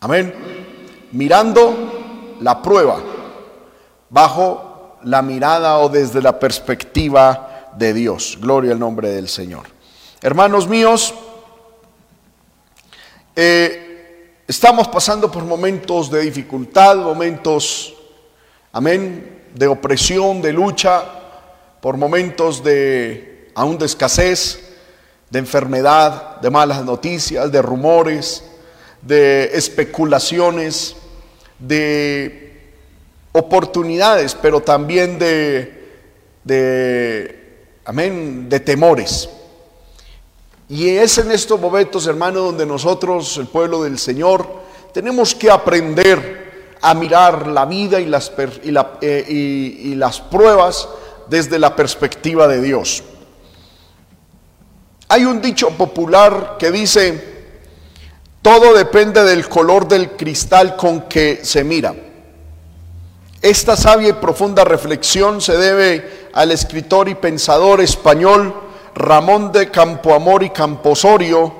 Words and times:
Amén. 0.00 0.32
Mirando 1.10 2.36
la 2.40 2.62
prueba 2.62 3.00
bajo 4.10 4.98
la 5.02 5.22
mirada 5.22 5.78
o 5.78 5.88
desde 5.88 6.22
la 6.22 6.38
perspectiva 6.38 7.72
de 7.76 7.92
Dios. 7.92 8.38
Gloria 8.40 8.72
al 8.72 8.78
nombre 8.78 9.10
del 9.10 9.28
Señor. 9.28 9.66
Hermanos 10.22 10.68
míos, 10.68 11.14
eh, 13.34 14.42
estamos 14.46 14.86
pasando 14.86 15.30
por 15.30 15.44
momentos 15.44 16.10
de 16.10 16.20
dificultad, 16.20 16.96
momentos, 16.96 17.94
amén, 18.72 19.46
de 19.54 19.66
opresión, 19.66 20.40
de 20.40 20.52
lucha, 20.52 21.04
por 21.80 21.96
momentos 21.96 22.62
de 22.62 23.50
aún 23.54 23.78
de 23.78 23.86
escasez, 23.86 24.76
de 25.30 25.40
enfermedad, 25.40 26.40
de 26.40 26.50
malas 26.50 26.84
noticias, 26.84 27.50
de 27.50 27.62
rumores, 27.62 28.44
de 29.02 29.50
especulaciones, 29.54 30.96
de 31.58 32.72
oportunidades, 33.32 34.34
pero 34.34 34.60
también 34.60 35.18
de, 35.18 35.74
amén, 37.84 38.48
de 38.48 38.60
temores. 38.60 39.28
Y 40.68 40.88
es 40.88 41.18
en 41.18 41.30
estos 41.30 41.60
momentos, 41.60 42.06
hermano, 42.06 42.40
donde 42.40 42.66
nosotros, 42.66 43.36
el 43.38 43.46
pueblo 43.46 43.82
del 43.82 43.98
Señor, 43.98 44.46
tenemos 44.92 45.34
que 45.34 45.50
aprender 45.50 46.76
a 46.80 46.94
mirar 46.94 47.46
la 47.46 47.64
vida 47.64 48.00
y 48.00 48.06
las, 48.06 48.32
eh, 49.00 49.24
y 49.28 49.94
las 49.94 50.20
pruebas 50.20 50.88
desde 51.28 51.58
la 51.58 51.74
perspectiva 51.74 52.46
de 52.46 52.60
Dios. 52.60 53.02
Hay 55.08 55.24
un 55.24 55.40
dicho 55.40 55.70
popular 55.70 56.56
que 56.58 56.70
dice, 56.70 57.37
todo 58.48 58.72
depende 58.72 59.24
del 59.24 59.46
color 59.46 59.86
del 59.86 60.12
cristal 60.12 60.74
con 60.74 61.02
que 61.02 61.40
se 61.42 61.64
mira. 61.64 61.94
Esta 63.42 63.76
sabia 63.76 64.08
y 64.08 64.12
profunda 64.14 64.64
reflexión 64.64 65.42
se 65.42 65.58
debe 65.58 66.30
al 66.32 66.50
escritor 66.50 67.10
y 67.10 67.14
pensador 67.14 67.82
español 67.82 68.54
Ramón 68.94 69.52
de 69.52 69.70
Campoamor 69.70 70.44
y 70.44 70.48
Camposorio, 70.48 71.52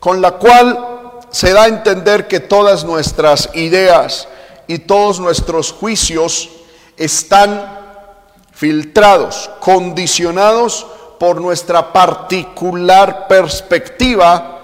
con 0.00 0.22
la 0.22 0.30
cual 0.38 1.18
se 1.28 1.52
da 1.52 1.64
a 1.64 1.68
entender 1.68 2.26
que 2.26 2.40
todas 2.40 2.86
nuestras 2.86 3.50
ideas 3.52 4.28
y 4.66 4.78
todos 4.78 5.20
nuestros 5.20 5.72
juicios 5.72 6.48
están 6.96 7.80
filtrados, 8.50 9.50
condicionados 9.60 10.86
por 11.20 11.38
nuestra 11.38 11.92
particular 11.92 13.28
perspectiva 13.28 14.57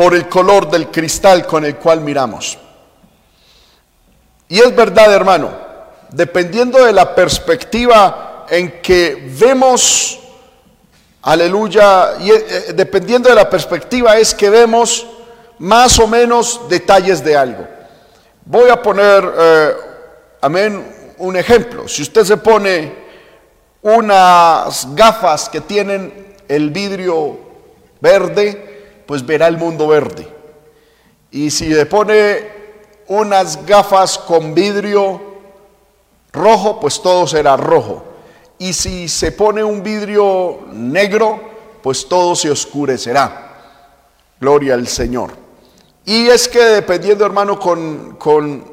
por 0.00 0.14
el 0.14 0.30
color 0.30 0.70
del 0.70 0.90
cristal 0.90 1.46
con 1.46 1.62
el 1.62 1.76
cual 1.76 2.00
miramos. 2.00 2.56
Y 4.48 4.58
es 4.58 4.74
verdad, 4.74 5.12
hermano, 5.12 5.50
dependiendo 6.10 6.82
de 6.82 6.90
la 6.90 7.14
perspectiva 7.14 8.46
en 8.48 8.80
que 8.80 9.30
vemos, 9.38 10.18
aleluya, 11.20 12.14
y 12.18 12.30
eh, 12.30 12.72
dependiendo 12.74 13.28
de 13.28 13.34
la 13.34 13.50
perspectiva 13.50 14.16
es 14.16 14.34
que 14.34 14.48
vemos 14.48 15.06
más 15.58 15.98
o 15.98 16.06
menos 16.06 16.62
detalles 16.70 17.22
de 17.22 17.36
algo. 17.36 17.68
Voy 18.46 18.70
a 18.70 18.80
poner, 18.80 19.34
eh, 19.38 19.72
amén, 20.40 21.14
un 21.18 21.36
ejemplo. 21.36 21.86
Si 21.86 22.00
usted 22.00 22.24
se 22.24 22.38
pone 22.38 22.94
unas 23.82 24.94
gafas 24.94 25.50
que 25.50 25.60
tienen 25.60 26.36
el 26.48 26.70
vidrio 26.70 27.38
verde, 28.00 28.70
pues 29.10 29.26
verá 29.26 29.48
el 29.48 29.58
mundo 29.58 29.88
verde. 29.88 30.24
Y 31.32 31.50
si 31.50 31.66
le 31.66 31.84
pone 31.84 32.48
unas 33.08 33.66
gafas 33.66 34.16
con 34.16 34.54
vidrio 34.54 35.20
rojo, 36.32 36.78
pues 36.78 37.02
todo 37.02 37.26
será 37.26 37.56
rojo. 37.56 38.04
Y 38.56 38.72
si 38.72 39.08
se 39.08 39.32
pone 39.32 39.64
un 39.64 39.82
vidrio 39.82 40.60
negro, 40.70 41.40
pues 41.82 42.08
todo 42.08 42.36
se 42.36 42.52
oscurecerá. 42.52 43.50
Gloria 44.40 44.74
al 44.74 44.86
Señor. 44.86 45.32
Y 46.04 46.28
es 46.28 46.46
que 46.46 46.62
dependiendo, 46.62 47.26
hermano, 47.26 47.58
con, 47.58 48.14
con 48.14 48.64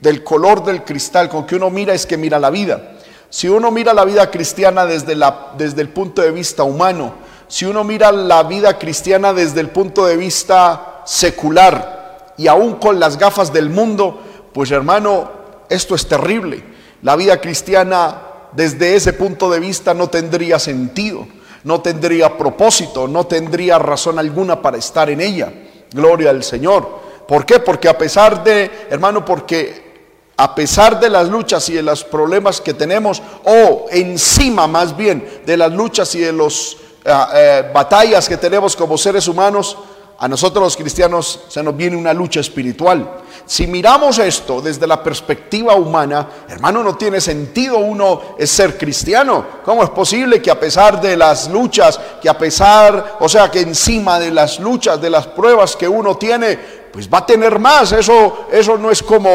del 0.00 0.24
color 0.24 0.64
del 0.64 0.82
cristal 0.82 1.28
con 1.28 1.46
que 1.46 1.54
uno 1.54 1.70
mira, 1.70 1.94
es 1.94 2.04
que 2.04 2.16
mira 2.16 2.40
la 2.40 2.50
vida. 2.50 2.94
Si 3.30 3.48
uno 3.48 3.70
mira 3.70 3.94
la 3.94 4.04
vida 4.04 4.28
cristiana 4.28 4.86
desde, 4.86 5.14
la, 5.14 5.52
desde 5.56 5.82
el 5.82 5.90
punto 5.90 6.20
de 6.20 6.32
vista 6.32 6.64
humano, 6.64 7.27
si 7.48 7.64
uno 7.64 7.82
mira 7.82 8.12
la 8.12 8.42
vida 8.42 8.78
cristiana 8.78 9.32
desde 9.32 9.60
el 9.60 9.70
punto 9.70 10.06
de 10.06 10.16
vista 10.16 11.02
secular 11.04 12.34
y 12.36 12.46
aún 12.46 12.74
con 12.74 13.00
las 13.00 13.16
gafas 13.16 13.52
del 13.52 13.70
mundo, 13.70 14.20
pues 14.52 14.70
hermano, 14.70 15.30
esto 15.68 15.94
es 15.94 16.06
terrible. 16.06 16.62
La 17.02 17.16
vida 17.16 17.40
cristiana 17.40 18.22
desde 18.52 18.94
ese 18.94 19.14
punto 19.14 19.50
de 19.50 19.60
vista 19.60 19.94
no 19.94 20.08
tendría 20.08 20.58
sentido, 20.58 21.26
no 21.64 21.80
tendría 21.80 22.36
propósito, 22.36 23.08
no 23.08 23.26
tendría 23.26 23.78
razón 23.78 24.18
alguna 24.18 24.60
para 24.60 24.76
estar 24.76 25.08
en 25.08 25.20
ella. 25.20 25.52
Gloria 25.90 26.30
al 26.30 26.44
Señor. 26.44 26.98
¿Por 27.26 27.46
qué? 27.46 27.60
Porque 27.60 27.88
a 27.88 27.96
pesar 27.96 28.44
de, 28.44 28.70
hermano, 28.90 29.24
porque 29.24 29.88
a 30.36 30.54
pesar 30.54 31.00
de 31.00 31.08
las 31.08 31.28
luchas 31.28 31.68
y 31.68 31.74
de 31.74 31.82
los 31.82 32.04
problemas 32.04 32.60
que 32.60 32.74
tenemos, 32.74 33.22
o 33.44 33.86
encima 33.90 34.66
más 34.66 34.96
bien 34.96 35.42
de 35.44 35.56
las 35.56 35.72
luchas 35.72 36.14
y 36.14 36.20
de 36.20 36.32
los 36.32 36.76
eh, 37.08 37.26
eh, 37.34 37.70
batallas 37.72 38.28
que 38.28 38.36
tenemos 38.36 38.76
como 38.76 38.98
seres 38.98 39.26
humanos, 39.28 39.76
a 40.18 40.28
nosotros 40.28 40.62
los 40.62 40.76
cristianos 40.76 41.40
se 41.48 41.62
nos 41.62 41.74
viene 41.74 41.96
una 41.96 42.12
lucha 42.12 42.40
espiritual. 42.40 43.20
Si 43.46 43.66
miramos 43.66 44.18
esto 44.18 44.60
desde 44.60 44.86
la 44.86 45.02
perspectiva 45.02 45.74
humana, 45.74 46.28
hermano, 46.48 46.82
no 46.82 46.96
tiene 46.96 47.18
sentido 47.18 47.78
uno 47.78 48.20
ser 48.44 48.76
cristiano. 48.76 49.46
¿Cómo 49.64 49.82
es 49.84 49.90
posible 49.90 50.42
que 50.42 50.50
a 50.50 50.60
pesar 50.60 51.00
de 51.00 51.16
las 51.16 51.48
luchas, 51.48 51.98
que 52.20 52.28
a 52.28 52.36
pesar, 52.36 53.16
o 53.20 53.28
sea, 53.28 53.50
que 53.50 53.60
encima 53.60 54.18
de 54.18 54.32
las 54.32 54.58
luchas, 54.58 55.00
de 55.00 55.08
las 55.08 55.28
pruebas 55.28 55.76
que 55.76 55.88
uno 55.88 56.16
tiene, 56.18 56.58
pues 56.92 57.08
va 57.08 57.18
a 57.18 57.26
tener 57.26 57.58
más? 57.58 57.92
Eso, 57.92 58.48
eso 58.52 58.76
no 58.76 58.90
es 58.90 59.02
como 59.02 59.30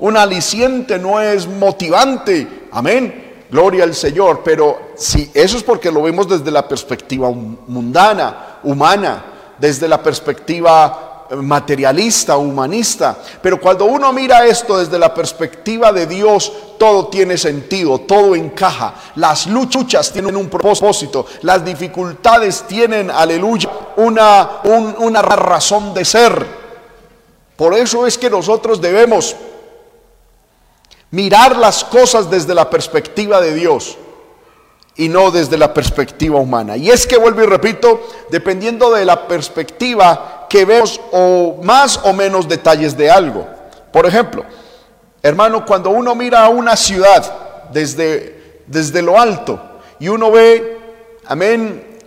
un 0.00 0.16
aliciente, 0.16 0.96
no 0.96 1.20
es 1.20 1.48
motivante. 1.48 2.68
Amén. 2.70 3.25
Gloria 3.50 3.84
al 3.84 3.94
Señor, 3.94 4.40
pero 4.44 4.92
si 4.96 5.30
eso 5.32 5.56
es 5.56 5.62
porque 5.62 5.90
lo 5.90 6.02
vemos 6.02 6.28
desde 6.28 6.50
la 6.50 6.66
perspectiva 6.66 7.30
mundana, 7.30 8.58
humana, 8.64 9.24
desde 9.58 9.88
la 9.88 10.02
perspectiva 10.02 11.26
eh, 11.30 11.36
materialista, 11.36 12.36
humanista. 12.36 13.16
Pero 13.40 13.60
cuando 13.60 13.84
uno 13.84 14.12
mira 14.12 14.44
esto 14.46 14.78
desde 14.78 14.98
la 14.98 15.14
perspectiva 15.14 15.92
de 15.92 16.06
Dios, 16.06 16.52
todo 16.78 17.06
tiene 17.06 17.38
sentido, 17.38 18.00
todo 18.00 18.34
encaja. 18.34 18.94
Las 19.16 19.46
luchas 19.46 20.12
tienen 20.12 20.36
un 20.36 20.48
propósito, 20.48 21.26
las 21.42 21.64
dificultades 21.64 22.64
tienen, 22.66 23.10
aleluya, 23.10 23.70
una, 23.96 24.60
una 24.98 25.22
razón 25.22 25.94
de 25.94 26.04
ser. 26.04 26.46
Por 27.56 27.74
eso 27.74 28.06
es 28.06 28.18
que 28.18 28.28
nosotros 28.28 28.80
debemos 28.80 29.34
mirar 31.10 31.56
las 31.56 31.84
cosas 31.84 32.30
desde 32.30 32.54
la 32.54 32.68
perspectiva 32.68 33.40
de 33.40 33.54
Dios 33.54 33.96
y 34.96 35.08
no 35.08 35.30
desde 35.30 35.58
la 35.58 35.72
perspectiva 35.74 36.38
humana. 36.38 36.76
Y 36.76 36.90
es 36.90 37.06
que 37.06 37.18
vuelvo 37.18 37.42
y 37.42 37.46
repito, 37.46 38.00
dependiendo 38.30 38.90
de 38.92 39.04
la 39.04 39.28
perspectiva 39.28 40.46
que 40.48 40.64
vemos 40.64 41.00
o 41.12 41.58
más 41.62 42.00
o 42.04 42.12
menos 42.12 42.48
detalles 42.48 42.96
de 42.96 43.10
algo. 43.10 43.46
Por 43.92 44.06
ejemplo, 44.06 44.44
hermano, 45.22 45.64
cuando 45.66 45.90
uno 45.90 46.14
mira 46.14 46.44
a 46.44 46.48
una 46.48 46.76
ciudad 46.76 47.70
desde, 47.72 48.62
desde 48.66 49.02
lo 49.02 49.18
alto 49.20 49.60
y 49.98 50.08
uno 50.08 50.30
ve, 50.30 50.78
amén, 51.26 51.98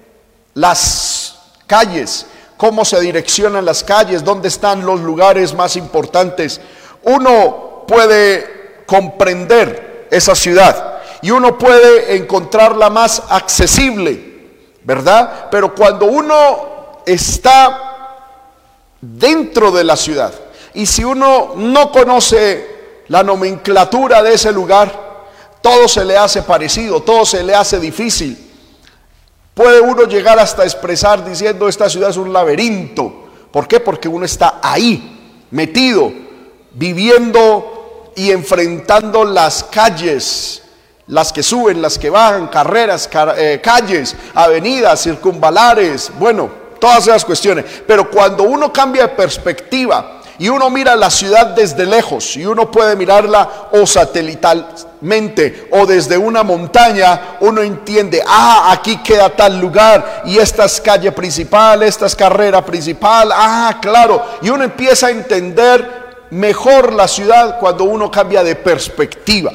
las 0.55 1.39
calles, 1.67 2.25
cómo 2.57 2.83
se 2.83 2.99
direccionan 2.99 3.65
las 3.65 3.83
calles, 3.83 4.23
dónde 4.23 4.47
están 4.47 4.85
los 4.85 4.99
lugares 4.99 5.53
más 5.53 5.75
importantes, 5.75 6.59
uno 7.03 7.85
puede 7.87 8.58
comprender 8.89 10.07
esa 10.09 10.33
ciudad 10.33 10.97
y 11.21 11.29
uno 11.29 11.57
puede 11.57 12.17
encontrarla 12.17 12.89
más 12.89 13.21
accesible, 13.29 14.49
¿verdad? 14.83 15.47
Pero 15.51 15.75
cuando 15.75 16.05
uno 16.05 17.01
está 17.05 18.17
dentro 18.99 19.71
de 19.71 19.83
la 19.83 19.95
ciudad 19.95 20.33
y 20.73 20.87
si 20.87 21.03
uno 21.03 21.53
no 21.55 21.91
conoce 21.91 22.79
la 23.09 23.21
nomenclatura 23.21 24.23
de 24.23 24.33
ese 24.33 24.51
lugar, 24.51 24.91
todo 25.61 25.87
se 25.87 26.03
le 26.03 26.17
hace 26.17 26.41
parecido, 26.41 27.01
todo 27.01 27.25
se 27.25 27.43
le 27.43 27.53
hace 27.53 27.79
difícil. 27.79 28.37
Puede 29.53 29.81
uno 29.81 30.05
llegar 30.05 30.39
hasta 30.39 30.63
expresar 30.63 31.23
diciendo 31.23 31.67
esta 31.67 31.89
ciudad 31.89 32.09
es 32.09 32.17
un 32.17 32.33
laberinto. 32.33 33.27
¿Por 33.51 33.67
qué? 33.67 33.79
Porque 33.79 34.07
uno 34.07 34.25
está 34.25 34.59
ahí, 34.63 35.45
metido, 35.51 36.11
viviendo 36.71 37.78
y 38.15 38.31
enfrentando 38.31 39.23
las 39.23 39.63
calles, 39.63 40.61
las 41.07 41.33
que 41.33 41.43
suben, 41.43 41.81
las 41.81 41.97
que 41.97 42.09
bajan, 42.09 42.47
carreras, 42.47 43.09
eh, 43.37 43.59
calles, 43.63 44.15
avenidas, 44.33 45.03
circunvalares, 45.03 46.11
bueno, 46.19 46.49
todas 46.79 47.07
esas 47.07 47.25
cuestiones. 47.25 47.65
Pero 47.85 48.09
cuando 48.09 48.43
uno 48.43 48.71
cambia 48.71 49.03
de 49.03 49.09
perspectiva 49.09 50.19
y 50.39 50.47
uno 50.47 50.69
mira 50.69 50.95
la 50.95 51.09
ciudad 51.09 51.47
desde 51.47 51.85
lejos 51.85 52.37
y 52.37 52.45
uno 52.45 52.71
puede 52.71 52.95
mirarla 52.95 53.67
o 53.73 53.85
satelitalmente 53.85 55.67
o 55.71 55.85
desde 55.85 56.17
una 56.17 56.43
montaña, 56.43 57.37
uno 57.41 57.61
entiende, 57.61 58.23
ah, 58.25 58.71
aquí 58.71 58.97
queda 59.03 59.29
tal 59.29 59.59
lugar 59.59 60.23
y 60.25 60.37
esta 60.37 60.65
es 60.65 60.79
calle 60.79 61.11
principal, 61.11 61.83
esta 61.83 62.05
es 62.05 62.15
carrera 62.15 62.63
principal, 62.65 63.31
ah, 63.33 63.79
claro, 63.81 64.23
y 64.41 64.49
uno 64.49 64.63
empieza 64.63 65.07
a 65.07 65.11
entender 65.11 65.98
mejor 66.31 66.93
la 66.93 67.07
ciudad 67.07 67.59
cuando 67.59 67.85
uno 67.85 68.11
cambia 68.11 68.43
de 68.43 68.55
perspectiva. 68.55 69.51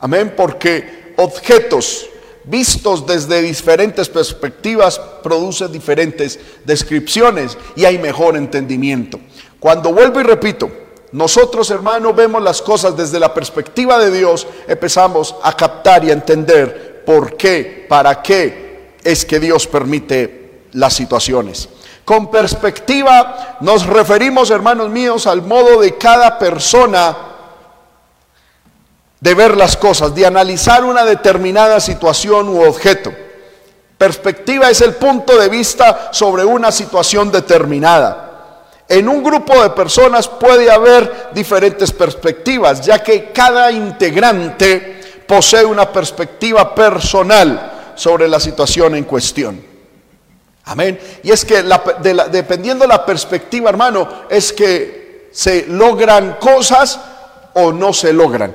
Amén, 0.00 0.34
porque 0.36 1.14
objetos 1.16 2.08
vistos 2.44 3.06
desde 3.06 3.42
diferentes 3.42 4.08
perspectivas 4.08 4.98
producen 5.22 5.70
diferentes 5.70 6.38
descripciones 6.64 7.58
y 7.76 7.84
hay 7.84 7.98
mejor 7.98 8.36
entendimiento. 8.36 9.20
Cuando 9.60 9.92
vuelvo 9.92 10.20
y 10.20 10.22
repito, 10.22 10.70
nosotros 11.12 11.70
hermanos 11.70 12.14
vemos 12.14 12.42
las 12.42 12.62
cosas 12.62 12.96
desde 12.96 13.18
la 13.18 13.34
perspectiva 13.34 13.98
de 13.98 14.10
Dios, 14.10 14.46
empezamos 14.66 15.34
a 15.42 15.56
captar 15.56 16.04
y 16.04 16.10
a 16.10 16.14
entender 16.14 17.02
por 17.04 17.36
qué, 17.36 17.86
para 17.88 18.22
qué 18.22 18.92
es 19.02 19.24
que 19.24 19.40
Dios 19.40 19.66
permite 19.66 20.60
las 20.72 20.94
situaciones. 20.94 21.68
Con 22.08 22.30
perspectiva 22.30 23.58
nos 23.60 23.84
referimos, 23.84 24.50
hermanos 24.50 24.88
míos, 24.88 25.26
al 25.26 25.42
modo 25.42 25.82
de 25.82 25.98
cada 25.98 26.38
persona 26.38 27.14
de 29.20 29.34
ver 29.34 29.54
las 29.58 29.76
cosas, 29.76 30.14
de 30.14 30.24
analizar 30.24 30.86
una 30.86 31.04
determinada 31.04 31.78
situación 31.80 32.48
u 32.48 32.62
objeto. 32.62 33.12
Perspectiva 33.98 34.70
es 34.70 34.80
el 34.80 34.94
punto 34.94 35.36
de 35.36 35.50
vista 35.50 36.08
sobre 36.10 36.46
una 36.46 36.72
situación 36.72 37.30
determinada. 37.30 38.62
En 38.88 39.06
un 39.06 39.22
grupo 39.22 39.62
de 39.62 39.68
personas 39.68 40.28
puede 40.28 40.70
haber 40.70 41.28
diferentes 41.34 41.92
perspectivas, 41.92 42.80
ya 42.80 43.02
que 43.02 43.32
cada 43.32 43.70
integrante 43.70 45.24
posee 45.26 45.66
una 45.66 45.92
perspectiva 45.92 46.74
personal 46.74 47.92
sobre 47.94 48.26
la 48.26 48.40
situación 48.40 48.94
en 48.94 49.04
cuestión. 49.04 49.67
Amén. 50.68 51.00
Y 51.22 51.30
es 51.30 51.46
que 51.46 51.62
dependiendo 52.30 52.84
de 52.84 52.88
la 52.88 53.04
perspectiva, 53.04 53.70
hermano, 53.70 54.06
es 54.28 54.52
que 54.52 55.28
se 55.32 55.66
logran 55.66 56.36
cosas 56.38 57.00
o 57.54 57.72
no 57.72 57.94
se 57.94 58.12
logran. 58.12 58.54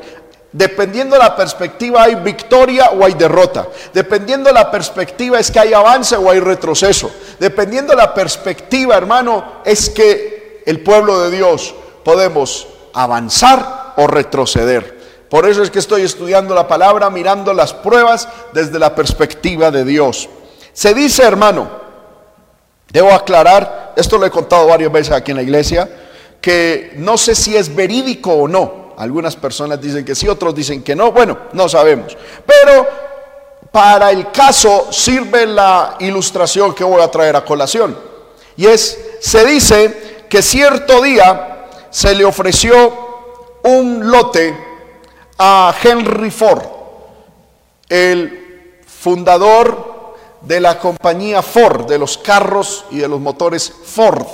Dependiendo 0.51 1.15
de 1.15 1.23
la 1.23 1.35
perspectiva 1.35 2.03
hay 2.03 2.13
victoria 2.15 2.91
o 2.91 3.03
hay 3.03 3.15
derrota. 3.15 3.67
Dependiendo 3.91 4.49
de 4.49 4.53
la 4.53 4.69
perspectiva 4.69 5.39
es 5.39 5.49
que 5.49 5.59
hay 5.59 5.73
avance 5.73 6.15
o 6.15 6.29
hay 6.29 6.39
retroceso. 6.39 7.11
Dependiendo 7.39 7.93
de 7.93 7.97
la 7.97 8.13
perspectiva, 8.13 8.95
hermano, 8.95 9.61
es 9.65 9.89
que 9.89 10.61
el 10.67 10.81
pueblo 10.81 11.19
de 11.21 11.35
Dios 11.35 11.73
podemos 12.03 12.67
avanzar 12.93 13.93
o 13.97 14.05
retroceder. 14.05 15.01
Por 15.29 15.49
eso 15.49 15.63
es 15.63 15.71
que 15.71 15.79
estoy 15.79 16.03
estudiando 16.03 16.53
la 16.53 16.67
palabra, 16.67 17.09
mirando 17.09 17.55
las 17.55 17.73
pruebas 17.73 18.27
desde 18.53 18.77
la 18.77 18.93
perspectiva 18.93 19.71
de 19.71 19.83
Dios. 19.83 20.29
Se 20.73 20.93
dice, 20.93 21.23
hermano, 21.23 21.82
debo 22.93 23.11
aclarar, 23.11 23.93
esto 23.97 24.19
lo 24.19 24.25
he 24.25 24.29
contado 24.31 24.67
varias 24.67 24.91
veces 24.91 25.13
aquí 25.13 25.31
en 25.31 25.37
la 25.37 25.43
iglesia, 25.43 25.89
que 26.39 26.93
no 26.97 27.17
sé 27.17 27.33
si 27.33 27.57
es 27.57 27.73
verídico 27.73 28.31
o 28.31 28.47
no, 28.47 28.93
algunas 28.97 29.35
personas 29.35 29.81
dicen 29.81 30.05
que 30.05 30.13
sí, 30.13 30.27
otros 30.27 30.53
dicen 30.53 30.83
que 30.83 30.95
no. 30.95 31.11
Bueno, 31.11 31.37
no 31.53 31.67
sabemos. 31.67 32.15
Pero 32.45 32.87
para 33.71 34.11
el 34.11 34.31
caso 34.31 34.91
sirve 34.91 35.47
la 35.47 35.95
ilustración 35.99 36.75
que 36.75 36.83
voy 36.83 37.01
a 37.01 37.09
traer 37.09 37.35
a 37.35 37.43
colación. 37.43 37.97
Y 38.55 38.67
es, 38.67 38.99
se 39.19 39.43
dice 39.43 40.25
que 40.29 40.43
cierto 40.43 41.01
día 41.01 41.65
se 41.89 42.13
le 42.13 42.25
ofreció 42.25 42.93
un 43.63 44.11
lote 44.11 44.55
a 45.39 45.73
Henry 45.81 46.29
Ford, 46.29 46.61
el 47.89 48.81
fundador 48.85 49.92
de 50.43 50.59
la 50.59 50.79
compañía 50.79 51.41
Ford, 51.41 51.87
de 51.87 51.97
los 51.97 52.17
carros 52.17 52.85
y 52.91 52.97
de 52.97 53.07
los 53.07 53.19
motores 53.19 53.73
Ford. 53.85 54.25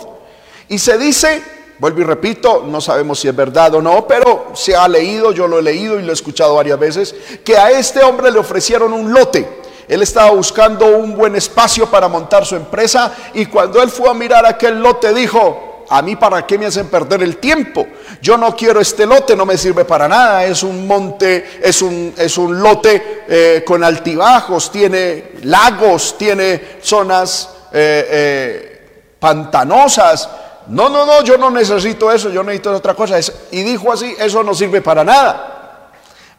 Y 0.68 0.78
se 0.80 0.98
dice 0.98 1.42
Vuelvo 1.80 2.02
y 2.02 2.04
repito, 2.04 2.66
no 2.68 2.82
sabemos 2.82 3.22
si 3.22 3.30
es 3.30 3.36
verdad 3.36 3.74
o 3.76 3.82
no, 3.82 4.06
pero 4.06 4.48
se 4.54 4.76
ha 4.76 4.86
leído, 4.86 5.32
yo 5.32 5.48
lo 5.48 5.60
he 5.60 5.62
leído 5.62 5.98
y 5.98 6.04
lo 6.04 6.10
he 6.10 6.14
escuchado 6.14 6.56
varias 6.56 6.78
veces, 6.78 7.16
que 7.46 7.58
a 7.58 7.72
este 7.72 8.04
hombre 8.04 8.32
le 8.32 8.40
ofrecieron 8.40 8.92
un 8.92 9.14
lote. 9.14 9.48
Él 9.88 10.02
estaba 10.02 10.32
buscando 10.32 10.86
un 10.98 11.16
buen 11.16 11.38
espacio 11.38 11.90
para 11.90 12.10
montar 12.10 12.46
su 12.46 12.58
empresa 12.58 13.16
y 13.34 13.46
cuando 13.46 13.82
él 13.82 13.90
fue 13.90 14.10
a 14.10 14.14
mirar 14.14 14.46
aquel 14.46 14.82
lote 14.82 15.14
dijo, 15.14 15.69
a 15.90 16.02
mí 16.02 16.16
para 16.16 16.46
qué 16.46 16.58
me 16.58 16.68
hacen 16.68 16.88
perder 16.88 17.24
el 17.24 17.38
tiempo. 17.38 17.88
Yo 18.22 18.38
no 18.38 18.56
quiero 18.56 18.80
este 18.80 19.06
lote, 19.06 19.36
no 19.36 19.46
me 19.46 19.58
sirve 19.58 19.86
para 19.86 20.08
nada. 20.08 20.46
Es 20.46 20.64
un 20.64 20.86
monte, 20.86 21.60
es 21.62 21.82
un, 21.82 22.14
es 22.16 22.38
un 22.38 22.62
lote 22.62 23.24
eh, 23.28 23.64
con 23.66 23.84
altibajos, 23.84 24.72
tiene 24.72 25.32
lagos, 25.44 26.18
tiene 26.18 26.78
zonas 26.82 27.50
eh, 27.72 28.08
eh, 28.10 28.88
pantanosas. 29.20 30.30
No, 30.68 30.88
no, 30.90 31.06
no, 31.06 31.24
yo 31.24 31.38
no 31.38 31.50
necesito 31.50 32.12
eso, 32.12 32.30
yo 32.30 32.44
necesito 32.44 32.76
otra 32.76 32.94
cosa. 32.94 33.18
Y 33.52 33.64
dijo 33.64 33.92
así, 33.92 34.16
eso 34.20 34.44
no 34.44 34.54
sirve 34.54 34.82
para 34.82 35.04
nada. 35.04 35.56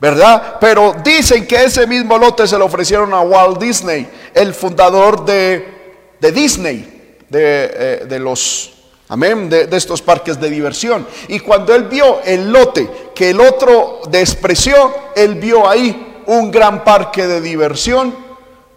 ¿Verdad? 0.00 0.56
Pero 0.58 0.96
dicen 1.04 1.46
que 1.46 1.64
ese 1.64 1.86
mismo 1.86 2.16
lote 2.16 2.46
se 2.46 2.56
lo 2.56 2.64
ofrecieron 2.64 3.12
a 3.12 3.20
Walt 3.20 3.58
Disney, 3.60 4.08
el 4.32 4.54
fundador 4.54 5.26
de, 5.26 6.08
Disney, 6.32 7.18
de, 7.28 8.06
eh, 8.08 8.18
los, 8.18 8.79
amén, 9.10 9.50
de, 9.50 9.68
estos 9.72 10.00
parques 10.00 10.40
de 10.40 10.48
diversión. 10.48 11.06
Y 11.28 11.40
cuando 11.40 11.74
él 11.74 11.84
vio 11.84 12.22
el 12.22 12.50
lote 12.50 13.10
que 13.14 13.30
el 13.30 13.40
otro 13.40 14.00
despreció, 14.08 14.94
él 15.14 15.34
vio 15.34 15.68
ahí 15.68 16.22
un 16.26 16.50
gran 16.50 16.82
parque 16.84 17.26
de 17.26 17.40
diversión. 17.40 18.14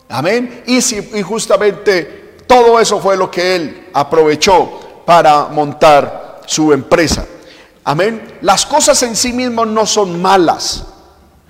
Amén. 0.09 0.63
Y, 0.65 0.81
si, 0.81 0.97
y 1.13 1.21
justamente 1.21 2.35
todo 2.47 2.79
eso 2.79 2.99
fue 2.99 3.15
lo 3.15 3.31
que 3.31 3.55
él 3.55 3.87
aprovechó 3.93 5.03
para 5.05 5.45
montar 5.45 6.41
su 6.45 6.73
empresa. 6.73 7.25
Amén. 7.83 8.39
Las 8.41 8.65
cosas 8.65 9.01
en 9.03 9.15
sí 9.15 9.33
mismas 9.33 9.67
no 9.67 9.85
son 9.85 10.21
malas. 10.21 10.85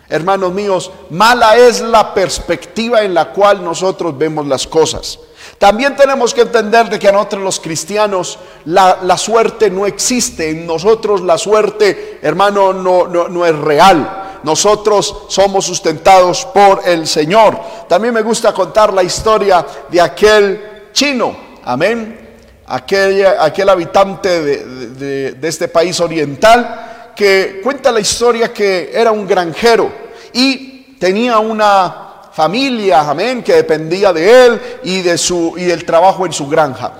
Hermanos 0.09 0.53
míos, 0.53 0.91
mala 1.09 1.55
es 1.55 1.79
la 1.81 2.13
perspectiva 2.13 3.01
en 3.01 3.13
la 3.13 3.31
cual 3.31 3.63
nosotros 3.63 4.17
vemos 4.17 4.45
las 4.45 4.67
cosas. 4.67 5.19
También 5.63 5.95
tenemos 5.95 6.33
que 6.33 6.41
entender 6.41 6.89
de 6.89 6.99
que 6.99 7.07
a 7.07 7.13
nosotros 7.13 7.41
los 7.41 7.59
cristianos 7.61 8.37
la, 8.65 8.99
la 9.03 9.17
suerte 9.17 9.69
no 9.69 9.85
existe. 9.85 10.49
En 10.49 10.67
nosotros 10.67 11.21
la 11.21 11.37
suerte, 11.37 12.19
hermano, 12.21 12.73
no, 12.73 13.07
no, 13.07 13.29
no 13.29 13.45
es 13.45 13.57
real. 13.57 14.41
Nosotros 14.43 15.23
somos 15.29 15.63
sustentados 15.63 16.43
por 16.47 16.81
el 16.85 17.07
Señor. 17.07 17.57
También 17.87 18.13
me 18.13 18.23
gusta 18.23 18.53
contar 18.53 18.91
la 18.91 19.03
historia 19.03 19.65
de 19.89 20.01
aquel 20.01 20.89
chino. 20.91 21.33
Amén 21.63 22.19
aquel, 22.65 23.25
aquel 23.25 23.69
habitante 23.69 24.41
de, 24.41 25.37
este 25.47 25.69
país 25.69 25.97
oriental 26.01 27.11
que 27.15 27.61
cuenta 27.63 27.89
la 27.89 28.01
historia 28.01 28.51
que 28.51 28.91
era 28.93 29.13
un 29.13 29.25
granjero 29.25 29.89
y 30.33 30.95
tenía 30.99 31.39
una 31.39 32.12
familia, 32.33 33.01
amén, 33.01 33.43
que 33.43 33.53
dependía 33.53 34.11
de 34.11 34.45
él 34.45 34.61
y, 34.83 35.01
de 35.01 35.17
su, 35.17 35.53
y 35.55 35.65
del 35.65 35.85
trabajo 35.85 36.25
en 36.25 36.33
su 36.33 36.47
granja. 36.47 36.93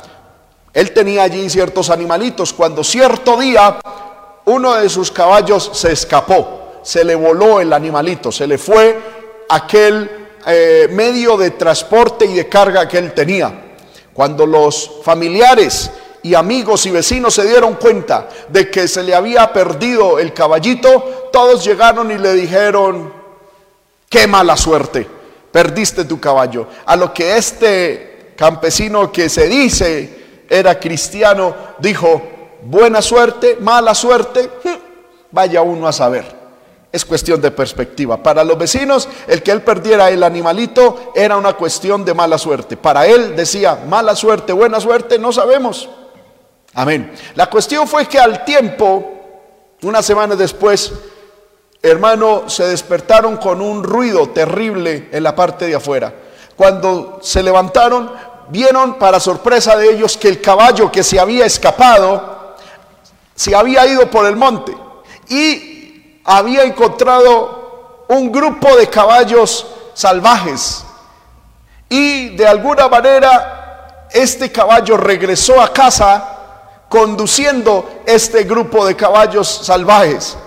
Él 0.74 0.92
tenía 0.92 1.24
allí 1.24 1.50
ciertos 1.50 1.90
animalitos. 1.90 2.54
Cuando 2.54 2.84
cierto 2.84 3.38
día 3.38 3.80
uno 4.46 4.75
de 4.75 4.90
sus 4.90 5.12
caballos 5.12 5.72
se 5.74 5.92
escapó, 5.92 6.82
se 6.84 7.04
le 7.04 7.16
voló 7.16 7.60
el 7.60 7.74
animalito, 7.74 8.32
se 8.32 8.46
le 8.46 8.58
fue 8.58 9.00
aquel 9.50 10.28
eh, 10.46 10.88
medio 10.92 11.38
de 11.38 11.52
transporte 11.52 12.25
y 12.25 12.34
de 12.34 12.50
carga 12.50 12.88
que 12.88 12.98
él 12.98 13.13
tenía. 13.13 13.62
Cuando 14.13 14.46
los 14.46 15.00
familiares 15.04 15.90
y 16.22 16.36
amigos 16.36 16.86
y 16.86 16.92
vecinos 16.92 17.34
se 17.34 17.46
dieron 17.46 17.75
cuenta 17.75 18.30
de 18.50 18.70
que 18.70 18.88
se 18.88 19.02
le 19.04 19.16
había 19.16 19.52
perdido 19.52 20.20
el 20.20 20.34
caballito, 20.34 21.30
todos 21.32 21.63
llegaron 21.63 22.12
y 22.12 22.18
le 22.18 22.34
dijeron, 22.34 23.12
qué 24.10 24.28
mala 24.28 24.56
suerte, 24.56 25.08
perdiste 25.53 26.03
tu 26.03 26.19
caballo. 26.19 26.67
A 26.86 26.98
lo 26.98 27.13
que 27.13 27.38
este 27.38 28.33
campesino 28.36 29.12
que 29.12 29.29
se 29.29 29.48
dice 29.48 30.24
era 30.50 30.79
cristiano 30.79 31.55
dijo, 31.77 32.22
buena 32.63 33.01
suerte, 33.01 33.57
mala 33.62 33.93
suerte, 33.93 34.50
hm, 34.63 34.69
vaya 35.31 35.62
uno 35.62 35.88
a 35.88 35.93
saber. 35.93 36.43
Es 36.91 37.05
cuestión 37.05 37.39
de 37.39 37.51
perspectiva. 37.51 38.22
Para 38.22 38.43
los 38.43 38.57
vecinos, 38.57 39.07
el 39.27 39.43
que 39.43 39.51
él 39.51 39.62
perdiera 39.62 40.10
el 40.10 40.24
animalito 40.24 41.12
era 41.15 41.38
una 41.38 41.53
cuestión 41.53 42.03
de 42.03 42.15
mala 42.15 42.39
suerte. 42.39 42.75
Para 42.75 43.05
él 43.05 43.36
decía, 43.36 43.83
mala 43.88 44.15
suerte, 44.15 44.53
buena 44.53 44.79
suerte, 44.79 45.19
no 45.19 45.31
sabemos. 45.31 45.88
Amén. 46.74 47.13
La 47.36 47.48
cuestión 47.48 47.88
fue 47.88 48.07
que 48.07 48.19
al 48.19 48.43
tiempo, 48.43 49.12
una 49.83 50.01
semana 50.01 50.36
después, 50.36 50.91
hermano, 51.84 52.50
se 52.50 52.66
despertaron 52.66 53.36
con 53.36 53.62
un 53.62 53.84
ruido 53.84 54.30
terrible 54.30 55.10
en 55.12 55.22
la 55.22 55.36
parte 55.36 55.68
de 55.68 55.75
afuera. 55.75 56.13
Cuando 56.56 57.20
se 57.22 57.44
levantaron, 57.44 58.10
vieron 58.48 58.98
para 58.98 59.20
sorpresa 59.20 59.75
de 59.75 59.92
ellos 59.92 60.18
que 60.18 60.30
el 60.30 60.40
caballo 60.40 60.90
que 60.90 61.04
se 61.04 61.20
había 61.20 61.46
escapado 61.46 62.56
se 63.36 63.54
había 63.54 63.86
ido 63.86 64.10
por 64.10 64.25
el 64.25 64.36
monte 64.36 64.75
y 65.28 66.20
había 66.24 66.63
encontrado 66.63 68.06
un 68.08 68.32
grupo 68.32 68.75
de 68.78 68.88
caballos 68.88 69.68
salvajes. 69.94 70.86
Y 71.90 72.30
de 72.30 72.48
alguna 72.48 72.88
manera 72.88 74.08
este 74.13 74.52
caballo 74.52 74.96
regresó 74.96 75.60
a 75.60 75.74
casa 75.74 76.30
conduciendo 76.88 78.04
este 78.06 78.44
grupo 78.44 78.86
de 78.86 78.96
caballos 78.96 79.50
salvajes. 79.63 80.38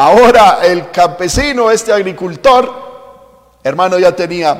Ahora 0.00 0.60
el 0.62 0.90
campesino, 0.90 1.70
este 1.70 1.92
agricultor, 1.92 2.72
hermano, 3.62 3.98
ya 3.98 4.16
tenía 4.16 4.58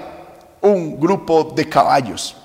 un 0.61 1.01
grupo 1.01 1.55
de 1.57 1.67
caballos. 1.67 2.37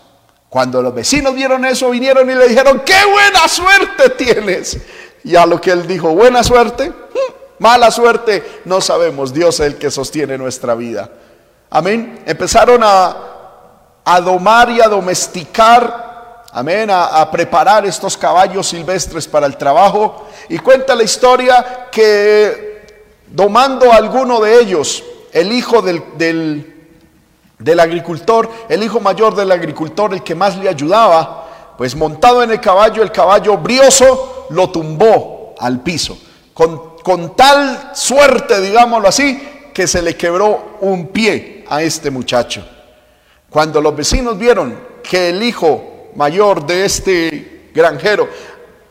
Cuando 0.48 0.82
los 0.82 0.94
vecinos 0.94 1.36
vieron 1.36 1.66
eso, 1.66 1.90
vinieron 1.90 2.30
y 2.30 2.36
le 2.36 2.48
dijeron, 2.48 2.84
qué 2.86 2.96
buena 3.12 3.50
suerte 3.50 4.12
tienes. 4.12 4.78
Y 5.26 5.36
a 5.36 5.46
lo 5.46 5.60
que 5.60 5.72
él 5.72 5.86
dijo, 5.86 6.12
buena 6.12 6.42
suerte, 6.42 6.90
hmm, 6.90 7.34
mala 7.60 7.92
suerte, 7.92 8.62
no 8.64 8.80
sabemos. 8.80 9.34
Dios 9.34 9.60
es 9.60 9.68
el 9.68 9.76
que 9.76 9.92
sostiene 9.92 10.38
nuestra 10.38 10.74
vida. 10.74 11.10
Amén. 11.72 12.24
Empezaron 12.26 12.80
a 12.82 14.22
domar 14.22 14.70
y 14.70 14.80
a 14.80 14.88
domesticar, 14.88 16.46
amén, 16.54 16.90
a, 16.90 17.30
preparar 17.30 17.86
estos 17.86 18.16
caballos 18.16 18.70
silvestres 18.70 19.28
para 19.28 19.48
el 19.48 19.58
trabajo. 19.58 20.30
Y 20.48 20.60
cuenta 20.60 20.96
la 20.96 21.04
historia 21.04 21.90
que 21.92 22.75
domando 23.36 23.92
a 23.92 23.98
alguno 23.98 24.40
de 24.40 24.60
ellos, 24.60 25.04
el 25.32 25.52
hijo 25.52 25.82
del, 25.82 26.04
del 26.18 26.76
del 27.60 27.80
agricultor, 27.80 28.50
el 28.70 28.84
hijo 28.84 29.00
mayor 29.00 29.36
del 29.36 29.52
agricultor, 29.52 30.14
el 30.14 30.24
que 30.24 30.36
más 30.36 30.58
le 30.58 30.70
ayudaba, 30.70 31.76
pues 31.78 31.96
montado 31.96 32.44
en 32.44 32.52
el 32.52 32.60
caballo, 32.60 33.02
el 33.02 33.12
caballo 33.12 33.58
brioso 33.58 34.48
lo 34.50 34.70
tumbó 34.70 35.56
al 35.60 35.82
piso, 35.82 36.18
con, 36.54 36.98
con 36.98 37.36
tal 37.36 37.92
suerte, 37.94 38.62
digámoslo 38.62 39.08
así, 39.08 39.42
que 39.74 39.88
se 39.88 40.02
le 40.02 40.16
quebró 40.16 40.78
un 40.82 41.08
pie 41.08 41.66
a 41.70 41.82
este 41.82 42.12
muchacho. 42.12 42.66
Cuando 43.50 43.82
los 43.82 43.96
vecinos 43.96 44.38
vieron 44.38 44.78
que 45.04 45.30
el 45.30 45.42
hijo 45.44 46.10
mayor 46.16 46.66
de 46.66 46.86
este 46.86 47.72
granjero 47.74 48.28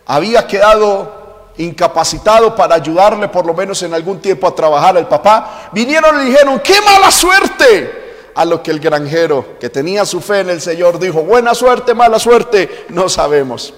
había 0.07 0.47
quedado 0.47 1.24
incapacitado 1.59 2.55
para 2.55 2.75
ayudarle 2.75 3.29
por 3.29 3.47
lo 3.47 3.55
menos 3.55 3.83
en 3.83 3.95
algún 3.95 4.21
tiempo 4.21 4.47
a 4.47 4.55
trabajar 4.55 4.97
al 4.97 5.09
papá, 5.09 5.69
vinieron 5.73 6.17
y 6.17 6.19
le 6.19 6.31
dijeron, 6.31 6.61
qué 6.61 6.81
mala 6.81 7.11
suerte, 7.11 8.05
a 8.35 8.45
lo 8.45 8.63
que 8.63 8.71
el 8.71 8.81
granjero, 8.81 9.59
que 9.61 9.71
tenía 9.71 10.05
su 10.05 10.21
fe 10.21 10.41
en 10.41 10.51
el 10.51 10.61
Señor, 10.61 10.99
dijo, 10.99 11.23
buena 11.23 11.55
suerte, 11.55 11.95
mala 11.95 12.19
suerte, 12.19 12.87
no 12.89 13.09
sabemos. 13.09 13.73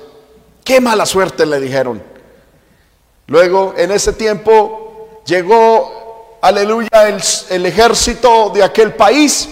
Qué 0.64 0.80
mala 0.80 1.04
suerte 1.04 1.44
le 1.44 1.60
dijeron. 1.60 2.02
Luego, 3.26 3.74
en 3.76 3.90
ese 3.90 4.14
tiempo, 4.14 5.20
llegó, 5.26 6.38
aleluya, 6.40 7.08
el, 7.08 7.22
el 7.50 7.66
ejército 7.66 8.50
de 8.50 8.62
aquel 8.62 8.94
país, 8.94 9.48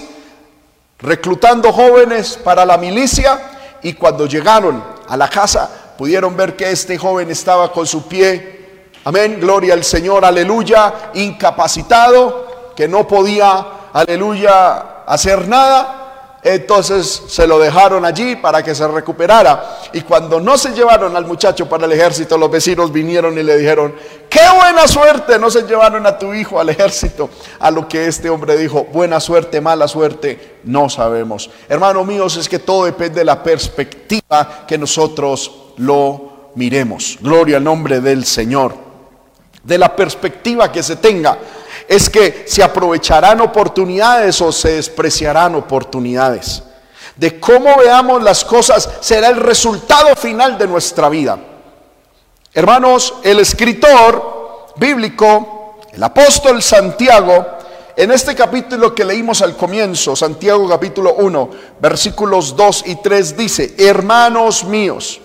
reclutando 0.98 1.72
jóvenes 1.72 2.38
para 2.42 2.64
la 2.64 2.78
milicia, 2.78 3.50
y 3.82 3.92
cuando 3.92 4.26
llegaron 4.26 4.82
a 5.06 5.16
la 5.16 5.28
casa, 5.28 5.83
pudieron 5.96 6.36
ver 6.36 6.56
que 6.56 6.70
este 6.70 6.98
joven 6.98 7.30
estaba 7.30 7.72
con 7.72 7.86
su 7.86 8.06
pie, 8.08 8.82
amén, 9.04 9.38
gloria 9.40 9.74
al 9.74 9.84
Señor, 9.84 10.24
aleluya, 10.24 11.10
incapacitado, 11.14 12.72
que 12.76 12.88
no 12.88 13.06
podía, 13.06 13.66
aleluya, 13.92 15.04
hacer 15.06 15.46
nada, 15.46 16.03
entonces 16.44 17.22
se 17.26 17.46
lo 17.46 17.58
dejaron 17.58 18.04
allí 18.04 18.36
para 18.36 18.62
que 18.62 18.74
se 18.74 18.86
recuperara. 18.86 19.78
Y 19.94 20.02
cuando 20.02 20.38
no 20.40 20.58
se 20.58 20.74
llevaron 20.74 21.16
al 21.16 21.24
muchacho 21.24 21.66
para 21.66 21.86
el 21.86 21.92
ejército, 21.92 22.36
los 22.36 22.50
vecinos 22.50 22.92
vinieron 22.92 23.38
y 23.38 23.42
le 23.42 23.56
dijeron, 23.56 23.94
qué 24.28 24.42
buena 24.54 24.86
suerte, 24.86 25.38
no 25.38 25.50
se 25.50 25.62
llevaron 25.62 26.06
a 26.06 26.18
tu 26.18 26.34
hijo 26.34 26.60
al 26.60 26.68
ejército. 26.68 27.30
A 27.58 27.70
lo 27.70 27.88
que 27.88 28.06
este 28.06 28.28
hombre 28.28 28.58
dijo, 28.58 28.84
buena 28.92 29.20
suerte, 29.20 29.62
mala 29.62 29.88
suerte, 29.88 30.58
no 30.64 30.90
sabemos. 30.90 31.48
Hermanos 31.66 32.06
míos, 32.06 32.36
es 32.36 32.46
que 32.46 32.58
todo 32.58 32.84
depende 32.84 33.20
de 33.20 33.24
la 33.24 33.42
perspectiva 33.42 34.66
que 34.68 34.76
nosotros 34.76 35.72
lo 35.78 36.50
miremos. 36.56 37.16
Gloria 37.22 37.56
al 37.56 37.64
nombre 37.64 38.02
del 38.02 38.26
Señor. 38.26 38.74
De 39.62 39.78
la 39.78 39.96
perspectiva 39.96 40.70
que 40.70 40.82
se 40.82 40.96
tenga 40.96 41.38
es 41.88 42.08
que 42.08 42.44
se 42.46 42.62
aprovecharán 42.62 43.40
oportunidades 43.40 44.40
o 44.40 44.52
se 44.52 44.72
despreciarán 44.72 45.54
oportunidades. 45.54 46.62
De 47.16 47.38
cómo 47.38 47.76
veamos 47.78 48.22
las 48.22 48.44
cosas 48.44 48.88
será 49.00 49.28
el 49.28 49.36
resultado 49.36 50.16
final 50.16 50.58
de 50.58 50.66
nuestra 50.66 51.08
vida. 51.08 51.38
Hermanos, 52.52 53.14
el 53.22 53.40
escritor 53.40 54.72
bíblico, 54.76 55.78
el 55.92 56.02
apóstol 56.02 56.62
Santiago, 56.62 57.44
en 57.96 58.10
este 58.10 58.34
capítulo 58.34 58.94
que 58.94 59.04
leímos 59.04 59.40
al 59.42 59.56
comienzo, 59.56 60.16
Santiago 60.16 60.68
capítulo 60.68 61.14
1, 61.14 61.50
versículos 61.80 62.56
2 62.56 62.84
y 62.86 62.96
3 62.96 63.36
dice, 63.36 63.74
hermanos 63.78 64.64
míos, 64.64 65.20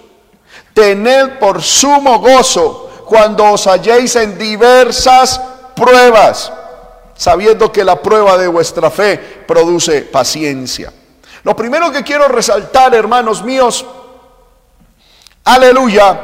tened 0.73 1.39
por 1.39 1.63
sumo 1.63 2.19
gozo 2.19 2.89
cuando 3.05 3.43
os 3.45 3.65
halléis 3.65 4.15
en 4.15 4.37
diversas 4.37 5.41
pruebas, 5.79 6.51
sabiendo 7.15 7.71
que 7.71 7.83
la 7.83 8.01
prueba 8.01 8.38
de 8.38 8.48
vuestra 8.48 8.91
fe 8.91 9.17
produce 9.48 10.01
paciencia. 10.01 10.91
Lo 11.43 11.55
primero 11.55 11.91
que 11.91 12.03
quiero 12.03 12.27
resaltar, 12.27 12.93
hermanos 12.93 13.43
míos, 13.43 13.86
aleluya, 15.45 16.19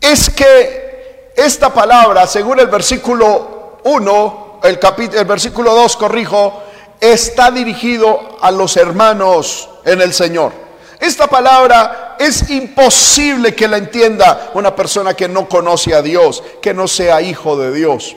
es 0.00 0.30
que 0.30 1.32
esta 1.36 1.72
palabra, 1.72 2.26
según 2.26 2.58
el 2.58 2.68
versículo 2.68 3.78
1, 3.84 4.60
el, 4.64 4.78
el 5.14 5.24
versículo 5.26 5.74
2, 5.74 5.96
corrijo, 5.96 6.62
está 6.98 7.50
dirigido 7.50 8.38
a 8.40 8.50
los 8.50 8.76
hermanos 8.76 9.68
en 9.84 10.00
el 10.00 10.12
Señor. 10.12 10.69
Esta 11.00 11.26
palabra 11.26 12.16
es 12.18 12.50
imposible 12.50 13.54
que 13.54 13.66
la 13.66 13.78
entienda 13.78 14.50
una 14.52 14.76
persona 14.76 15.14
que 15.14 15.28
no 15.28 15.48
conoce 15.48 15.94
a 15.94 16.02
Dios, 16.02 16.42
que 16.60 16.74
no 16.74 16.86
sea 16.86 17.22
hijo 17.22 17.56
de 17.56 17.72
Dios. 17.72 18.14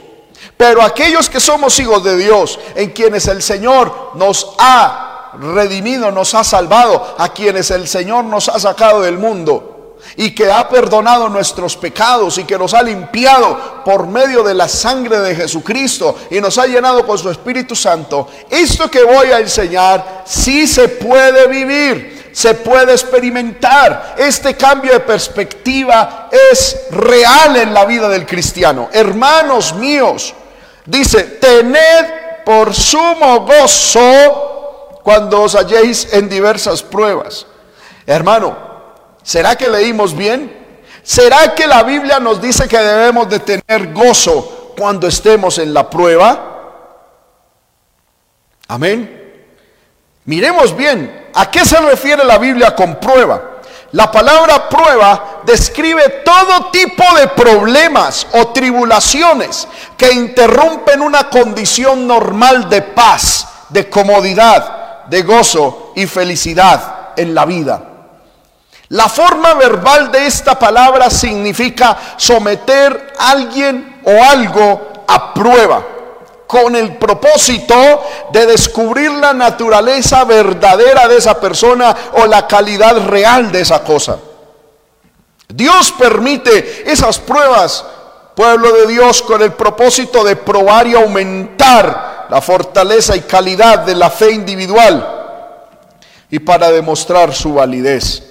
Pero 0.57 0.81
aquellos 0.81 1.29
que 1.29 1.39
somos 1.39 1.79
hijos 1.79 2.03
de 2.03 2.17
Dios, 2.17 2.59
en 2.75 2.89
quienes 2.89 3.27
el 3.27 3.41
Señor 3.41 4.11
nos 4.15 4.53
ha 4.59 5.31
redimido, 5.39 6.11
nos 6.11 6.35
ha 6.35 6.43
salvado, 6.43 7.15
a 7.17 7.29
quienes 7.29 7.71
el 7.71 7.87
Señor 7.87 8.25
nos 8.25 8.49
ha 8.49 8.59
sacado 8.59 9.01
del 9.01 9.17
mundo, 9.17 9.97
y 10.17 10.35
que 10.35 10.51
ha 10.51 10.67
perdonado 10.67 11.29
nuestros 11.29 11.77
pecados 11.77 12.37
y 12.37 12.43
que 12.43 12.57
nos 12.57 12.73
ha 12.73 12.83
limpiado 12.83 13.83
por 13.85 14.05
medio 14.05 14.43
de 14.43 14.53
la 14.53 14.67
sangre 14.67 15.19
de 15.19 15.35
Jesucristo 15.35 16.17
y 16.29 16.41
nos 16.41 16.57
ha 16.57 16.67
llenado 16.67 17.07
con 17.07 17.17
su 17.17 17.29
Espíritu 17.29 17.75
Santo, 17.75 18.27
esto 18.49 18.91
que 18.91 19.03
voy 19.03 19.27
a 19.27 19.39
enseñar 19.39 20.23
sí 20.25 20.67
se 20.67 20.89
puede 20.89 21.47
vivir 21.47 22.22
se 22.33 22.55
puede 22.55 22.91
experimentar. 22.91 24.15
Este 24.17 24.55
cambio 24.55 24.91
de 24.91 24.99
perspectiva 24.99 26.29
es 26.51 26.87
real 26.89 27.55
en 27.55 27.73
la 27.73 27.85
vida 27.85 28.09
del 28.09 28.25
cristiano. 28.25 28.89
Hermanos 28.91 29.75
míos, 29.75 30.33
dice, 30.85 31.23
tened 31.23 32.43
por 32.43 32.73
sumo 32.73 33.45
gozo 33.45 34.99
cuando 35.03 35.43
os 35.43 35.55
halléis 35.55 36.11
en 36.11 36.27
diversas 36.27 36.81
pruebas. 36.81 37.45
Hermano, 38.05 38.57
¿será 39.21 39.55
que 39.55 39.69
leímos 39.69 40.15
bien? 40.15 40.61
¿Será 41.03 41.53
que 41.53 41.67
la 41.67 41.83
Biblia 41.83 42.19
nos 42.19 42.41
dice 42.41 42.67
que 42.67 42.77
debemos 42.77 43.29
de 43.29 43.39
tener 43.39 43.93
gozo 43.93 44.73
cuando 44.77 45.07
estemos 45.07 45.59
en 45.59 45.73
la 45.73 45.89
prueba? 45.89 46.49
Amén. 48.67 49.21
Miremos 50.25 50.75
bien, 50.75 51.22
¿A 51.33 51.49
qué 51.49 51.65
se 51.65 51.77
refiere 51.77 52.23
la 52.23 52.37
Biblia 52.37 52.75
con 52.75 52.95
prueba? 52.95 53.41
La 53.93 54.11
palabra 54.11 54.67
prueba 54.69 55.41
describe 55.45 56.23
todo 56.25 56.71
tipo 56.71 57.03
de 57.15 57.27
problemas 57.27 58.25
o 58.33 58.47
tribulaciones 58.47 59.67
que 59.95 60.11
interrumpen 60.11 61.01
una 61.01 61.29
condición 61.29 62.07
normal 62.07 62.69
de 62.69 62.81
paz, 62.81 63.47
de 63.69 63.89
comodidad, 63.89 65.05
de 65.05 65.21
gozo 65.21 65.91
y 65.95 66.07
felicidad 66.07 67.11
en 67.15 67.35
la 67.35 67.45
vida. 67.45 67.81
La 68.89 69.09
forma 69.09 69.53
verbal 69.53 70.11
de 70.11 70.25
esta 70.25 70.57
palabra 70.57 71.09
significa 71.09 71.97
someter 72.17 73.13
a 73.19 73.31
alguien 73.31 74.01
o 74.05 74.23
algo 74.23 75.03
a 75.07 75.33
prueba 75.33 75.92
con 76.53 76.75
el 76.75 76.97
propósito 76.97 77.73
de 78.31 78.45
descubrir 78.45 79.09
la 79.09 79.33
naturaleza 79.33 80.23
verdadera 80.23 81.07
de 81.07 81.17
esa 81.17 81.41
persona 81.41 81.95
o 82.11 82.27
la 82.27 82.45
calidad 82.45 83.07
real 83.07 83.51
de 83.51 83.61
esa 83.61 83.83
cosa. 83.83 84.19
Dios 85.47 85.91
permite 85.97 86.83
esas 86.85 87.17
pruebas, 87.17 87.83
pueblo 88.35 88.71
de 88.71 88.85
Dios, 88.85 89.23
con 89.23 89.41
el 89.41 89.53
propósito 89.53 90.23
de 90.23 90.35
probar 90.35 90.85
y 90.85 90.93
aumentar 90.93 92.27
la 92.29 92.39
fortaleza 92.39 93.15
y 93.15 93.21
calidad 93.21 93.79
de 93.79 93.95
la 93.95 94.11
fe 94.11 94.29
individual 94.29 95.23
y 96.29 96.37
para 96.37 96.69
demostrar 96.69 97.33
su 97.33 97.55
validez. 97.55 98.21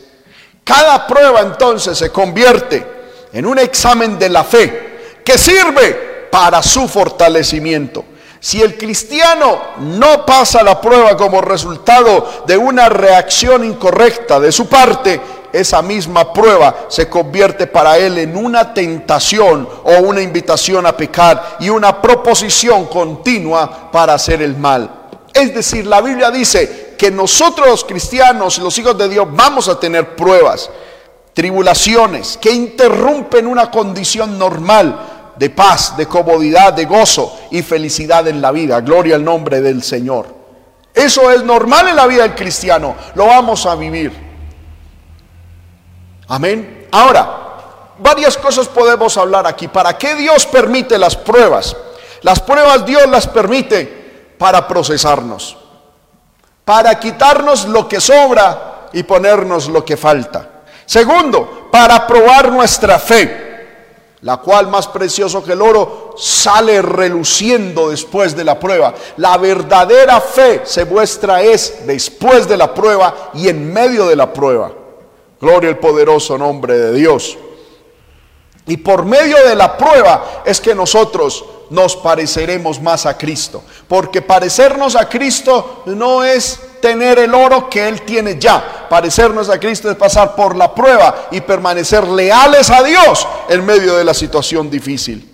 Cada 0.63 1.09
prueba 1.09 1.41
entonces 1.41 1.99
se 1.99 2.13
convierte 2.13 2.87
en 3.33 3.47
un 3.47 3.59
examen 3.59 4.17
de 4.17 4.29
la 4.29 4.45
fe 4.45 5.19
que 5.25 5.37
sirve 5.37 6.29
para 6.31 6.63
su 6.63 6.87
fortalecimiento. 6.87 8.12
Si 8.43 8.61
el 8.61 8.77
cristiano 8.77 9.57
no 9.79 10.27
pasa 10.27 10.65
la 10.65 10.81
prueba 10.81 11.17
como 11.17 11.41
resultado 11.41 12.43
de 12.45 12.57
una 12.57 12.89
reacción 12.89 13.63
incorrecta 13.63 14.41
de 14.41 14.51
su 14.51 14.69
parte, 14.69 15.21
esa 15.53 15.81
misma 15.81 16.33
prueba 16.33 16.87
se 16.89 17.09
convierte 17.09 17.69
para 17.69 17.97
él 17.99 18.19
en 18.19 18.37
una 18.37 18.75
tentación 18.75 19.69
o 19.85 19.93
una 20.01 20.21
invitación 20.21 20.87
a 20.87 20.97
pecar 20.97 21.59
y 21.61 21.69
una 21.69 22.03
proposición 22.03 22.87
continua 22.87 23.93
para 23.93 24.15
hacer 24.15 24.43
el 24.43 24.57
mal. 24.57 24.91
Es 25.33 25.55
decir, 25.55 25.87
la 25.87 26.01
Biblia 26.01 26.33
dice 26.33 26.97
que 26.99 27.13
nosotros 27.13 27.69
los 27.69 27.85
cristianos, 27.85 28.59
los 28.59 28.77
hijos 28.77 28.99
de 28.99 29.09
Dios, 29.09 29.29
vamos 29.31 29.69
a 29.69 29.79
tener 29.79 30.17
pruebas, 30.17 30.69
tribulaciones 31.33 32.39
que 32.39 32.51
interrumpen 32.51 33.47
una 33.47 33.71
condición 33.71 34.37
normal 34.37 35.12
de 35.37 35.51
paz, 35.51 35.97
de 35.97 36.07
comodidad, 36.07 36.73
de 36.73 36.85
gozo 36.85 37.39
y 37.51 37.63
felicidad 37.63 38.27
en 38.29 38.41
la 38.41 38.53
vida. 38.53 38.81
Gloria 38.81 39.17
al 39.17 39.25
nombre 39.25 39.61
del 39.61 39.83
Señor. 39.83 40.27
Eso 40.95 41.31
es 41.31 41.43
normal 41.43 41.89
en 41.89 41.97
la 41.97 42.07
vida 42.07 42.23
del 42.23 42.35
cristiano. 42.35 42.95
Lo 43.15 43.27
vamos 43.27 43.65
a 43.67 43.75
vivir. 43.75 44.13
Amén. 46.29 46.89
Ahora, 46.91 47.97
varias 47.99 48.37
cosas 48.37 48.69
podemos 48.69 49.17
hablar 49.17 49.47
aquí. 49.47 49.69
¿Para 49.69 49.97
qué 49.97 50.15
Dios 50.15 50.47
permite 50.47 50.99
las 50.99 51.17
pruebas? 51.17 51.77
Las 52.23 52.41
pruebas 52.41 52.85
Dios 52.85 53.09
las 53.09 53.27
permite 53.27 54.35
para 54.39 54.67
procesarnos, 54.67 55.57
para 56.65 56.99
quitarnos 56.99 57.67
lo 57.67 57.89
que 57.89 58.01
sobra 58.01 58.89
y 58.93 59.03
ponernos 59.03 59.69
lo 59.69 59.85
que 59.85 59.97
falta. 59.97 60.49
Segundo, 60.87 61.69
para 61.71 62.07
probar 62.07 62.53
nuestra 62.53 62.99
fe 62.99 63.42
la 64.23 64.37
cual 64.37 64.69
más 64.69 64.87
precioso 64.87 65.43
que 65.43 65.53
el 65.53 65.63
oro 65.63 66.15
sale 66.17 66.81
reluciendo 66.81 67.91
después 67.91 68.37
de 68.37 68.45
la 68.45 68.59
prueba. 68.59 68.95
La 69.17 69.37
verdadera 69.37 70.21
fe 70.21 70.63
se 70.65 70.85
muestra 70.85 71.43
es 71.43 71.87
después 71.87 72.49
de 72.49 72.57
la 72.57 72.73
prueba 72.73 73.31
y 73.35 73.49
en 73.49 73.73
medio 73.73 74.07
de 74.07 74.17
la 74.17 74.33
prueba. 74.33 74.73
Gloria 75.41 75.71
al 75.71 75.79
poderoso 75.79 76.39
nombre 76.39 76.79
de 76.79 76.93
Dios. 76.93 77.37
Y 78.67 78.77
por 78.77 79.05
medio 79.05 79.37
de 79.45 79.57
la 79.57 79.77
prueba 79.77 80.43
es 80.45 80.61
que 80.61 80.73
nosotros 80.73 81.45
nos 81.71 81.97
pareceremos 81.97 82.81
más 82.81 83.07
a 83.07 83.17
Cristo. 83.17 83.63
Porque 83.89 84.23
parecernos 84.23 84.97
a 84.97 85.09
Cristo 85.09 85.83
no 85.87 86.25
es 86.25 86.59
tener 86.81 87.19
el 87.19 87.35
oro 87.35 87.71
que 87.71 87.89
Él 87.89 88.03
tiene 88.03 88.39
ya. 88.39 88.87
Parecernos 88.91 89.49
a 89.49 89.59
Cristo 89.59 89.91
es 89.91 89.97
pasar 89.97 90.35
por 90.35 90.57
la 90.57 90.75
prueba 90.75 91.29
y 91.31 91.41
permanecer 91.41 92.07
leales 92.07 92.71
a 92.71 92.83
Dios 92.83 93.27
en 93.49 93.65
medio 93.65 93.97
de 93.97 94.05
la 94.05 94.13
situación 94.13 94.69
difícil. 94.69 95.29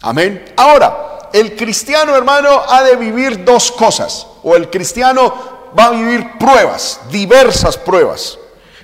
Amén. 0.00 0.52
Ahora, 0.56 1.28
el 1.32 1.54
cristiano 1.56 2.16
hermano 2.16 2.62
ha 2.68 2.82
de 2.82 2.96
vivir 2.96 3.44
dos 3.44 3.70
cosas. 3.72 4.26
O 4.42 4.56
el 4.56 4.68
cristiano 4.68 5.32
va 5.78 5.86
a 5.86 5.90
vivir 5.90 6.38
pruebas, 6.38 7.00
diversas 7.10 7.76
pruebas. 7.76 8.38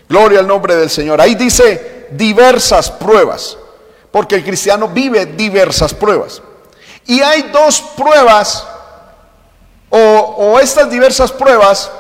Gloria 0.09 0.41
al 0.41 0.47
nombre 0.47 0.77
del 0.77 0.91
Señor. 0.91 1.21
Ahí 1.21 1.35
dice 1.35 2.07
diversas 2.13 2.91
pruebas. 2.91 3.59
Porque 4.11 4.37
el 4.37 4.45
cristiano 4.45 4.89
vive 4.89 5.27
diversas 5.27 5.93
pruebas. 5.93 6.41
Y 7.09 7.23
hay 7.23 7.43
dos 7.51 7.81
pruebas 7.97 8.67
o, 9.91 10.59
estas 10.61 10.91
diversas 10.91 11.33
pruebas, 11.33 11.91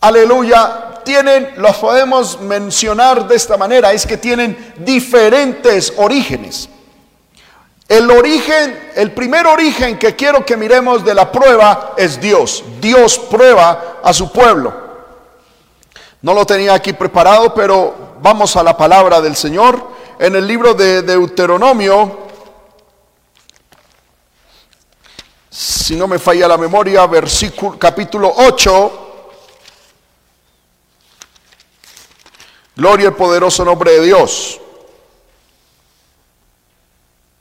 aleluya, 0.00 1.02
tienen, 1.04 1.52
los 1.56 1.76
podemos 1.76 2.40
mencionar 2.40 3.28
de 3.28 3.36
esta 3.36 3.58
manera, 3.58 3.92
es 3.92 4.06
que 4.06 4.16
tienen 4.16 4.74
diferentes 4.78 5.92
orígenes. 5.98 6.70
El 7.88 8.10
origen, 8.10 8.92
el 8.94 9.12
primer 9.12 9.46
origen 9.46 9.98
que 9.98 10.16
quiero 10.16 10.46
que 10.46 10.56
miremos 10.56 11.04
de 11.04 11.14
la 11.14 11.30
prueba 11.30 11.92
es 11.98 12.18
Dios. 12.18 12.64
Dios 12.80 13.18
prueba 13.18 13.98
a 14.02 14.14
su 14.14 14.32
pueblo. 14.32 14.72
No 16.22 16.32
lo 16.32 16.46
tenía 16.46 16.72
aquí 16.72 16.94
preparado, 16.94 17.52
pero 17.52 18.14
vamos 18.22 18.56
a 18.56 18.62
la 18.62 18.76
palabra 18.76 19.20
del 19.20 19.36
Señor. 19.36 19.90
En 20.18 20.36
el 20.36 20.46
libro 20.46 20.72
de 20.72 21.02
Deuteronomio, 21.02 22.29
si 25.60 25.94
no 25.94 26.08
me 26.08 26.18
falla 26.18 26.48
la 26.48 26.56
memoria, 26.56 27.06
versículo, 27.06 27.78
capítulo 27.78 28.32
8. 28.34 28.92
Gloria 32.76 33.08
al 33.08 33.14
poderoso 33.14 33.62
nombre 33.62 33.92
de 33.92 34.06
Dios. 34.06 34.58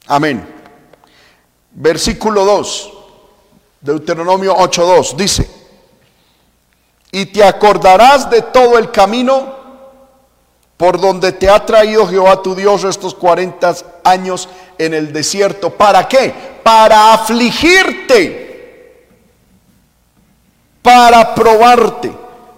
Amén. 0.07 0.45
Versículo 1.71 2.43
2, 2.43 2.91
Deuteronomio 3.79 4.53
8.2, 4.53 5.15
dice, 5.15 5.49
y 7.13 7.27
te 7.27 7.41
acordarás 7.41 8.29
de 8.29 8.41
todo 8.41 8.77
el 8.77 8.91
camino 8.91 9.55
por 10.75 10.99
donde 10.99 11.31
te 11.31 11.49
ha 11.49 11.65
traído 11.65 12.05
Jehová 12.05 12.41
tu 12.41 12.53
Dios 12.53 12.83
estos 12.83 13.15
40 13.15 13.75
años 14.03 14.49
en 14.79 14.95
el 14.95 15.13
desierto. 15.13 15.69
¿Para 15.69 16.07
qué? 16.07 16.33
para 16.69 17.13
afligirte, 17.13 18.93
para 20.83 21.33
probarte, 21.33 22.11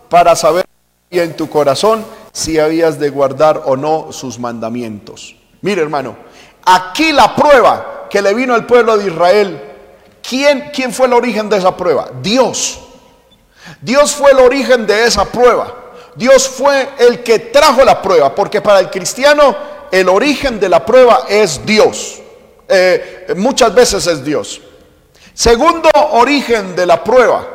para 0.10 0.36
saber 0.36 0.66
en 1.10 1.34
tu 1.36 1.50
corazón 1.50 2.06
si 2.34 2.60
habías 2.60 3.00
de 3.00 3.10
guardar 3.10 3.62
o 3.66 3.78
no 3.78 4.12
sus 4.12 4.38
mandamientos. 4.38 5.38
Mire 5.62 5.82
hermano, 5.82 6.18
aquí 6.66 7.14
la 7.14 7.34
prueba 7.34 8.08
que 8.10 8.22
le 8.22 8.34
vino 8.34 8.54
al 8.54 8.66
pueblo 8.66 8.98
de 8.98 9.08
Israel, 9.08 9.62
¿quién, 10.28 10.72
quién 10.74 10.92
fue 10.92 11.08
el 11.08 11.14
origen 11.14 11.48
de 11.48 11.58
esa 11.58 11.78
prueba? 11.78 12.10
Dios. 12.22 12.82
Dios 13.80 14.14
fue 14.14 14.32
el 14.32 14.40
origen 14.40 14.86
de 14.86 15.06
esa 15.06 15.24
prueba. 15.24 15.74
Dios 16.16 16.50
fue 16.50 16.90
el 17.00 17.24
que 17.24 17.40
trajo 17.40 17.86
la 17.86 18.02
prueba, 18.02 18.36
porque 18.36 18.60
para 18.60 18.82
el 18.82 18.90
cristiano 18.90 19.56
el 19.92 20.10
origen 20.10 20.60
de 20.60 20.70
la 20.70 20.86
prueba 20.86 21.26
es 21.28 21.66
Dios. 21.66 22.22
Eh, 22.68 23.34
muchas 23.36 23.74
veces 23.76 24.08
es 24.08 24.24
Dios. 24.24 24.62
Segundo 25.34 25.90
origen 26.12 26.76
de 26.76 26.86
la 26.86 27.04
prueba 27.04 27.48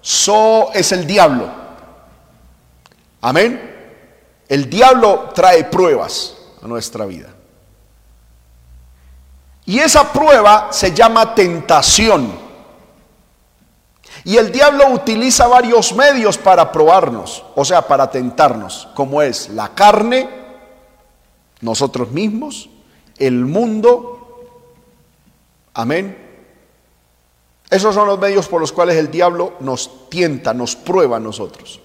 so, 0.00 0.70
es 0.72 0.92
el 0.92 1.06
diablo. 1.06 1.48
Amén. 3.20 3.76
El 4.48 4.70
diablo 4.70 5.30
trae 5.34 5.64
pruebas 5.64 6.36
a 6.62 6.66
nuestra 6.66 7.04
vida. 7.04 7.28
Y 9.66 9.78
esa 9.80 10.10
prueba 10.10 10.68
se 10.70 10.94
llama 10.94 11.34
tentación. 11.34 12.48
Y 14.24 14.36
el 14.38 14.50
diablo 14.50 14.88
utiliza 14.88 15.46
varios 15.46 15.92
medios 15.94 16.38
para 16.38 16.72
probarnos, 16.72 17.44
o 17.54 17.64
sea, 17.64 17.82
para 17.86 18.10
tentarnos, 18.10 18.88
como 18.94 19.20
es 19.20 19.50
la 19.50 19.74
carne, 19.74 20.37
nosotros 21.60 22.10
mismos, 22.10 22.70
el 23.18 23.44
mundo 23.44 24.18
Amén. 25.78 26.18
Esos 27.70 27.94
son 27.94 28.08
los 28.08 28.18
medios 28.18 28.48
por 28.48 28.60
los 28.60 28.72
cuales 28.72 28.96
el 28.96 29.12
diablo 29.12 29.52
nos 29.60 30.08
tienta, 30.08 30.52
nos 30.52 30.74
prueba 30.74 31.18
a 31.18 31.20
nosotros. 31.20 31.78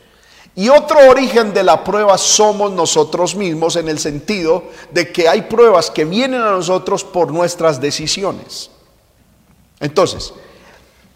Y 0.56 0.70
otro 0.70 0.98
origen 1.12 1.54
de 1.54 1.62
la 1.62 1.84
prueba 1.84 2.18
somos 2.18 2.72
nosotros 2.72 3.36
mismos 3.36 3.76
en 3.76 3.90
el 3.90 4.00
sentido 4.00 4.64
de 4.90 5.12
que 5.12 5.30
hay 5.30 5.44
pruebas 5.44 5.92
que 5.92 6.06
vienen 6.06 6.42
a 6.42 6.50
nosotros 6.50 7.04
por 7.04 7.32
nuestras 7.32 7.80
decisiones. 7.80 8.72
Entonces, 9.80 10.34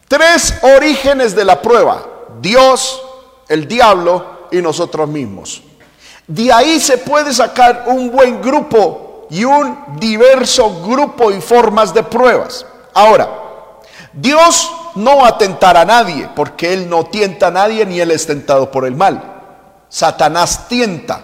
tres 0.08 0.54
orígenes 0.62 1.36
de 1.36 1.46
la 1.46 1.60
prueba. 1.60 2.28
Dios, 2.40 3.02
el 3.48 3.68
diablo 3.68 4.50
y 4.52 4.62
nosotros 4.62 5.10
mismos. 5.10 5.64
De 6.28 6.52
ahí 6.52 6.80
se 6.80 6.98
puede 6.98 7.34
sacar 7.34 7.86
un 7.88 8.12
buen 8.12 8.42
grupo 8.42 9.28
y 9.30 9.46
un 9.46 9.98
diverso 9.98 10.82
grupo 10.84 11.32
y 11.32 11.40
formas 11.40 11.94
de 11.94 12.04
pruebas. 12.04 12.66
Ahora, 12.94 13.30
Dios 14.12 14.70
no 14.96 15.18
va 15.18 15.30
a 15.30 15.38
tentar 15.38 15.78
a 15.78 15.86
nadie, 15.86 16.30
porque 16.36 16.74
Él 16.74 16.90
no 16.90 17.06
tienta 17.06 17.48
a 17.48 17.52
nadie 17.52 17.86
ni 17.86 18.00
Él 18.00 18.12
es 18.12 18.26
tentado 18.28 18.72
por 18.72 18.86
el 18.86 18.96
mal. 18.96 19.36
Satanás 19.90 20.68
tienta. 20.68 21.24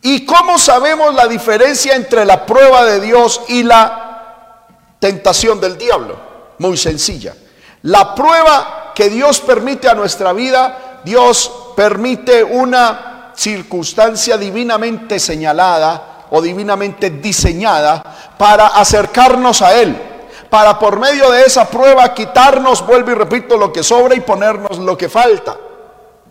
¿Y 0.00 0.24
cómo 0.24 0.58
sabemos 0.58 1.14
la 1.14 1.28
diferencia 1.28 1.94
entre 1.94 2.24
la 2.24 2.44
prueba 2.44 2.84
de 2.84 2.98
Dios 2.98 3.40
y 3.48 3.62
la 3.62 4.66
tentación 4.98 5.60
del 5.60 5.78
diablo? 5.78 6.16
Muy 6.58 6.76
sencilla. 6.76 7.36
La 7.82 8.14
prueba 8.14 8.92
que 8.94 9.10
Dios 9.10 9.40
permite 9.40 9.88
a 9.88 9.94
nuestra 9.94 10.32
vida, 10.32 11.00
Dios 11.04 11.52
permite 11.76 12.42
una 12.42 13.11
circunstancia 13.34 14.36
divinamente 14.36 15.18
señalada 15.18 16.26
o 16.30 16.40
divinamente 16.40 17.10
diseñada 17.10 18.02
para 18.38 18.68
acercarnos 18.68 19.62
a 19.62 19.80
Él, 19.80 19.96
para 20.48 20.78
por 20.78 20.98
medio 20.98 21.30
de 21.30 21.42
esa 21.42 21.68
prueba 21.68 22.14
quitarnos, 22.14 22.86
vuelvo 22.86 23.10
y 23.10 23.14
repito, 23.14 23.56
lo 23.56 23.72
que 23.72 23.82
sobra 23.82 24.14
y 24.14 24.20
ponernos 24.20 24.78
lo 24.78 24.96
que 24.96 25.08
falta 25.08 25.56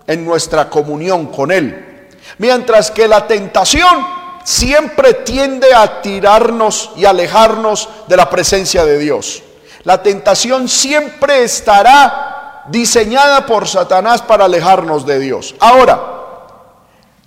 en 0.07 0.25
nuestra 0.25 0.69
comunión 0.69 1.27
con 1.27 1.51
Él. 1.51 2.09
Mientras 2.37 2.91
que 2.91 3.07
la 3.07 3.27
tentación 3.27 4.05
siempre 4.43 5.13
tiende 5.13 5.73
a 5.73 6.01
tirarnos 6.01 6.91
y 6.95 7.05
alejarnos 7.05 7.89
de 8.07 8.17
la 8.17 8.29
presencia 8.29 8.85
de 8.85 8.97
Dios. 8.97 9.43
La 9.83 10.01
tentación 10.01 10.67
siempre 10.67 11.43
estará 11.43 12.63
diseñada 12.67 13.45
por 13.45 13.67
Satanás 13.67 14.21
para 14.21 14.45
alejarnos 14.45 15.05
de 15.05 15.19
Dios. 15.19 15.55
Ahora, 15.59 16.20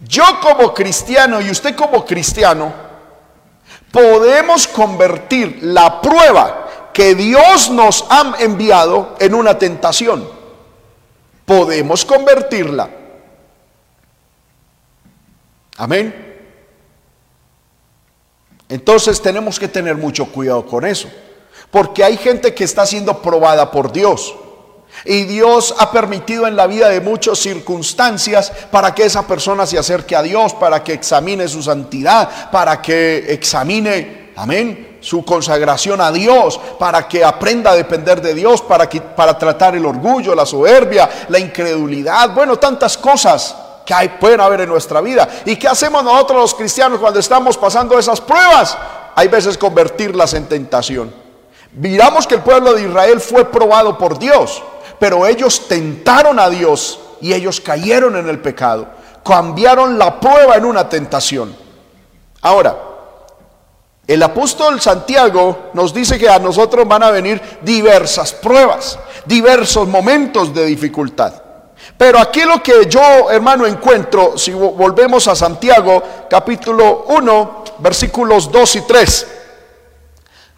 yo 0.06 0.24
como 0.40 0.72
cristiano 0.72 1.40
y 1.40 1.50
usted 1.50 1.74
como 1.74 2.04
cristiano, 2.04 2.72
podemos 3.90 4.66
convertir 4.66 5.58
la 5.62 6.00
prueba 6.00 6.90
que 6.92 7.14
Dios 7.14 7.70
nos 7.70 8.04
ha 8.08 8.34
enviado 8.38 9.16
en 9.18 9.34
una 9.34 9.58
tentación. 9.58 10.28
Podemos 11.44 12.04
convertirla. 12.04 12.88
Amén. 15.76 16.24
Entonces 18.68 19.20
tenemos 19.20 19.58
que 19.58 19.68
tener 19.68 19.96
mucho 19.96 20.26
cuidado 20.26 20.64
con 20.66 20.84
eso. 20.84 21.08
Porque 21.70 22.04
hay 22.04 22.16
gente 22.16 22.54
que 22.54 22.64
está 22.64 22.86
siendo 22.86 23.20
probada 23.20 23.70
por 23.70 23.92
Dios. 23.92 24.34
Y 25.04 25.24
Dios 25.24 25.74
ha 25.78 25.90
permitido 25.90 26.46
en 26.46 26.56
la 26.56 26.66
vida 26.66 26.88
de 26.88 27.00
muchas 27.00 27.38
circunstancias 27.38 28.50
para 28.70 28.94
que 28.94 29.04
esa 29.04 29.26
persona 29.26 29.66
se 29.66 29.78
acerque 29.78 30.16
a 30.16 30.22
Dios, 30.22 30.54
para 30.54 30.82
que 30.82 30.94
examine 30.94 31.46
su 31.48 31.62
santidad, 31.62 32.50
para 32.50 32.80
que 32.80 33.26
examine, 33.28 34.30
amén, 34.36 34.98
su 35.00 35.22
consagración 35.22 36.00
a 36.00 36.10
Dios, 36.10 36.58
para 36.78 37.06
que 37.06 37.22
aprenda 37.22 37.72
a 37.72 37.76
depender 37.76 38.22
de 38.22 38.32
Dios, 38.32 38.62
para, 38.62 38.88
que, 38.88 39.02
para 39.02 39.36
tratar 39.36 39.76
el 39.76 39.84
orgullo, 39.84 40.34
la 40.34 40.46
soberbia, 40.46 41.08
la 41.28 41.38
incredulidad, 41.38 42.30
bueno, 42.32 42.56
tantas 42.56 42.96
cosas 42.96 43.54
que 43.84 43.92
hay, 43.92 44.08
pueden 44.08 44.40
haber 44.40 44.62
en 44.62 44.70
nuestra 44.70 45.02
vida. 45.02 45.28
¿Y 45.44 45.56
qué 45.56 45.68
hacemos 45.68 46.02
nosotros 46.02 46.40
los 46.40 46.54
cristianos 46.54 46.98
cuando 46.98 47.20
estamos 47.20 47.58
pasando 47.58 47.98
esas 47.98 48.22
pruebas? 48.22 48.78
Hay 49.14 49.28
veces 49.28 49.58
convertirlas 49.58 50.32
en 50.32 50.46
tentación. 50.46 51.12
Miramos 51.72 52.26
que 52.26 52.36
el 52.36 52.40
pueblo 52.40 52.72
de 52.72 52.84
Israel 52.84 53.20
fue 53.20 53.44
probado 53.44 53.98
por 53.98 54.18
Dios 54.18 54.62
pero 54.98 55.26
ellos 55.26 55.68
tentaron 55.68 56.38
a 56.38 56.48
Dios 56.48 57.00
y 57.20 57.32
ellos 57.32 57.60
cayeron 57.60 58.16
en 58.16 58.28
el 58.28 58.40
pecado. 58.40 58.86
Cambiaron 59.24 59.98
la 59.98 60.20
prueba 60.20 60.56
en 60.56 60.64
una 60.64 60.88
tentación. 60.88 61.56
Ahora, 62.42 62.76
el 64.06 64.22
apóstol 64.22 64.80
Santiago 64.80 65.70
nos 65.72 65.94
dice 65.94 66.18
que 66.18 66.28
a 66.28 66.38
nosotros 66.38 66.86
van 66.86 67.02
a 67.02 67.10
venir 67.10 67.40
diversas 67.62 68.34
pruebas, 68.34 68.98
diversos 69.24 69.88
momentos 69.88 70.52
de 70.52 70.66
dificultad. 70.66 71.32
Pero 71.96 72.18
aquí 72.18 72.42
lo 72.42 72.62
que 72.62 72.86
yo, 72.86 73.30
hermano, 73.30 73.66
encuentro, 73.66 74.36
si 74.36 74.52
volvemos 74.52 75.26
a 75.28 75.34
Santiago, 75.34 76.02
capítulo 76.28 77.06
1, 77.08 77.64
versículos 77.78 78.50
2 78.52 78.76
y 78.76 78.80
3. 78.82 79.26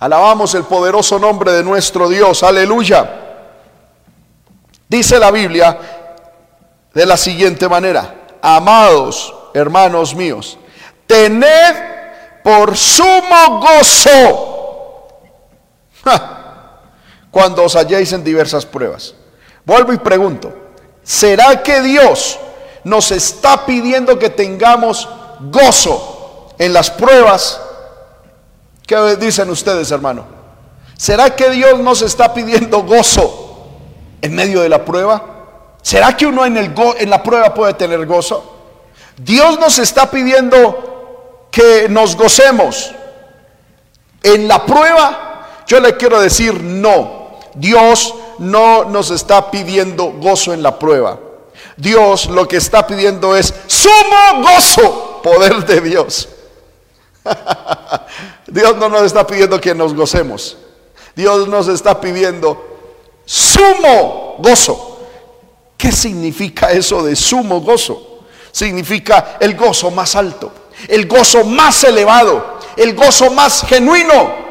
Alabamos 0.00 0.54
el 0.54 0.64
poderoso 0.64 1.18
nombre 1.18 1.52
de 1.52 1.62
nuestro 1.62 2.08
Dios, 2.08 2.42
aleluya. 2.42 3.25
Dice 4.88 5.18
la 5.18 5.30
Biblia 5.30 5.78
de 6.94 7.06
la 7.06 7.16
siguiente 7.16 7.68
manera, 7.68 8.26
amados 8.40 9.34
hermanos 9.52 10.14
míos, 10.14 10.58
tened 11.06 11.74
por 12.44 12.76
sumo 12.76 13.60
gozo 13.60 15.08
cuando 17.30 17.64
os 17.64 17.74
halléis 17.74 18.12
en 18.12 18.22
diversas 18.22 18.64
pruebas. 18.64 19.14
Vuelvo 19.64 19.92
y 19.92 19.98
pregunto, 19.98 20.54
¿será 21.02 21.62
que 21.62 21.82
Dios 21.82 22.38
nos 22.84 23.10
está 23.10 23.66
pidiendo 23.66 24.18
que 24.18 24.30
tengamos 24.30 25.08
gozo 25.40 26.54
en 26.58 26.72
las 26.72 26.90
pruebas? 26.90 27.60
¿Qué 28.86 29.16
dicen 29.16 29.50
ustedes, 29.50 29.90
hermano? 29.90 30.24
¿Será 30.96 31.34
que 31.34 31.50
Dios 31.50 31.80
nos 31.80 32.02
está 32.02 32.32
pidiendo 32.32 32.84
gozo 32.84 33.45
en 34.22 34.34
medio 34.34 34.62
de 34.62 34.68
la 34.68 34.84
prueba? 34.84 35.22
¿Será 35.82 36.16
que 36.16 36.26
uno 36.26 36.44
en, 36.44 36.56
el 36.56 36.74
en 36.98 37.10
la 37.10 37.22
prueba 37.22 37.54
puede 37.54 37.74
tener 37.74 38.04
gozo? 38.06 38.54
Dios 39.16 39.58
nos 39.58 39.78
está 39.78 40.10
pidiendo 40.10 41.48
que 41.50 41.88
nos 41.88 42.16
gocemos. 42.16 42.92
En 44.22 44.48
la 44.48 44.66
prueba, 44.66 45.62
yo 45.66 45.80
le 45.80 45.96
quiero 45.96 46.20
decir 46.20 46.62
no. 46.62 47.38
Dios 47.54 48.14
no 48.38 48.84
nos 48.84 49.10
está 49.10 49.50
pidiendo 49.50 50.12
gozo 50.12 50.52
en 50.52 50.62
la 50.62 50.78
prueba. 50.78 51.18
Dios 51.76 52.26
lo 52.26 52.48
que 52.48 52.56
está 52.56 52.86
pidiendo 52.86 53.36
es 53.36 53.54
sumo 53.66 54.42
gozo, 54.42 55.20
poder 55.22 55.64
de 55.64 55.80
Dios. 55.80 56.28
Dios 58.46 58.76
no 58.76 58.88
nos 58.88 59.02
está 59.02 59.26
pidiendo 59.26 59.60
que 59.60 59.74
nos 59.74 59.94
gocemos. 59.94 60.56
Dios 61.14 61.48
nos 61.48 61.68
está 61.68 62.00
pidiendo 62.00 62.65
sumo 63.26 64.36
gozo. 64.38 65.00
¿Qué 65.76 65.92
significa 65.92 66.70
eso 66.70 67.02
de 67.02 67.14
sumo 67.14 67.60
gozo? 67.60 68.20
Significa 68.50 69.36
el 69.38 69.54
gozo 69.54 69.90
más 69.90 70.16
alto, 70.16 70.50
el 70.88 71.06
gozo 71.06 71.44
más 71.44 71.84
elevado, 71.84 72.58
el 72.76 72.94
gozo 72.94 73.30
más 73.30 73.66
genuino. 73.66 74.46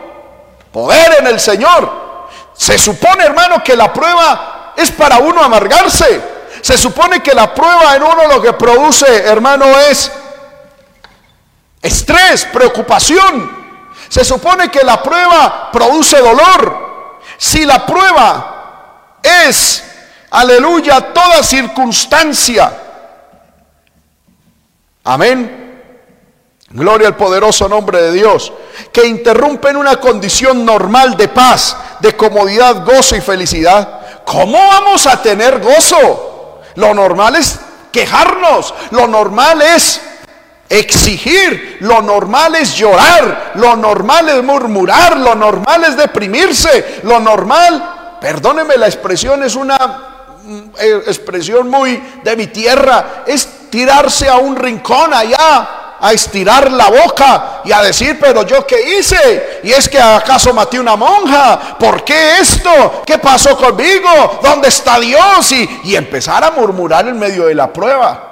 Poder 0.72 1.18
en 1.20 1.28
el 1.28 1.40
Señor. 1.40 2.06
Se 2.54 2.78
supone, 2.78 3.24
hermano, 3.24 3.64
que 3.64 3.76
la 3.76 3.92
prueba 3.92 4.74
es 4.78 4.92
para 4.92 5.18
uno 5.18 5.42
amargarse. 5.42 6.22
Se 6.62 6.78
supone 6.78 7.24
que 7.24 7.34
la 7.34 7.54
prueba 7.54 7.96
en 7.96 8.04
uno 8.04 8.28
lo 8.28 8.42
que 8.42 8.54
produce, 8.54 9.24
hermano, 9.24 9.66
es 9.90 10.12
estrés, 11.82 12.46
preocupación. 12.46 13.66
Se 14.10 14.24
supone 14.24 14.70
que 14.70 14.84
la 14.84 15.02
prueba 15.02 15.72
produce 15.72 16.20
dolor. 16.20 17.20
Si 17.38 17.66
la 17.66 17.86
prueba 17.86 18.55
es, 19.26 19.84
aleluya, 20.30 21.02
toda 21.14 21.44
circunstancia. 21.44 22.72
Amén. 25.04 25.66
Gloria 26.70 27.08
al 27.08 27.16
poderoso 27.16 27.70
nombre 27.70 28.02
de 28.02 28.12
Dios, 28.12 28.52
que 28.92 29.06
interrumpen 29.06 29.78
una 29.78 29.98
condición 29.98 30.66
normal 30.66 31.16
de 31.16 31.28
paz, 31.28 31.78
de 32.00 32.16
comodidad, 32.18 32.84
gozo 32.84 33.16
y 33.16 33.22
felicidad. 33.22 34.24
¿Cómo 34.26 34.58
vamos 34.58 35.06
a 35.08 35.22
tener 35.22 35.60
gozo? 35.62 36.62
Lo 36.76 36.94
normal 36.94 37.36
es 37.36 37.60
quejarnos, 37.92 38.74
lo 38.92 39.08
normal 39.08 39.62
es 39.62 40.02
exigir, 40.68 41.78
lo 41.82 42.02
normal 42.02 42.56
es 42.56 42.76
llorar, 42.76 43.54
lo 43.56 43.76
normal 43.76 44.28
es 44.30 44.44
murmurar, 44.44 45.16
lo 45.18 45.36
normal 45.36 45.86
es 45.86 45.96
deprimirse, 45.96 47.02
lo 47.04 47.20
normal 47.20 48.05
perdóneme 48.19 48.78
la 48.78 48.88
expresión, 48.88 49.43
es 49.43 49.56
una 49.56 49.78
mm, 50.43 50.60
eh, 50.80 51.01
expresión 51.08 51.69
muy 51.69 52.01
de 52.23 52.36
mi 52.36 52.47
tierra, 52.47 53.23
es 53.25 53.69
tirarse 53.69 54.30
a 54.30 54.38
un 54.38 54.56
rincón 54.56 55.13
allá 55.13 55.82
a 55.99 56.13
estirar 56.13 56.71
la 56.71 56.89
boca 56.89 57.62
y 57.63 57.71
a 57.71 57.82
decir, 57.82 58.17
pero 58.19 58.43
yo 58.43 58.65
qué 58.67 58.97
hice? 58.97 59.62
Y 59.63 59.71
es 59.71 59.88
que 59.88 59.99
acaso 59.99 60.54
maté 60.54 60.80
una 60.80 60.95
monja, 60.95 61.78
¿por 61.80 62.04
qué 62.04 62.39
esto? 62.39 63.01
¿Qué 63.06 63.17
pasó 63.17 63.58
conmigo? 63.58 64.39
¿Dónde 64.43 64.67
está 64.67 64.99
Dios? 64.99 65.51
Y, 65.51 65.82
y 65.86 65.95
empezar 65.95 66.43
a 66.43 66.51
murmurar 66.51 67.08
en 67.08 67.17
medio 67.17 67.45
de 67.45 67.56
la 67.56 67.71
prueba 67.71 68.25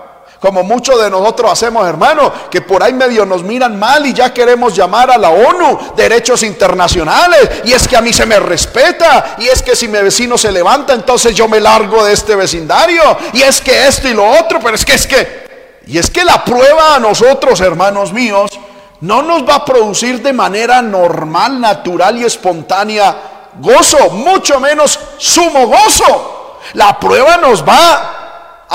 como 0.44 0.62
muchos 0.62 1.02
de 1.02 1.10
nosotros 1.10 1.50
hacemos, 1.50 1.88
hermano, 1.88 2.30
que 2.52 2.60
por 2.60 2.84
ahí 2.84 2.92
medio 2.92 3.26
nos 3.26 3.44
miran 3.44 3.80
mal 3.80 4.06
y 4.06 4.14
ya 4.14 4.34
queremos 4.34 4.76
llamar 4.76 5.10
a 5.10 5.18
la 5.18 5.30
ONU, 5.30 5.94
derechos 5.96 6.44
internacionales, 6.44 7.50
y 7.64 7.72
es 7.72 7.88
que 7.88 7.96
a 7.96 8.02
mí 8.02 8.12
se 8.12 8.26
me 8.26 8.38
respeta, 8.42 9.38
y 9.38 9.48
es 9.48 9.64
que 9.64 9.74
si 9.74 9.88
mi 9.88 10.00
vecino 10.00 10.38
se 10.38 10.52
levanta, 10.52 10.92
entonces 10.92 11.34
yo 11.34 11.48
me 11.48 11.62
largo 11.62 12.04
de 12.04 12.12
este 12.12 12.36
vecindario, 12.36 13.02
y 13.32 13.42
es 13.42 13.62
que 13.62 13.88
esto 13.88 14.10
y 14.10 14.14
lo 14.14 14.30
otro, 14.32 14.60
pero 14.60 14.76
es 14.76 14.84
que 14.84 14.96
es 14.96 15.08
que, 15.08 15.80
y 15.88 15.98
es 15.98 16.10
que 16.10 16.26
la 16.26 16.44
prueba 16.44 16.96
a 16.96 17.00
nosotros, 17.00 17.62
hermanos 17.62 18.12
míos, 18.12 18.52
no 19.00 19.22
nos 19.22 19.48
va 19.48 19.56
a 19.56 19.66
producir 19.66 20.22
de 20.22 20.34
manera 20.34 20.82
normal, 20.82 21.62
natural 21.62 22.18
y 22.18 22.26
espontánea 22.26 23.16
gozo, 23.62 24.10
mucho 24.10 24.60
menos 24.60 25.00
sumo 25.18 25.68
gozo. 25.68 26.60
La 26.74 27.00
prueba 27.00 27.38
nos 27.38 27.64
va 27.66 28.23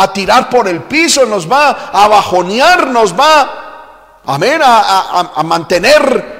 a 0.01 0.13
tirar 0.13 0.49
por 0.49 0.69
el 0.69 0.83
piso, 0.83 1.27
nos 1.27 1.51
va 1.51 1.91
a 1.93 2.09
bajonear, 2.09 2.87
nos 2.89 3.19
va, 3.19 4.21
amén, 4.27 4.61
a, 4.63 5.33
a 5.35 5.43
mantener 5.43 6.39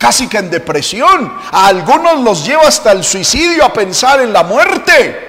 casi 0.00 0.28
que 0.28 0.38
en 0.38 0.50
depresión. 0.50 1.30
A 1.52 1.66
algunos 1.66 2.20
los 2.20 2.46
lleva 2.46 2.62
hasta 2.62 2.92
el 2.92 3.04
suicidio, 3.04 3.64
a 3.64 3.72
pensar 3.72 4.20
en 4.20 4.32
la 4.32 4.42
muerte. 4.42 5.28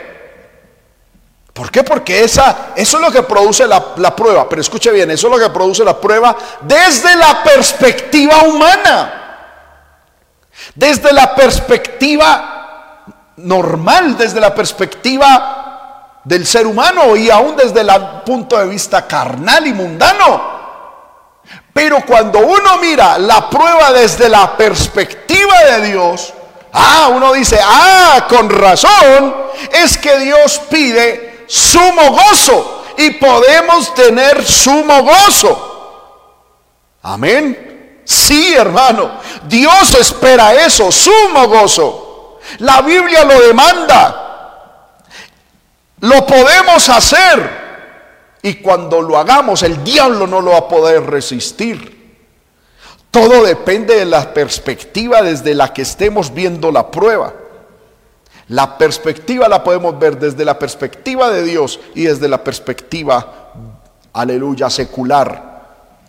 ¿Por 1.54 1.70
qué? 1.70 1.84
Porque 1.84 2.24
esa, 2.24 2.70
eso 2.78 2.98
es 2.98 3.04
lo 3.04 3.12
que 3.12 3.24
produce 3.24 3.68
la, 3.68 3.88
la, 3.98 4.16
prueba. 4.16 4.48
Pero 4.48 4.62
escuche 4.62 4.90
bien, 4.92 5.12
eso 5.12 5.28
es 5.28 5.34
lo 5.34 5.40
que 5.40 5.54
produce 5.54 5.84
la 5.84 6.00
prueba 6.00 6.38
desde 6.62 7.16
la 7.18 7.44
perspectiva 7.44 8.44
humana. 8.44 9.18
Desde 10.74 11.12
la 11.12 11.36
perspectiva 11.36 13.04
normal, 13.38 14.18
desde 14.18 14.40
la 14.40 14.56
perspectiva 14.56 15.61
del 16.24 16.46
ser 16.46 16.68
humano 16.68 17.16
y 17.16 17.30
aún 17.30 17.56
desde 17.56 17.82
el 17.82 17.90
punto 18.26 18.58
de 18.58 18.68
vista 18.68 19.08
carnal 19.08 19.66
y 19.66 19.74
mundano. 19.74 20.62
Pero 21.74 22.04
cuando 22.06 22.40
uno 22.40 22.78
mira 22.80 23.18
la 23.18 23.50
prueba 23.50 23.92
desde 23.92 24.30
la 24.30 24.56
perspectiva 24.56 25.58
de 25.64 25.88
Dios, 25.88 26.34
ah, 26.74 27.10
uno 27.12 27.34
dice, 27.34 27.60
ah, 27.64 28.26
con 28.30 28.50
razón, 28.50 29.36
es 29.72 29.98
que 29.98 30.20
Dios 30.20 30.60
pide 30.70 31.46
sumo 31.48 32.12
gozo 32.12 32.86
y 32.98 33.12
podemos 33.12 33.94
tener 33.94 34.46
sumo 34.46 35.04
gozo. 35.04 35.70
Amén. 37.04 38.02
Sí, 38.06 38.54
hermano, 38.54 39.12
Dios 39.48 39.96
espera 39.96 40.54
eso, 40.54 40.92
sumo 40.92 41.48
gozo. 41.48 42.40
La 42.60 42.82
Biblia 42.82 43.24
lo 43.24 43.40
demanda. 43.40 44.21
Lo 46.02 46.26
podemos 46.26 46.90
hacer. 46.90 47.62
Y 48.44 48.56
cuando 48.56 49.02
lo 49.02 49.18
hagamos, 49.18 49.62
el 49.64 49.84
diablo 49.84 50.26
no 50.26 50.42
lo 50.42 50.52
va 50.52 50.58
a 50.60 50.68
poder 50.68 51.04
resistir. 51.04 52.02
Todo 53.12 53.44
depende 53.44 53.96
de 53.96 54.06
la 54.06 54.34
perspectiva 54.34 55.22
desde 55.22 55.54
la 55.54 55.74
que 55.74 55.84
estemos 55.84 56.34
viendo 56.34 56.72
la 56.72 56.90
prueba. 56.90 57.34
La 58.48 58.78
perspectiva 58.78 59.48
la 59.48 59.64
podemos 59.64 59.98
ver 60.00 60.18
desde 60.18 60.44
la 60.44 60.58
perspectiva 60.58 61.30
de 61.30 61.44
Dios 61.44 61.80
y 61.94 62.04
desde 62.06 62.28
la 62.28 62.44
perspectiva, 62.44 63.52
aleluya, 64.14 64.70
secular, 64.70 65.62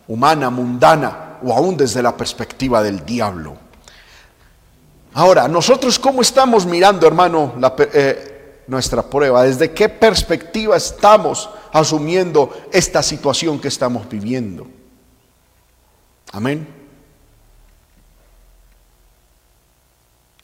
humana, 0.09 0.49
mundana, 0.49 1.39
o 1.45 1.53
aún 1.53 1.77
desde 1.77 2.03
la 2.03 2.17
perspectiva 2.17 2.83
del 2.83 3.05
diablo. 3.05 3.57
Ahora, 5.15 5.47
nosotros 5.49 5.99
cómo 5.99 6.23
estamos 6.23 6.65
mirando, 6.65 7.07
hermano, 7.07 7.55
eh, 7.93 8.32
nuestra 8.67 9.03
prueba, 9.03 9.45
desde 9.45 9.73
qué 9.73 9.89
perspectiva 9.89 10.77
estamos 10.77 11.49
asumiendo 11.73 12.53
esta 12.73 13.03
situación 13.03 13.61
que 13.61 13.69
estamos 13.69 14.09
viviendo. 14.09 14.67
Amén. 16.33 16.67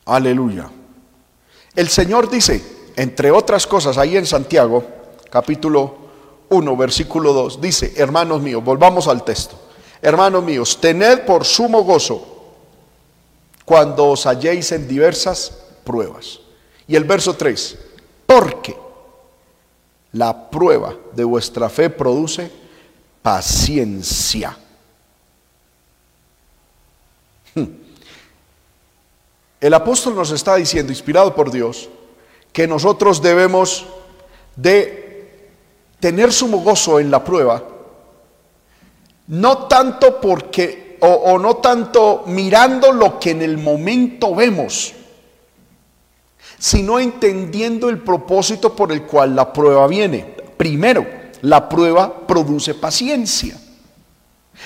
Aleluya. 0.04 0.70
El 1.74 1.88
Señor 1.88 2.31
dice, 2.31 2.62
entre 2.96 3.31
otras 3.31 3.66
cosas, 3.66 3.98
ahí 3.98 4.16
en 4.16 4.26
Santiago, 4.26 4.85
capítulo 5.31 5.96
1, 6.48 6.76
versículo 6.76 7.33
2, 7.33 7.61
dice, 7.61 7.92
hermanos 7.96 8.40
míos, 8.40 8.64
volvamos 8.64 9.07
al 9.07 9.24
texto. 9.24 9.57
Hermanos 10.00 10.42
míos, 10.44 10.78
tened 10.81 11.20
por 11.24 11.44
sumo 11.44 11.83
gozo 11.83 12.37
cuando 13.64 14.07
os 14.07 14.26
halléis 14.26 14.72
en 14.72 14.88
diversas 14.88 15.52
pruebas. 15.85 16.40
Y 16.87 16.96
el 16.96 17.04
verso 17.04 17.35
3, 17.35 17.78
porque 18.28 18.76
la 20.12 20.50
prueba 20.50 20.94
de 21.14 21.24
vuestra 21.24 21.70
fe 21.70 21.88
produce 21.88 22.50
paciencia. 23.22 24.54
Hmm. 27.54 27.64
El 29.58 29.72
apóstol 29.72 30.14
nos 30.14 30.30
está 30.30 30.56
diciendo, 30.56 30.92
inspirado 30.92 31.34
por 31.34 31.50
Dios, 31.50 31.88
que 32.52 32.68
nosotros 32.68 33.22
debemos 33.22 33.86
de 34.54 35.46
tener 35.98 36.30
sumo 36.30 36.58
gozo 36.58 37.00
en 37.00 37.10
la 37.10 37.24
prueba, 37.24 37.64
no 39.28 39.66
tanto 39.68 40.20
porque, 40.20 40.98
o, 41.00 41.06
o 41.06 41.38
no 41.38 41.56
tanto 41.56 42.24
mirando 42.26 42.92
lo 42.92 43.18
que 43.18 43.30
en 43.30 43.40
el 43.40 43.56
momento 43.56 44.34
vemos, 44.34 44.94
sino 46.59 46.99
entendiendo 46.99 47.88
el 47.88 47.99
propósito 47.99 48.75
por 48.75 48.92
el 48.92 49.03
cual 49.03 49.37
la 49.37 49.53
prueba 49.53 49.87
viene. 49.87 50.37
Primero, 50.57 51.07
la 51.42 51.68
prueba 51.68 52.27
produce 52.27 52.75
paciencia. 52.75 53.57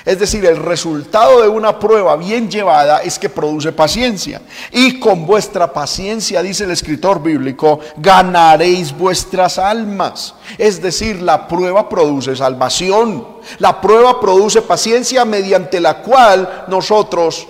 Es 0.04 0.18
decir, 0.18 0.44
el 0.46 0.56
resultado 0.56 1.42
de 1.42 1.48
una 1.48 1.78
prueba 1.78 2.16
bien 2.16 2.50
llevada 2.50 3.02
es 3.02 3.18
que 3.18 3.28
produce 3.28 3.72
paciencia. 3.72 4.40
Y 4.72 4.98
con 4.98 5.26
vuestra 5.26 5.72
paciencia, 5.72 6.42
dice 6.42 6.64
el 6.64 6.70
escritor 6.72 7.22
bíblico, 7.22 7.78
ganaréis 7.98 8.96
vuestras 8.96 9.58
almas. 9.58 10.34
Es 10.58 10.82
decir, 10.82 11.20
la 11.22 11.46
prueba 11.46 11.88
produce 11.88 12.34
salvación. 12.34 13.26
La 13.58 13.80
prueba 13.80 14.18
produce 14.18 14.62
paciencia 14.62 15.24
mediante 15.24 15.78
la 15.78 15.98
cual 15.98 16.64
nosotros 16.68 17.46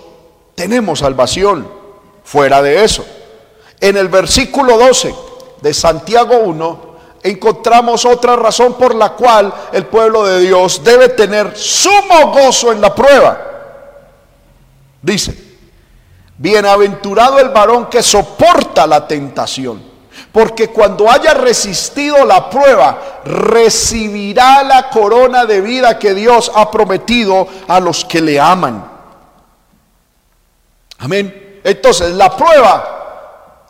tenemos 0.55 0.99
salvación. 0.99 1.67
Fuera 2.25 2.61
de 2.61 2.85
eso, 2.85 3.05
en 3.83 3.97
el 3.97 4.09
versículo 4.09 4.79
12 4.79 5.13
de 5.61 5.75
Santiago 5.75 6.39
1 6.39 6.93
encontramos 7.25 8.05
otra 8.05 8.37
razón 8.37 8.75
por 8.75 8.95
la 8.95 9.11
cual 9.11 9.53
el 9.73 9.87
pueblo 9.87 10.25
de 10.25 10.41
Dios 10.41 10.83
debe 10.85 11.09
tener 11.09 11.57
sumo 11.57 12.31
gozo 12.33 12.71
en 12.71 12.81
la 12.81 12.95
prueba. 12.95 13.41
Dice, 15.03 15.37
bienaventurado 16.39 17.41
el 17.41 17.49
varón 17.49 17.87
que 17.87 18.05
soporta 18.05 18.87
la 18.87 19.07
tentación, 19.09 19.83
porque 20.31 20.69
cuando 20.69 21.11
haya 21.11 21.35
resistido 21.35 22.25
la 22.25 22.49
prueba, 22.49 23.23
recibirá 23.25 24.63
la 24.63 24.91
corona 24.91 25.45
de 25.45 25.61
vida 25.61 25.99
que 25.99 26.15
Dios 26.15 26.53
ha 26.55 26.71
prometido 26.71 27.49
a 27.67 27.81
los 27.81 28.05
que 28.05 28.21
le 28.21 28.39
aman. 28.39 28.91
Amén. 30.99 31.61
Entonces, 31.65 32.13
la 32.13 32.37
prueba 32.37 33.02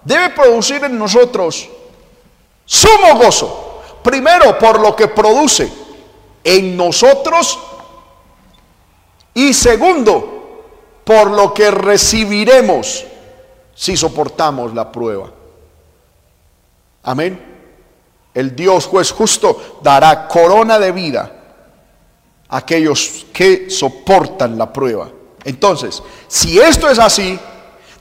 debe 0.04 0.30
producir 0.30 0.82
en 0.84 0.98
nosotros 0.98 1.68
sumo 2.64 3.16
gozo. 3.16 3.82
Primero 4.02 4.58
por 4.58 4.80
lo 4.80 4.96
que 4.96 5.08
produce 5.08 5.72
en 6.42 6.76
nosotros 6.76 7.58
y 9.34 9.54
segundo 9.54 11.02
por 11.04 11.30
lo 11.30 11.54
que 11.54 11.70
recibiremos 11.70 13.04
si 13.74 13.96
soportamos 13.96 14.74
la 14.74 14.90
prueba. 14.90 15.30
Amén. 17.04 17.52
El 18.34 18.56
Dios 18.56 18.86
juez 18.86 19.12
justo 19.12 19.80
dará 19.82 20.26
corona 20.26 20.78
de 20.78 20.92
vida 20.92 21.32
a 22.48 22.56
aquellos 22.56 23.26
que 23.32 23.68
soportan 23.68 24.56
la 24.56 24.72
prueba. 24.72 25.10
Entonces, 25.44 26.02
si 26.28 26.58
esto 26.58 26.88
es 26.88 26.98
así, 26.98 27.38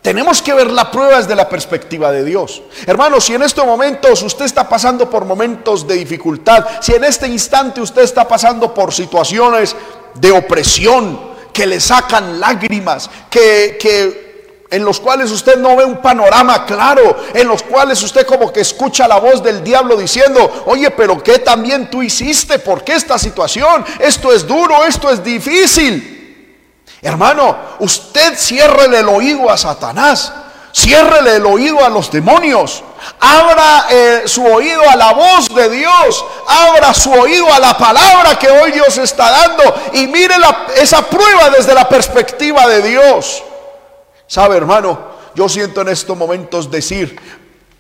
tenemos 0.02 0.42
que 0.42 0.54
ver 0.54 0.72
la 0.72 0.90
prueba 0.90 1.18
desde 1.18 1.36
la 1.36 1.48
perspectiva 1.48 2.12
de 2.12 2.24
Dios. 2.24 2.64
Hermanos, 2.88 3.26
si 3.26 3.36
en 3.36 3.44
estos 3.44 3.66
momentos 3.66 4.22
usted 4.24 4.46
está 4.46 4.68
pasando 4.68 5.10
por 5.10 5.26
momentos 5.26 5.88
de 5.88 5.96
dificultad, 5.96 6.66
si 6.82 6.94
en 6.94 7.04
este 7.04 7.28
instante 7.28 7.82
usted 7.82 8.02
está 8.02 8.28
pasando 8.28 8.74
por 8.74 8.94
situaciones 8.94 9.76
de 10.16 10.32
opresión, 10.32 11.32
que 11.54 11.68
le 11.68 11.80
sacan 11.80 12.40
lágrimas, 12.40 13.10
que, 13.30 13.78
que 13.80 14.32
en 14.72 14.86
los 14.86 15.00
cuales 15.00 15.30
usted 15.32 15.58
no 15.58 15.76
ve 15.76 15.84
un 15.84 16.02
panorama 16.02 16.66
claro, 16.66 17.18
en 17.34 17.48
los 17.48 17.62
cuales 17.62 18.02
usted 18.02 18.26
como 18.26 18.52
que 18.52 18.62
escucha 18.62 19.08
la 19.08 19.20
voz 19.20 19.44
del 19.44 19.64
diablo 19.64 19.98
diciendo, 19.98 20.64
oye, 20.66 20.90
pero 20.92 21.22
¿qué 21.22 21.40
también 21.40 21.90
tú 21.92 22.02
hiciste? 22.02 22.58
¿Por 22.58 22.84
qué 22.84 22.94
esta 22.94 23.20
situación? 23.20 23.86
Esto 24.00 24.32
es 24.32 24.48
duro, 24.48 24.86
esto 24.86 25.10
es 25.10 25.22
difícil. 25.24 26.11
Hermano, 27.02 27.58
usted 27.80 28.38
ciérrele 28.38 29.00
el 29.00 29.10
oído 29.10 29.50
a 29.50 29.58
Satanás, 29.58 30.32
ciérrele 30.74 31.38
el 31.38 31.46
oído 31.48 31.84
a 31.84 31.90
los 31.90 32.12
demonios, 32.12 32.84
abra 33.20 33.88
eh, 33.90 34.24
su 34.26 34.46
oído 34.46 34.88
a 34.88 34.96
la 34.96 35.14
voz 35.14 35.54
de 35.54 35.68
Dios, 35.70 36.24
abra 36.48 36.94
su 36.94 37.12
oído 37.12 37.52
a 37.52 37.58
la 37.58 37.76
palabra 37.76 38.38
que 38.38 38.50
hoy 38.50 38.72
Dios 38.72 39.00
está 39.00 39.32
dando 39.32 39.64
y 39.94 40.06
mire 40.08 40.36
esa 40.78 41.02
prueba 41.02 41.50
desde 41.50 41.74
la 41.74 41.90
perspectiva 41.90 42.68
de 42.68 42.84
Dios. 42.84 43.44
¿Sabe, 44.28 44.58
hermano? 44.58 45.12
Yo 45.34 45.50
siento 45.50 45.82
en 45.82 45.90
estos 45.90 46.16
momentos 46.16 46.70
decir, 46.70 47.20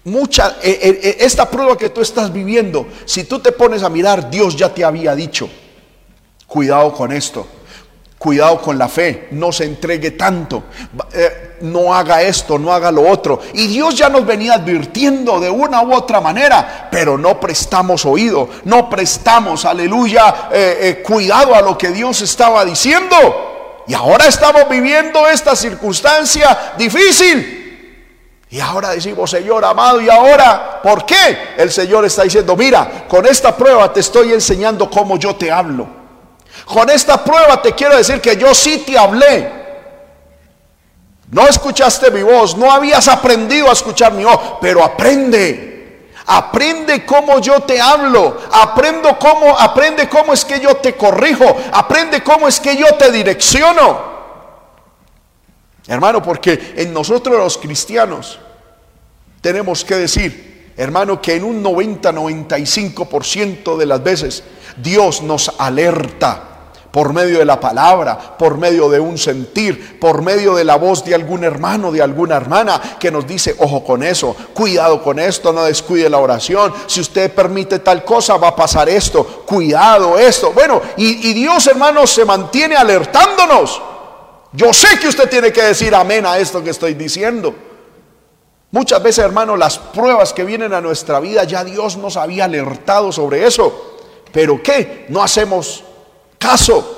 mucha, 0.03 0.57
eh, 0.63 0.99
eh, 1.03 1.17
esta 1.19 1.47
prueba 1.47 1.77
que 1.77 1.89
tú 1.89 2.01
estás 2.01 2.33
viviendo, 2.33 2.87
si 3.05 3.25
tú 3.25 3.39
te 3.39 3.51
pones 3.51 3.83
a 3.83 3.89
mirar, 3.89 4.31
Dios 4.31 4.55
ya 4.55 4.73
te 4.73 4.83
había 4.83 5.13
dicho, 5.13 5.47
cuidado 6.47 6.91
con 6.91 7.11
esto. 7.11 7.45
Cuidado 8.21 8.61
con 8.61 8.77
la 8.77 8.87
fe, 8.87 9.29
no 9.31 9.51
se 9.51 9.63
entregue 9.63 10.11
tanto, 10.11 10.65
eh, 11.11 11.57
no 11.61 11.91
haga 11.91 12.21
esto, 12.21 12.59
no 12.59 12.71
haga 12.71 12.91
lo 12.91 13.09
otro. 13.09 13.39
Y 13.53 13.65
Dios 13.65 13.95
ya 13.95 14.09
nos 14.09 14.27
venía 14.27 14.53
advirtiendo 14.53 15.39
de 15.39 15.49
una 15.49 15.81
u 15.81 15.91
otra 15.91 16.21
manera, 16.21 16.87
pero 16.91 17.17
no 17.17 17.39
prestamos 17.39 18.05
oído, 18.05 18.47
no 18.65 18.87
prestamos, 18.91 19.65
aleluya, 19.65 20.49
eh, 20.51 20.77
eh, 20.81 21.01
cuidado 21.01 21.55
a 21.55 21.61
lo 21.61 21.75
que 21.75 21.89
Dios 21.89 22.21
estaba 22.21 22.63
diciendo. 22.63 23.83
Y 23.87 23.95
ahora 23.95 24.27
estamos 24.27 24.69
viviendo 24.69 25.27
esta 25.27 25.55
circunstancia 25.55 26.73
difícil. 26.77 28.45
Y 28.51 28.59
ahora 28.59 28.91
decimos, 28.91 29.31
Señor 29.31 29.65
amado, 29.65 29.99
¿y 29.99 30.11
ahora 30.11 30.79
por 30.83 31.07
qué? 31.07 31.55
El 31.57 31.71
Señor 31.71 32.05
está 32.05 32.21
diciendo, 32.21 32.55
mira, 32.55 33.07
con 33.07 33.25
esta 33.25 33.57
prueba 33.57 33.91
te 33.91 34.01
estoy 34.01 34.31
enseñando 34.31 34.91
cómo 34.91 35.17
yo 35.17 35.35
te 35.35 35.51
hablo. 35.51 36.00
Con 36.65 36.89
esta 36.89 37.23
prueba 37.23 37.61
te 37.61 37.73
quiero 37.73 37.97
decir 37.97 38.21
que 38.21 38.37
yo 38.37 38.53
sí 38.53 38.83
te 38.85 38.97
hablé. 38.97 39.61
No 41.31 41.47
escuchaste 41.47 42.11
mi 42.11 42.21
voz, 42.23 42.57
no 42.57 42.69
habías 42.71 43.07
aprendido 43.07 43.69
a 43.69 43.73
escuchar 43.73 44.13
mi 44.13 44.25
voz, 44.25 44.37
pero 44.59 44.83
aprende. 44.83 46.09
Aprende 46.25 47.05
cómo 47.05 47.39
yo 47.39 47.61
te 47.61 47.79
hablo. 47.79 48.37
Aprendo 48.51 49.17
cómo, 49.17 49.57
aprende 49.57 50.09
cómo 50.09 50.33
es 50.33 50.43
que 50.43 50.59
yo 50.59 50.75
te 50.75 50.95
corrijo. 50.95 51.45
Aprende 51.71 52.21
cómo 52.21 52.49
es 52.49 52.59
que 52.59 52.75
yo 52.75 52.95
te 52.95 53.09
direcciono. 53.11 54.11
Hermano, 55.87 56.21
porque 56.21 56.73
en 56.77 56.93
nosotros 56.93 57.37
los 57.37 57.57
cristianos 57.57 58.37
tenemos 59.41 59.83
que 59.85 59.95
decir, 59.95 60.73
hermano, 60.77 61.21
que 61.21 61.35
en 61.35 61.45
un 61.45 61.63
90-95% 61.63 63.77
de 63.77 63.85
las 63.85 64.03
veces 64.03 64.43
Dios 64.77 65.21
nos 65.21 65.53
alerta 65.57 66.50
por 66.91 67.13
medio 67.13 67.39
de 67.39 67.45
la 67.45 67.59
palabra, 67.59 68.37
por 68.37 68.57
medio 68.57 68.89
de 68.89 68.99
un 68.99 69.17
sentir, 69.17 69.97
por 69.99 70.21
medio 70.21 70.55
de 70.55 70.65
la 70.65 70.75
voz 70.75 71.05
de 71.05 71.15
algún 71.15 71.43
hermano, 71.43 71.91
de 71.91 72.01
alguna 72.01 72.35
hermana 72.35 72.97
que 72.99 73.09
nos 73.09 73.25
dice, 73.25 73.55
ojo 73.59 73.83
con 73.83 74.03
eso, 74.03 74.35
cuidado 74.53 75.01
con 75.01 75.17
esto, 75.17 75.53
no 75.53 75.63
descuide 75.63 76.09
la 76.09 76.17
oración, 76.17 76.73
si 76.87 76.99
usted 76.99 77.33
permite 77.33 77.79
tal 77.79 78.03
cosa 78.03 78.35
va 78.35 78.49
a 78.49 78.55
pasar 78.55 78.89
esto, 78.89 79.23
cuidado 79.45 80.19
esto. 80.19 80.51
Bueno, 80.51 80.81
y, 80.97 81.31
Dios 81.31 81.65
hermanos 81.67 82.11
se 82.11 82.25
mantiene 82.25 82.75
alertándonos. 82.75 83.81
Yo 84.51 84.73
sé 84.73 84.99
que 84.99 85.07
usted 85.07 85.29
tiene 85.29 85.53
que 85.53 85.63
decir 85.63 85.95
amén 85.95 86.25
a 86.25 86.37
esto 86.37 86.61
que 86.61 86.71
estoy 86.71 86.93
diciendo. 86.93 87.55
Muchas 88.71 89.01
veces, 89.01 89.23
hermano, 89.23 89.55
las 89.55 89.77
pruebas 89.77 90.33
que 90.33 90.43
vienen 90.43 90.73
a 90.73 90.81
nuestra 90.81 91.21
vida, 91.21 91.45
ya 91.45 91.63
Dios 91.63 91.95
nos 91.97 92.17
había 92.17 92.45
alertado 92.45 93.11
sobre 93.13 93.45
eso. 93.47 93.97
Pero 94.31 94.61
¿qué? 94.61 95.05
No 95.09 95.23
hacemos 95.23 95.83
caso. 96.41 96.97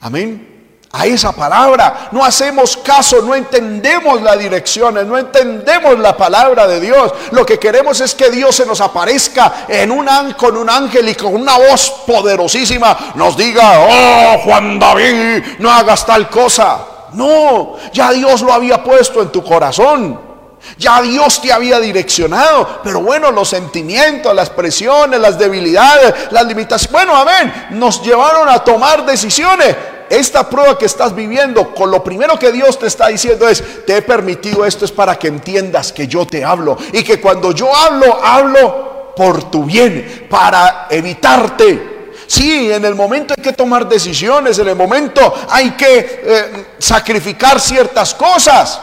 Amén. 0.00 0.78
A 0.92 1.06
esa 1.06 1.32
palabra. 1.32 2.08
No 2.12 2.24
hacemos 2.24 2.76
caso, 2.76 3.22
no 3.22 3.34
entendemos 3.34 4.20
las 4.22 4.38
direcciones, 4.38 5.06
no 5.06 5.16
entendemos 5.16 5.98
la 5.98 6.16
palabra 6.16 6.66
de 6.66 6.80
Dios. 6.80 7.12
Lo 7.30 7.46
que 7.46 7.58
queremos 7.58 8.00
es 8.00 8.14
que 8.14 8.30
Dios 8.30 8.54
se 8.56 8.66
nos 8.66 8.80
aparezca 8.80 9.66
en 9.68 9.90
un 9.90 10.08
con 10.36 10.56
un 10.56 10.68
ángel 10.68 11.08
y 11.08 11.14
con 11.14 11.34
una 11.34 11.56
voz 11.58 11.90
poderosísima 12.06 13.12
nos 13.14 13.36
diga, 13.36 13.80
oh 13.80 14.38
Juan 14.40 14.78
David, 14.78 15.44
no 15.60 15.70
hagas 15.70 16.04
tal 16.04 16.28
cosa. 16.28 16.86
No, 17.12 17.76
ya 17.92 18.12
Dios 18.12 18.42
lo 18.42 18.52
había 18.52 18.82
puesto 18.82 19.22
en 19.22 19.30
tu 19.30 19.42
corazón. 19.42 20.29
Ya 20.78 21.00
Dios 21.02 21.40
te 21.40 21.52
había 21.52 21.80
direccionado, 21.80 22.80
pero 22.82 23.00
bueno, 23.00 23.30
los 23.30 23.48
sentimientos, 23.48 24.34
las 24.34 24.50
presiones, 24.50 25.20
las 25.20 25.38
debilidades, 25.38 26.14
las 26.30 26.46
limitaciones, 26.46 26.92
bueno, 26.92 27.16
amén, 27.16 27.68
nos 27.70 28.02
llevaron 28.02 28.48
a 28.48 28.58
tomar 28.58 29.04
decisiones. 29.04 29.76
Esta 30.08 30.48
prueba 30.48 30.76
que 30.76 30.86
estás 30.86 31.14
viviendo, 31.14 31.72
con 31.72 31.90
lo 31.90 32.02
primero 32.02 32.38
que 32.38 32.50
Dios 32.50 32.78
te 32.78 32.88
está 32.88 33.08
diciendo 33.08 33.48
es, 33.48 33.84
te 33.86 33.98
he 33.98 34.02
permitido 34.02 34.64
esto 34.64 34.84
es 34.84 34.90
para 34.90 35.16
que 35.16 35.28
entiendas 35.28 35.92
que 35.92 36.08
yo 36.08 36.26
te 36.26 36.44
hablo 36.44 36.76
y 36.92 37.04
que 37.04 37.20
cuando 37.20 37.52
yo 37.52 37.74
hablo, 37.74 38.18
hablo 38.22 39.12
por 39.14 39.50
tu 39.50 39.64
bien, 39.64 40.26
para 40.28 40.88
evitarte 40.90 41.90
Sí, 42.30 42.70
en 42.70 42.84
el 42.84 42.94
momento 42.94 43.34
hay 43.36 43.42
que 43.42 43.52
tomar 43.52 43.88
decisiones, 43.88 44.56
en 44.60 44.68
el 44.68 44.76
momento 44.76 45.34
hay 45.50 45.72
que 45.72 46.22
eh, 46.22 46.66
sacrificar 46.78 47.58
ciertas 47.58 48.14
cosas 48.14 48.80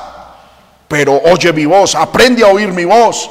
pero 0.88 1.21
oye 1.26 1.52
mi 1.52 1.65
voz, 1.65 1.95
aprende 1.95 2.43
a 2.43 2.47
oír 2.47 2.69
mi 2.69 2.86
voz. 2.86 3.30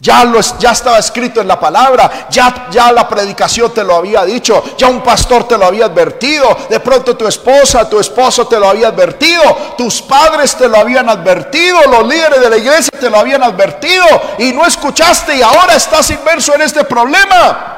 Ya, 0.00 0.22
lo, 0.22 0.38
ya 0.58 0.72
estaba 0.72 0.98
escrito 0.98 1.40
en 1.40 1.48
la 1.48 1.58
palabra, 1.58 2.26
ya, 2.28 2.66
ya 2.70 2.92
la 2.92 3.08
predicación 3.08 3.72
te 3.72 3.82
lo 3.82 3.94
había 3.94 4.22
dicho, 4.24 4.62
ya 4.76 4.88
un 4.88 5.00
pastor 5.00 5.48
te 5.48 5.56
lo 5.56 5.64
había 5.64 5.86
advertido, 5.86 6.46
de 6.68 6.78
pronto 6.80 7.16
tu 7.16 7.26
esposa, 7.26 7.88
tu 7.88 7.98
esposo 7.98 8.46
te 8.46 8.58
lo 8.58 8.68
había 8.68 8.88
advertido, 8.88 9.40
tus 9.78 10.02
padres 10.02 10.56
te 10.56 10.68
lo 10.68 10.76
habían 10.76 11.08
advertido, 11.08 11.78
los 11.88 12.06
líderes 12.06 12.38
de 12.38 12.50
la 12.50 12.56
iglesia 12.58 13.00
te 13.00 13.08
lo 13.08 13.18
habían 13.18 13.42
advertido 13.42 14.04
y 14.38 14.52
no 14.52 14.66
escuchaste 14.66 15.36
y 15.36 15.42
ahora 15.42 15.74
estás 15.74 16.10
inmerso 16.10 16.54
en 16.54 16.62
este 16.62 16.84
problema. 16.84 17.70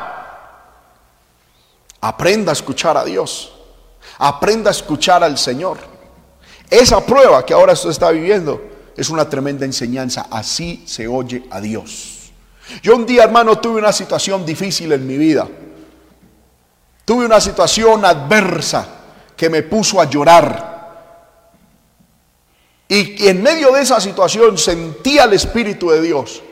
Aprenda 2.01 2.51
a 2.51 2.55
escuchar 2.55 2.97
a 2.97 3.05
Dios, 3.05 3.53
aprenda 4.19 4.71
a 4.71 4.73
escuchar 4.73 5.23
al 5.23 5.39
Señor. 5.39 5.96
Esa 6.71 7.05
prueba 7.05 7.45
que 7.45 7.55
ahora 7.55 7.73
usted 7.73 7.91
está 7.91 8.11
viviendo 8.11 8.61
es 8.97 9.09
una 9.11 9.29
tremenda 9.29 9.65
enseñanza. 9.65 10.27
Así 10.31 10.83
se 10.87 11.07
oye 11.07 11.45
a 11.51 11.61
Dios. 11.61 12.31
Yo 12.83 12.97
un 12.97 13.07
día, 13.07 13.25
hermano, 13.25 13.59
tuve 13.59 13.79
una 13.79 13.93
situación 13.93 14.45
difícil 14.45 14.93
en 14.93 15.07
mi 15.07 15.17
vida. 15.17 15.47
Tuve 17.05 17.27
una 17.27 17.41
situación 17.41 18.05
adversa 18.05 18.87
que 19.37 19.49
me 19.49 19.63
puso 19.63 20.01
a 20.01 20.07
llorar. 20.07 20.77
Y 22.89 23.29
en 23.29 23.43
medio 23.43 23.73
de 23.73 23.83
esa 23.83 24.01
situación 24.01 24.59
sentí 24.59 25.19
al 25.19 25.33
Espíritu 25.33 25.91
de 25.91 26.01
Dios 26.01 26.43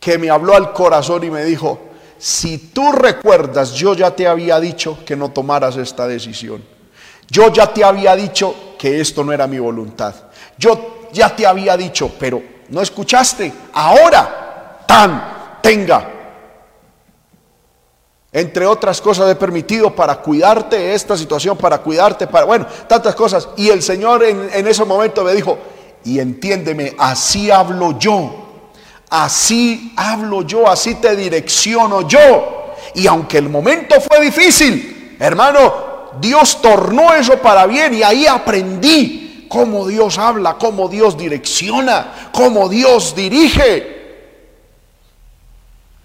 que 0.00 0.18
me 0.18 0.28
habló 0.28 0.54
al 0.54 0.74
corazón 0.74 1.24
y 1.24 1.30
me 1.30 1.44
dijo, 1.44 1.80
si 2.18 2.58
tú 2.58 2.92
recuerdas, 2.92 3.72
yo 3.72 3.94
ya 3.94 4.10
te 4.10 4.26
había 4.26 4.60
dicho 4.60 4.98
que 5.04 5.16
no 5.16 5.30
tomaras 5.30 5.76
esta 5.76 6.06
decisión. 6.06 6.62
Yo 7.28 7.52
ya 7.52 7.72
te 7.72 7.84
había 7.84 8.14
dicho 8.14 8.74
que 8.78 9.00
esto 9.00 9.24
no 9.24 9.32
era 9.32 9.46
mi 9.46 9.58
voluntad. 9.58 10.14
Yo 10.58 11.08
ya 11.12 11.34
te 11.34 11.46
había 11.46 11.76
dicho, 11.76 12.12
pero 12.18 12.42
no 12.68 12.80
escuchaste. 12.80 13.52
Ahora, 13.72 14.84
tan, 14.86 15.58
tenga. 15.62 16.10
Entre 18.32 18.66
otras 18.66 19.00
cosas 19.00 19.30
he 19.30 19.36
permitido 19.36 19.94
para 19.94 20.16
cuidarte 20.16 20.92
esta 20.92 21.16
situación, 21.16 21.56
para 21.56 21.78
cuidarte, 21.78 22.26
para, 22.26 22.44
bueno, 22.44 22.66
tantas 22.88 23.14
cosas. 23.14 23.48
Y 23.56 23.68
el 23.68 23.80
Señor 23.80 24.24
en, 24.24 24.50
en 24.52 24.66
ese 24.66 24.84
momento 24.84 25.22
me 25.22 25.32
dijo, 25.32 25.56
y 26.04 26.18
entiéndeme, 26.18 26.94
así 26.98 27.50
hablo 27.50 27.98
yo. 27.98 28.40
Así 29.08 29.92
hablo 29.96 30.42
yo, 30.42 30.68
así 30.68 30.96
te 30.96 31.14
direcciono 31.14 32.08
yo. 32.08 32.74
Y 32.94 33.06
aunque 33.06 33.38
el 33.38 33.48
momento 33.48 34.00
fue 34.00 34.20
difícil, 34.20 35.16
hermano, 35.20 35.93
Dios 36.20 36.60
tornó 36.60 37.12
eso 37.14 37.38
para 37.38 37.66
bien 37.66 37.94
y 37.94 38.02
ahí 38.02 38.26
aprendí 38.26 39.46
cómo 39.48 39.86
Dios 39.86 40.18
habla, 40.18 40.58
cómo 40.58 40.88
Dios 40.88 41.16
direcciona, 41.16 42.30
cómo 42.32 42.68
Dios 42.68 43.14
dirige. 43.14 43.94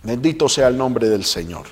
Bendito 0.04 0.48
sea 0.48 0.68
el 0.68 0.78
nombre 0.78 1.10
del 1.10 1.26
Señor. 1.26 1.66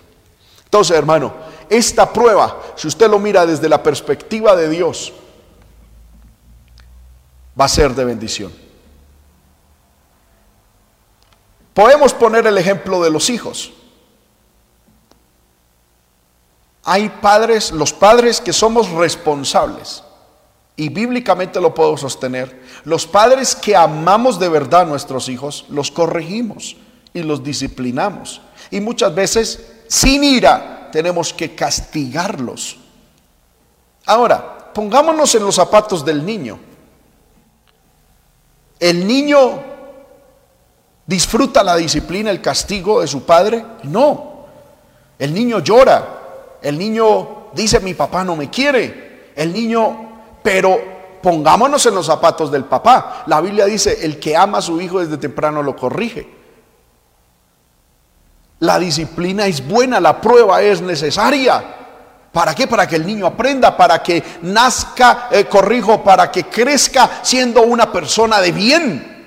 Entonces, 0.65 0.97
hermano, 0.97 1.33
esta 1.69 2.11
prueba, 2.11 2.61
si 2.75 2.87
usted 2.87 3.09
lo 3.09 3.19
mira 3.19 3.45
desde 3.45 3.69
la 3.69 3.81
perspectiva 3.81 4.55
de 4.55 4.69
Dios, 4.69 5.13
va 7.59 7.65
a 7.65 7.69
ser 7.69 7.93
de 7.93 8.05
bendición. 8.05 8.51
Podemos 11.73 12.13
poner 12.13 12.47
el 12.47 12.57
ejemplo 12.57 13.01
de 13.03 13.11
los 13.11 13.29
hijos. 13.29 13.71
Hay 16.89 17.09
padres, 17.09 17.73
los 17.73 17.91
padres 17.91 18.39
que 18.39 18.53
somos 18.53 18.89
responsables, 18.91 20.03
y 20.77 20.87
bíblicamente 20.87 21.59
lo 21.59 21.73
puedo 21.73 21.97
sostener, 21.97 22.63
los 22.85 23.05
padres 23.05 23.57
que 23.57 23.75
amamos 23.75 24.39
de 24.39 24.47
verdad 24.47 24.83
a 24.83 24.85
nuestros 24.85 25.27
hijos, 25.27 25.65
los 25.67 25.91
corregimos 25.91 26.77
y 27.13 27.23
los 27.23 27.43
disciplinamos. 27.43 28.39
Y 28.71 28.79
muchas 28.79 29.13
veces, 29.13 29.69
sin 29.89 30.23
ira, 30.23 30.87
tenemos 30.89 31.33
que 31.33 31.53
castigarlos. 31.53 32.77
Ahora, 34.05 34.71
pongámonos 34.73 35.35
en 35.35 35.43
los 35.43 35.55
zapatos 35.55 36.05
del 36.05 36.25
niño. 36.25 36.57
¿El 38.79 39.05
niño 39.05 39.61
disfruta 41.05 41.65
la 41.65 41.75
disciplina, 41.75 42.31
el 42.31 42.41
castigo 42.41 43.01
de 43.01 43.07
su 43.07 43.25
padre? 43.25 43.65
No. 43.83 44.45
El 45.19 45.33
niño 45.33 45.59
llora, 45.59 46.16
el 46.61 46.77
niño 46.77 47.49
dice, 47.53 47.79
mi 47.79 47.93
papá 47.93 48.23
no 48.23 48.35
me 48.35 48.49
quiere. 48.49 49.31
El 49.35 49.53
niño, 49.53 50.21
pero 50.41 50.79
pongámonos 51.21 51.85
en 51.85 51.95
los 51.95 52.05
zapatos 52.05 52.51
del 52.51 52.65
papá. 52.65 53.23
La 53.27 53.41
Biblia 53.41 53.65
dice, 53.65 54.05
el 54.05 54.19
que 54.19 54.35
ama 54.35 54.59
a 54.59 54.61
su 54.61 54.79
hijo 54.81 54.99
desde 54.99 55.17
temprano 55.17 55.61
lo 55.61 55.75
corrige. 55.75 56.27
La 58.59 58.79
disciplina 58.79 59.45
es 59.45 59.65
buena, 59.67 59.99
la 59.99 60.19
prueba 60.19 60.61
es 60.61 60.81
necesaria. 60.81 61.63
¿Para 62.31 62.55
qué? 62.55 62.67
Para 62.67 62.87
que 62.87 62.95
el 62.95 63.05
niño 63.05 63.27
aprenda, 63.27 63.75
para 63.75 64.01
que 64.01 64.23
nazca, 64.41 65.27
eh, 65.31 65.45
corrijo, 65.45 66.03
para 66.03 66.31
que 66.31 66.45
crezca 66.45 67.19
siendo 67.21 67.61
una 67.63 67.91
persona 67.91 68.39
de 68.41 68.51
bien. 68.51 69.17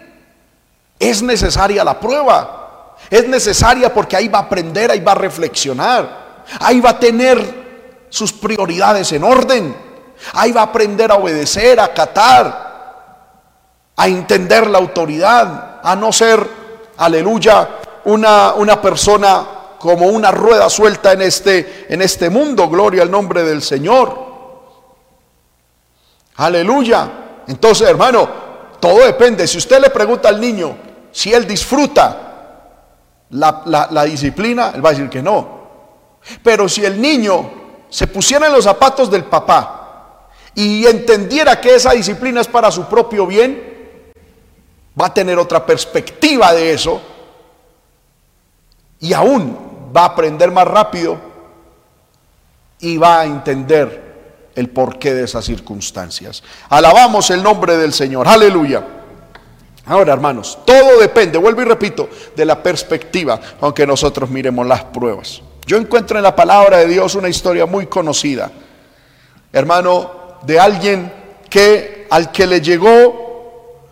Es 0.99 1.23
necesaria 1.23 1.85
la 1.85 1.99
prueba. 1.99 2.97
Es 3.09 3.27
necesaria 3.27 3.93
porque 3.93 4.17
ahí 4.17 4.29
va 4.29 4.41
a 4.41 4.43
aprender, 4.43 4.91
ahí 4.91 5.01
va 5.01 5.13
a 5.13 5.17
reflexionar. 5.17 6.30
Ahí 6.59 6.81
va 6.81 6.91
a 6.91 6.99
tener 6.99 7.61
sus 8.09 8.33
prioridades 8.33 9.13
en 9.13 9.25
orden. 9.25 9.75
Ahí 10.35 10.53
va 10.53 10.63
a 10.63 10.65
aprender 10.65 11.11
a 11.11 11.17
obedecer, 11.17 11.81
a 11.81 11.85
acatar, 11.85 12.71
a 13.97 14.09
entender 14.09 14.67
la 14.69 14.79
autoridad, 14.79 15.81
a 15.83 15.97
no 15.97 16.13
ser, 16.13 16.47
aleluya, 16.99 17.69
una, 18.05 18.55
una 18.55 18.81
persona 18.81 19.47
como 19.79 20.07
una 20.07 20.31
rueda 20.31 20.69
suelta 20.69 21.13
en 21.13 21.23
este, 21.23 21.87
en 21.89 22.03
este 22.03 22.29
mundo. 22.29 22.69
Gloria 22.69 23.03
al 23.03 23.11
nombre 23.11 23.43
del 23.43 23.63
Señor. 23.63 24.31
Aleluya. 26.37 27.11
Entonces, 27.47 27.89
hermano, 27.89 28.29
todo 28.79 29.05
depende. 29.05 29.47
Si 29.47 29.59
usted 29.59 29.81
le 29.81 29.91
pregunta 29.91 30.29
al 30.29 30.41
niño, 30.41 30.77
si 31.13 31.33
él 31.33 31.47
disfruta 31.47 32.17
la, 33.31 33.89
la 33.91 34.05
disciplina, 34.05 34.73
él 34.75 34.85
va 34.85 34.91
a 34.91 34.93
decir 34.93 35.09
que 35.09 35.23
no. 35.23 35.60
Pero 36.43 36.69
si 36.69 36.85
el 36.85 37.01
niño 37.01 37.51
se 37.89 38.07
pusiera 38.07 38.47
en 38.47 38.53
los 38.53 38.65
zapatos 38.65 39.11
del 39.11 39.25
papá 39.25 40.29
y 40.55 40.87
entendiera 40.87 41.61
que 41.61 41.75
esa 41.75 41.93
disciplina 41.93 42.41
es 42.41 42.49
para 42.49 42.71
su 42.71 42.85
propio 42.87 43.27
bien, 43.27 43.71
va 45.01 45.07
a 45.07 45.15
tener 45.15 45.39
otra 45.39 45.65
perspectiva 45.65 46.53
de 46.53 46.73
eso 46.73 47.01
y 49.01 49.13
aún 49.13 49.57
va 49.97 50.03
a 50.03 50.07
aprender 50.07 50.51
más 50.51 50.67
rápido 50.67 51.19
y 52.81 52.97
va 52.97 53.21
a 53.21 53.25
entender 53.25 54.11
el 54.55 54.69
porqué 54.69 55.15
de 55.15 55.25
esas 55.25 55.45
circunstancias. 55.45 56.43
Alabamos 56.69 57.31
el 57.31 57.43
nombre 57.43 57.77
del 57.77 57.93
Señor. 57.93 58.29
Aleluya. 58.29 58.85
Ahora, 59.87 60.13
hermanos, 60.13 60.59
todo 60.65 61.01
depende, 61.01 61.39
vuelvo 61.39 61.63
y 61.63 61.65
repito, 61.65 62.09
de 62.37 62.45
la 62.45 62.63
perspectiva, 62.63 63.41
aunque 63.61 63.87
nosotros 63.87 64.31
miremos 64.31 64.67
las 64.67 64.85
pruebas. 64.85 65.43
Yo 65.71 65.77
encuentro 65.77 66.17
en 66.17 66.25
la 66.25 66.35
palabra 66.35 66.79
de 66.79 66.89
Dios 66.89 67.15
una 67.15 67.29
historia 67.29 67.65
muy 67.65 67.87
conocida, 67.87 68.51
hermano, 69.53 70.41
de 70.43 70.59
alguien 70.59 71.13
que 71.49 72.09
al 72.11 72.33
que 72.33 72.45
le 72.45 72.61
llegó 72.61 73.87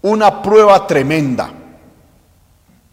una 0.00 0.40
prueba 0.40 0.86
tremenda. 0.86 1.52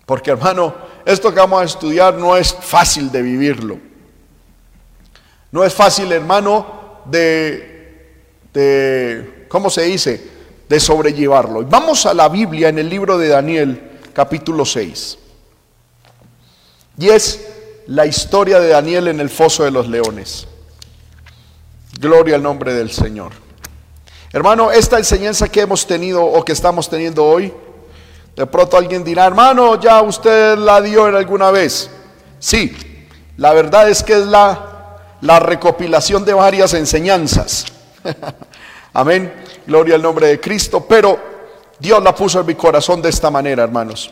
Porque, 0.05 0.31
hermano, 0.31 0.75
esto 1.05 1.33
que 1.33 1.39
vamos 1.39 1.61
a 1.61 1.63
estudiar 1.63 2.15
no 2.15 2.35
es 2.35 2.53
fácil 2.53 3.09
de 3.09 3.21
vivirlo. 3.21 3.79
No 5.49 5.63
es 5.63 5.73
fácil, 5.73 6.11
hermano, 6.11 7.03
de, 7.05 8.17
de, 8.53 9.45
¿cómo 9.47 9.69
se 9.69 9.83
dice? 9.83 10.29
De 10.67 10.77
sobrellevarlo. 10.81 11.63
Vamos 11.63 12.05
a 12.05 12.13
la 12.13 12.27
Biblia 12.27 12.67
en 12.67 12.79
el 12.79 12.89
libro 12.89 13.17
de 13.17 13.29
Daniel, 13.29 13.91
capítulo 14.13 14.65
6. 14.65 15.19
Y 16.97 17.07
es 17.07 17.54
la 17.87 18.05
historia 18.05 18.59
de 18.59 18.69
Daniel 18.69 19.07
en 19.07 19.19
el 19.19 19.29
foso 19.29 19.63
de 19.63 19.71
los 19.71 19.87
leones. 19.87 20.47
Gloria 21.99 22.35
al 22.35 22.43
nombre 22.43 22.73
del 22.73 22.91
Señor. 22.91 23.31
Hermano, 24.33 24.71
esta 24.71 24.97
enseñanza 24.97 25.47
que 25.47 25.61
hemos 25.61 25.87
tenido 25.87 26.23
o 26.23 26.43
que 26.43 26.51
estamos 26.51 26.89
teniendo 26.89 27.23
hoy, 27.23 27.53
de 28.35 28.45
pronto 28.45 28.77
alguien 28.77 29.03
dirá, 29.03 29.25
hermano, 29.25 29.79
ya 29.79 30.01
usted 30.01 30.57
la 30.57 30.81
dio 30.81 31.07
en 31.07 31.15
alguna 31.15 31.51
vez. 31.51 31.89
Sí, 32.39 32.75
la 33.37 33.53
verdad 33.53 33.89
es 33.89 34.03
que 34.03 34.13
es 34.13 34.25
la 34.25 34.75
la 35.25 35.39
recopilación 35.39 36.23
de 36.23 36.33
varias 36.33 36.73
enseñanzas. 36.73 37.65
Amén. 38.93 39.33
Gloria 39.65 39.95
al 39.95 40.01
nombre 40.01 40.27
de 40.27 40.39
Cristo. 40.39 40.85
Pero 40.87 41.19
Dios 41.79 42.01
la 42.03 42.13
puso 42.13 42.39
en 42.39 42.45
mi 42.45 42.55
corazón 42.55 43.01
de 43.01 43.09
esta 43.09 43.31
manera, 43.31 43.63
hermanos. 43.63 44.11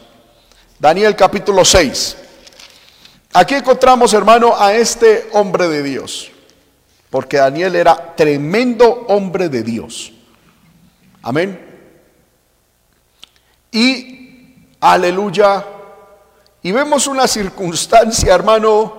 Daniel 0.79 1.15
capítulo 1.15 1.63
6. 1.63 2.17
Aquí 3.33 3.55
encontramos, 3.55 4.13
hermano, 4.13 4.55
a 4.55 4.75
este 4.75 5.27
hombre 5.33 5.67
de 5.67 5.81
Dios. 5.81 6.31
Porque 7.09 7.37
Daniel 7.37 7.75
era 7.75 8.15
tremendo 8.15 9.05
hombre 9.07 9.49
de 9.49 9.63
Dios. 9.63 10.13
Amén. 11.23 11.59
Y, 13.71 14.67
aleluya. 14.79 15.65
Y 16.61 16.71
vemos 16.71 17.07
una 17.07 17.27
circunstancia, 17.27 18.35
hermano, 18.35 18.93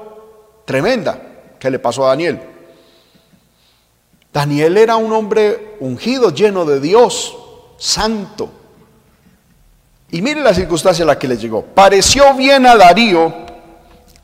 tremenda. 0.65 1.21
¿Qué 1.59 1.71
le 1.71 1.79
pasó 1.79 2.05
a 2.05 2.09
Daniel? 2.09 2.41
Daniel 4.33 4.77
era 4.77 4.97
un 4.97 5.13
hombre 5.13 5.77
ungido, 5.79 6.31
lleno 6.31 6.65
de 6.65 6.81
Dios, 6.81 7.37
santo. 7.79 8.51
Y 10.11 10.21
mire 10.23 10.41
la 10.41 10.53
circunstancia 10.53 11.05
a 11.05 11.07
la 11.07 11.19
que 11.19 11.29
le 11.29 11.37
llegó. 11.37 11.63
Pareció 11.63 12.35
bien 12.35 12.67
a 12.67 12.75
Darío 12.77 13.44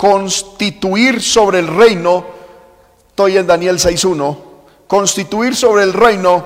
constituir 0.00 1.20
sobre 1.20 1.58
el 1.58 1.66
reino, 1.66 2.24
estoy 3.08 3.36
en 3.36 3.46
Daniel 3.46 3.76
6.1, 3.78 4.34
constituir 4.86 5.54
sobre 5.54 5.82
el 5.82 5.92
reino 5.92 6.42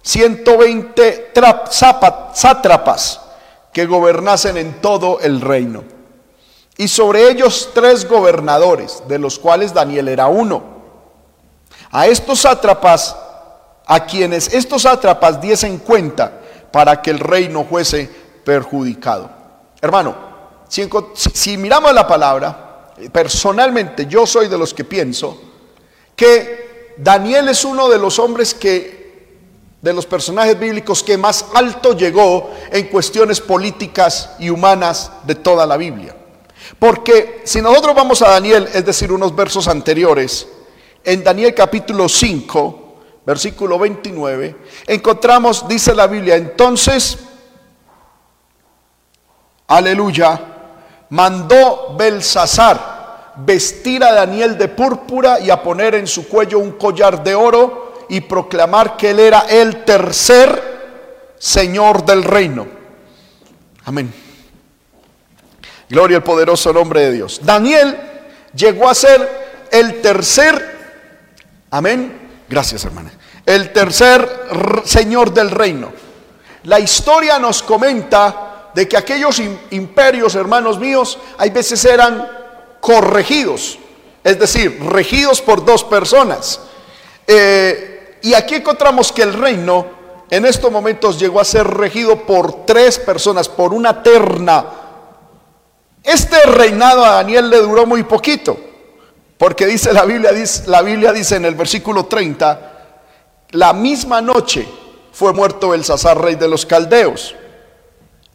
120 0.00 1.32
sátrapas 2.32 3.20
que 3.74 3.84
gobernasen 3.84 4.56
en 4.56 4.80
todo 4.80 5.20
el 5.20 5.42
reino 5.42 5.84
y 6.78 6.88
sobre 6.88 7.28
ellos 7.28 7.72
tres 7.74 8.08
gobernadores, 8.08 9.02
de 9.06 9.18
los 9.18 9.38
cuales 9.38 9.74
Daniel 9.74 10.08
era 10.08 10.28
uno. 10.28 10.62
A 11.90 12.06
estos 12.06 12.40
sátrapas, 12.40 13.14
a 13.84 14.06
quienes 14.06 14.50
estos 14.54 14.80
sátrapas 14.80 15.42
diesen 15.42 15.76
cuenta 15.76 16.40
para 16.72 17.02
que 17.02 17.10
el 17.10 17.18
rey 17.18 17.50
no 17.50 17.64
fuese 17.64 18.08
perjudicado. 18.46 19.30
Hermano, 19.82 20.31
si, 20.72 21.58
miramos 21.58 21.92
la 21.92 22.06
palabra, 22.06 22.94
personalmente 23.12 24.06
yo 24.06 24.26
soy 24.26 24.48
de 24.48 24.56
los 24.56 24.72
que 24.72 24.84
pienso 24.84 25.38
que 26.16 26.94
Daniel 26.96 27.48
es 27.50 27.64
uno 27.66 27.90
de 27.90 27.98
los 27.98 28.18
hombres 28.18 28.54
que 28.54 29.02
de 29.82 29.92
los 29.92 30.06
personajes 30.06 30.58
bíblicos 30.58 31.02
que 31.02 31.18
más 31.18 31.44
alto 31.54 31.94
llegó 31.94 32.52
en 32.70 32.86
cuestiones 32.86 33.40
políticas 33.40 34.30
y 34.38 34.48
humanas 34.48 35.10
de 35.24 35.34
toda 35.34 35.66
la 35.66 35.76
Biblia. 35.76 36.16
Porque 36.78 37.42
si 37.44 37.60
nosotros 37.60 37.94
vamos 37.94 38.22
a 38.22 38.30
Daniel, 38.30 38.68
es 38.72 38.86
decir, 38.86 39.12
unos 39.12 39.34
versos 39.34 39.66
anteriores, 39.68 40.46
en 41.02 41.24
Daniel 41.24 41.52
capítulo 41.52 42.08
5, 42.08 43.00
versículo 43.26 43.78
29, 43.78 44.56
encontramos, 44.86 45.66
dice 45.66 45.94
la 45.94 46.06
Biblia, 46.06 46.36
entonces, 46.36 47.18
aleluya, 49.66 50.51
mandó 51.12 51.94
Belsasar 51.94 53.34
vestir 53.36 54.02
a 54.02 54.12
Daniel 54.12 54.56
de 54.56 54.68
púrpura 54.68 55.40
y 55.40 55.50
a 55.50 55.62
poner 55.62 55.94
en 55.94 56.06
su 56.06 56.26
cuello 56.26 56.58
un 56.58 56.72
collar 56.72 57.22
de 57.22 57.34
oro 57.34 58.06
y 58.08 58.22
proclamar 58.22 58.96
que 58.96 59.10
él 59.10 59.20
era 59.20 59.40
el 59.40 59.84
tercer 59.84 61.34
señor 61.38 62.06
del 62.06 62.24
reino. 62.24 62.66
Amén. 63.84 64.12
Gloria 65.90 66.16
al 66.16 66.22
poderoso 66.22 66.72
nombre 66.72 67.02
de 67.02 67.12
Dios. 67.12 67.40
Daniel 67.42 67.94
llegó 68.54 68.88
a 68.88 68.94
ser 68.94 69.68
el 69.70 70.00
tercer, 70.00 70.78
amén, 71.70 72.30
gracias 72.48 72.86
hermana, 72.86 73.12
el 73.44 73.70
tercer 73.70 74.46
señor 74.84 75.34
del 75.34 75.50
reino. 75.50 75.92
La 76.64 76.80
historia 76.80 77.38
nos 77.38 77.62
comenta 77.62 78.51
de 78.74 78.88
que 78.88 78.96
aquellos 78.96 79.40
imperios, 79.70 80.34
hermanos 80.34 80.78
míos, 80.78 81.18
hay 81.38 81.50
veces 81.50 81.84
eran 81.84 82.28
corregidos, 82.80 83.78
es 84.24 84.38
decir, 84.38 84.82
regidos 84.84 85.40
por 85.40 85.64
dos 85.64 85.84
personas. 85.84 86.60
Eh, 87.26 88.18
y 88.22 88.34
aquí 88.34 88.56
encontramos 88.56 89.12
que 89.12 89.22
el 89.22 89.32
reino 89.32 89.86
en 90.30 90.46
estos 90.46 90.72
momentos 90.72 91.18
llegó 91.18 91.40
a 91.40 91.44
ser 91.44 91.66
regido 91.66 92.16
por 92.24 92.64
tres 92.64 92.98
personas, 92.98 93.48
por 93.48 93.74
una 93.74 94.02
terna 94.02 94.66
este 96.02 96.42
reinado 96.46 97.04
a 97.04 97.12
Daniel 97.12 97.48
le 97.48 97.58
duró 97.58 97.86
muy 97.86 98.02
poquito, 98.02 98.58
porque 99.38 99.66
dice 99.66 99.92
la 99.92 100.04
Biblia, 100.04 100.32
dice, 100.32 100.64
la 100.66 100.82
Biblia 100.82 101.12
dice 101.12 101.36
en 101.36 101.44
el 101.44 101.54
versículo 101.54 102.06
30, 102.06 102.72
la 103.50 103.72
misma 103.72 104.20
noche 104.20 104.66
fue 105.12 105.32
muerto 105.32 105.74
el 105.74 105.84
Sazar, 105.84 106.20
rey 106.20 106.34
de 106.34 106.48
los 106.48 106.66
caldeos, 106.66 107.36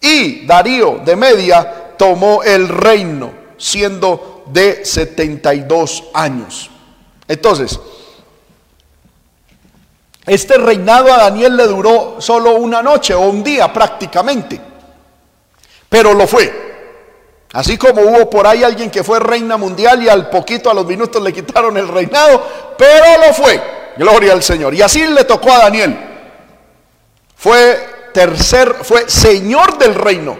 y 0.01 0.45
Darío 0.45 1.01
de 1.03 1.15
Media 1.15 1.95
tomó 1.97 2.43
el 2.43 2.67
reino, 2.67 3.31
siendo 3.57 4.43
de 4.47 4.85
72 4.85 6.05
años. 6.13 6.69
Entonces, 7.27 7.79
este 10.25 10.57
reinado 10.57 11.11
a 11.11 11.17
Daniel 11.17 11.55
le 11.55 11.67
duró 11.67 12.17
solo 12.19 12.55
una 12.55 12.81
noche 12.81 13.13
o 13.13 13.21
un 13.21 13.43
día 13.43 13.71
prácticamente, 13.71 14.59
pero 15.89 16.13
lo 16.13 16.27
fue. 16.27 16.67
Así 17.53 17.77
como 17.77 18.01
hubo 18.01 18.29
por 18.29 18.45
ahí 18.45 18.63
alguien 18.63 18.91
que 18.91 19.03
fue 19.03 19.19
reina 19.19 19.57
mundial 19.57 20.03
y 20.03 20.09
al 20.09 20.29
poquito, 20.29 20.69
a 20.69 20.73
los 20.73 20.85
minutos 20.85 21.21
le 21.23 21.31
quitaron 21.31 21.77
el 21.77 21.87
reinado, 21.87 22.45
pero 22.77 23.25
lo 23.25 23.33
fue. 23.33 23.61
Gloria 23.97 24.33
al 24.33 24.43
Señor. 24.43 24.73
Y 24.75 24.81
así 24.81 25.05
le 25.07 25.23
tocó 25.23 25.51
a 25.51 25.59
Daniel. 25.59 25.97
Fue 27.35 27.96
tercer, 28.17 28.77
fue 28.81 29.07
señor 29.07 29.77
del 29.77 29.93
reino. 29.93 30.35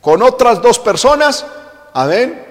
Con 0.00 0.22
otras 0.22 0.62
dos 0.62 0.78
personas, 0.78 1.44
amén. 1.92 2.42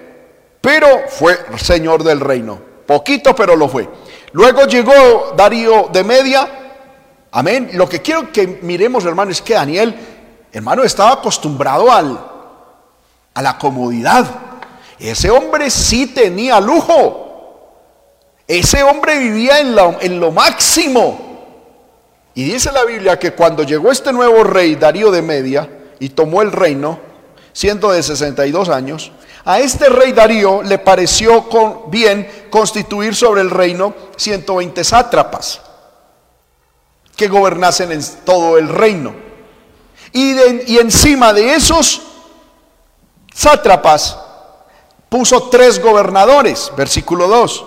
Pero 0.60 0.86
fue 1.08 1.36
señor 1.58 2.04
del 2.04 2.20
reino. 2.20 2.60
Poquito, 2.86 3.34
pero 3.34 3.56
lo 3.56 3.68
fue. 3.68 3.88
Luego 4.30 4.66
llegó 4.66 5.34
Darío 5.36 5.88
de 5.92 6.04
Media. 6.04 6.48
Amén. 7.32 7.70
Lo 7.72 7.88
que 7.88 8.00
quiero 8.00 8.30
que 8.30 8.60
miremos, 8.62 9.04
hermano, 9.04 9.32
es 9.32 9.42
que 9.42 9.54
Daniel, 9.54 9.96
hermano, 10.52 10.84
estaba 10.84 11.14
acostumbrado 11.14 11.90
al, 11.90 12.16
a 13.34 13.42
la 13.42 13.58
comodidad. 13.58 14.26
Ese 14.96 15.28
hombre 15.28 15.70
sí 15.70 16.06
tenía 16.06 16.60
lujo. 16.60 17.24
Ese 18.46 18.84
hombre 18.84 19.18
vivía 19.18 19.58
en 19.58 19.74
lo, 19.74 20.00
en 20.00 20.20
lo 20.20 20.30
máximo. 20.30 21.25
Y 22.36 22.44
dice 22.44 22.70
la 22.70 22.84
Biblia 22.84 23.18
que 23.18 23.32
cuando 23.32 23.62
llegó 23.62 23.90
este 23.90 24.12
nuevo 24.12 24.44
rey, 24.44 24.74
Darío 24.76 25.10
de 25.10 25.22
Media, 25.22 25.70
y 25.98 26.10
tomó 26.10 26.42
el 26.42 26.52
reino, 26.52 27.00
siendo 27.54 27.90
de 27.90 28.02
62 28.02 28.68
años, 28.68 29.10
a 29.46 29.58
este 29.58 29.88
rey 29.88 30.12
Darío 30.12 30.62
le 30.62 30.76
pareció 30.76 31.46
bien 31.88 32.48
constituir 32.50 33.14
sobre 33.14 33.40
el 33.40 33.48
reino 33.48 33.94
120 34.18 34.84
sátrapas 34.84 35.62
que 37.16 37.26
gobernasen 37.26 37.92
en 37.92 38.02
todo 38.26 38.58
el 38.58 38.68
reino. 38.68 39.14
Y, 40.12 40.34
y 40.66 40.76
encima 40.76 41.32
de 41.32 41.54
esos 41.54 42.02
sátrapas 43.32 44.18
puso 45.08 45.44
tres 45.48 45.80
gobernadores, 45.80 46.70
versículo 46.76 47.28
2, 47.28 47.64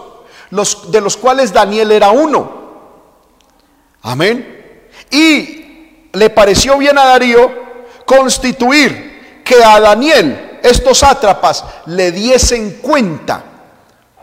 los, 0.52 0.92
de 0.92 1.02
los 1.02 1.18
cuales 1.18 1.52
Daniel 1.52 1.92
era 1.92 2.12
uno. 2.12 2.52
Amén. 4.04 4.58
Y 5.12 6.10
le 6.14 6.30
pareció 6.30 6.78
bien 6.78 6.98
a 6.98 7.06
Darío 7.06 7.52
constituir 8.06 9.42
que 9.44 9.64
a 9.64 9.80
Daniel 9.80 10.60
estos 10.64 11.00
sátrapas 11.00 11.64
le 11.86 12.12
diesen 12.12 12.80
cuenta 12.82 13.44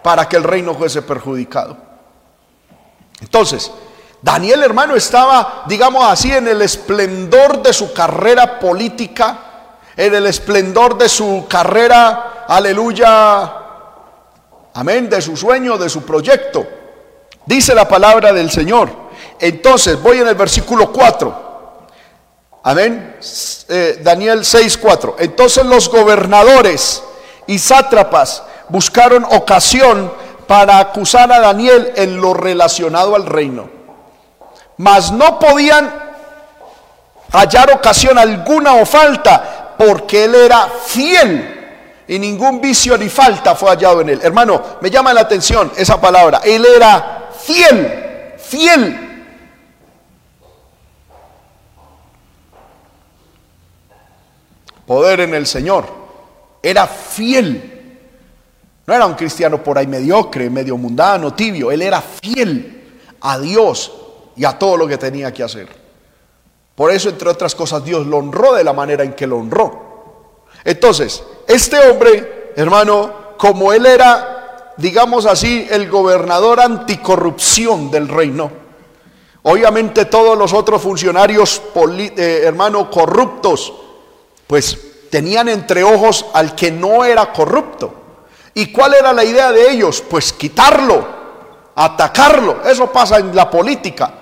para 0.03 0.28
que 0.28 0.37
el 0.37 0.45
reino 0.45 0.74
fuese 0.74 1.03
perjudicado. 1.03 1.76
Entonces, 3.20 3.70
Daniel 4.22 4.62
hermano 4.62 4.95
estaba, 4.95 5.64
digamos 5.66 6.05
así, 6.05 6.32
en 6.32 6.49
el 6.49 6.62
esplendor 6.62 7.62
de 7.62 7.72
su 7.72 7.93
carrera 7.93 8.59
política, 8.59 9.39
en 9.97 10.14
el 10.14 10.26
esplendor 10.26 10.99
de 10.99 11.09
su 11.09 11.47
carrera, 11.49 12.45
aleluya, 12.47 13.53
amén, 14.74 15.09
de 15.09 15.22
su 15.22 15.37
sueño, 15.37 15.78
de 15.78 15.89
su 15.89 16.03
proyecto. 16.03 16.66
Dice 17.47 17.74
la 17.74 17.89
palabra 17.89 18.32
del 18.32 18.51
Señor. 18.51 19.06
Entonces, 19.41 20.01
voy 20.03 20.18
en 20.18 20.28
el 20.28 20.34
versículo 20.34 20.93
4. 20.93 21.47
Amén. 22.66 23.16
Eh, 23.68 24.01
Daniel 24.03 24.45
6, 24.45 24.78
4. 24.78 25.16
Entonces 25.20 25.64
los 25.64 25.89
gobernadores 25.89 27.01
y 27.47 27.61
sátrapas 27.61 28.43
buscaron 28.68 29.24
ocasión 29.24 30.12
para 30.49 30.80
acusar 30.80 31.32
a 31.32 31.39
Daniel 31.39 31.93
en 31.95 32.20
lo 32.20 32.34
relacionado 32.34 33.14
al 33.14 33.24
reino. 33.24 33.68
Mas 34.78 35.12
no 35.12 35.39
podían 35.39 35.93
hallar 37.30 37.70
ocasión 37.70 38.18
alguna 38.18 38.74
o 38.74 38.84
falta 38.84 39.74
porque 39.78 40.24
él 40.24 40.34
era 40.34 40.68
fiel 40.87 42.03
y 42.09 42.18
ningún 42.18 42.61
vicio 42.61 42.99
ni 42.99 43.09
falta 43.09 43.55
fue 43.55 43.70
hallado 43.70 44.01
en 44.01 44.09
él. 44.09 44.20
Hermano, 44.24 44.61
me 44.80 44.91
llama 44.91 45.14
la 45.14 45.20
atención 45.20 45.70
esa 45.76 46.01
palabra. 46.01 46.41
Él 46.43 46.66
era 46.66 47.28
fiel, 47.41 48.34
fiel. 48.39 49.06
Poder 54.87 55.20
en 55.20 55.34
el 55.34 55.47
Señor. 55.47 55.87
Era 56.62 56.87
fiel. 56.87 57.99
No 58.87 58.95
era 58.95 59.07
un 59.07 59.14
cristiano 59.14 59.62
por 59.62 59.78
ahí 59.78 59.87
mediocre, 59.87 60.49
medio 60.49 60.76
mundano, 60.76 61.34
tibio. 61.34 61.70
Él 61.72 61.82
era 61.82 62.01
fiel 62.01 63.01
a 63.20 63.39
Dios 63.39 63.93
y 64.37 64.45
a 64.45 64.59
todo 64.59 64.76
lo 64.76 64.87
que 64.87 64.97
tenía 64.97 65.32
que 65.32 65.43
hacer. 65.43 65.68
Por 66.74 66.91
eso, 66.91 67.09
entre 67.09 67.30
otras 67.30 67.55
cosas, 67.55 67.84
Dios 67.84 68.07
lo 68.07 68.18
honró 68.18 68.55
de 68.55 68.62
la 68.62 68.72
manera 68.72 69.03
en 69.03 69.14
que 69.14 69.26
lo 69.26 69.39
honró. 69.39 70.45
Entonces, 70.62 71.24
este 71.49 71.78
hombre, 71.89 72.53
hermano, 72.55 73.34
como 73.39 73.72
él 73.72 73.87
era, 73.87 74.72
digamos 74.76 75.26
así, 75.26 75.66
el 75.70 75.89
gobernador 75.89 76.61
anticorrupción 76.61 77.91
del 77.91 78.09
reino, 78.09 78.51
obviamente 79.43 80.05
todos 80.05 80.37
los 80.37 80.53
otros 80.53 80.82
funcionarios, 80.82 81.62
eh, 82.16 82.43
hermano, 82.45 82.91
corruptos, 82.91 83.72
pues 84.47 84.79
tenían 85.11 85.49
entre 85.49 85.83
ojos 85.83 86.27
al 86.35 86.55
que 86.55 86.71
no 86.71 87.05
era 87.05 87.33
corrupto. 87.33 87.95
¿Y 88.55 88.73
cuál 88.73 88.95
era 88.95 89.13
la 89.13 89.25
idea 89.25 89.53
de 89.53 89.71
ellos? 89.71 90.03
Pues 90.09 90.33
quitarlo, 90.33 91.07
atacarlo. 91.75 92.63
Eso 92.65 92.91
pasa 92.91 93.19
en 93.19 93.35
la 93.35 93.51
política. 93.51 94.13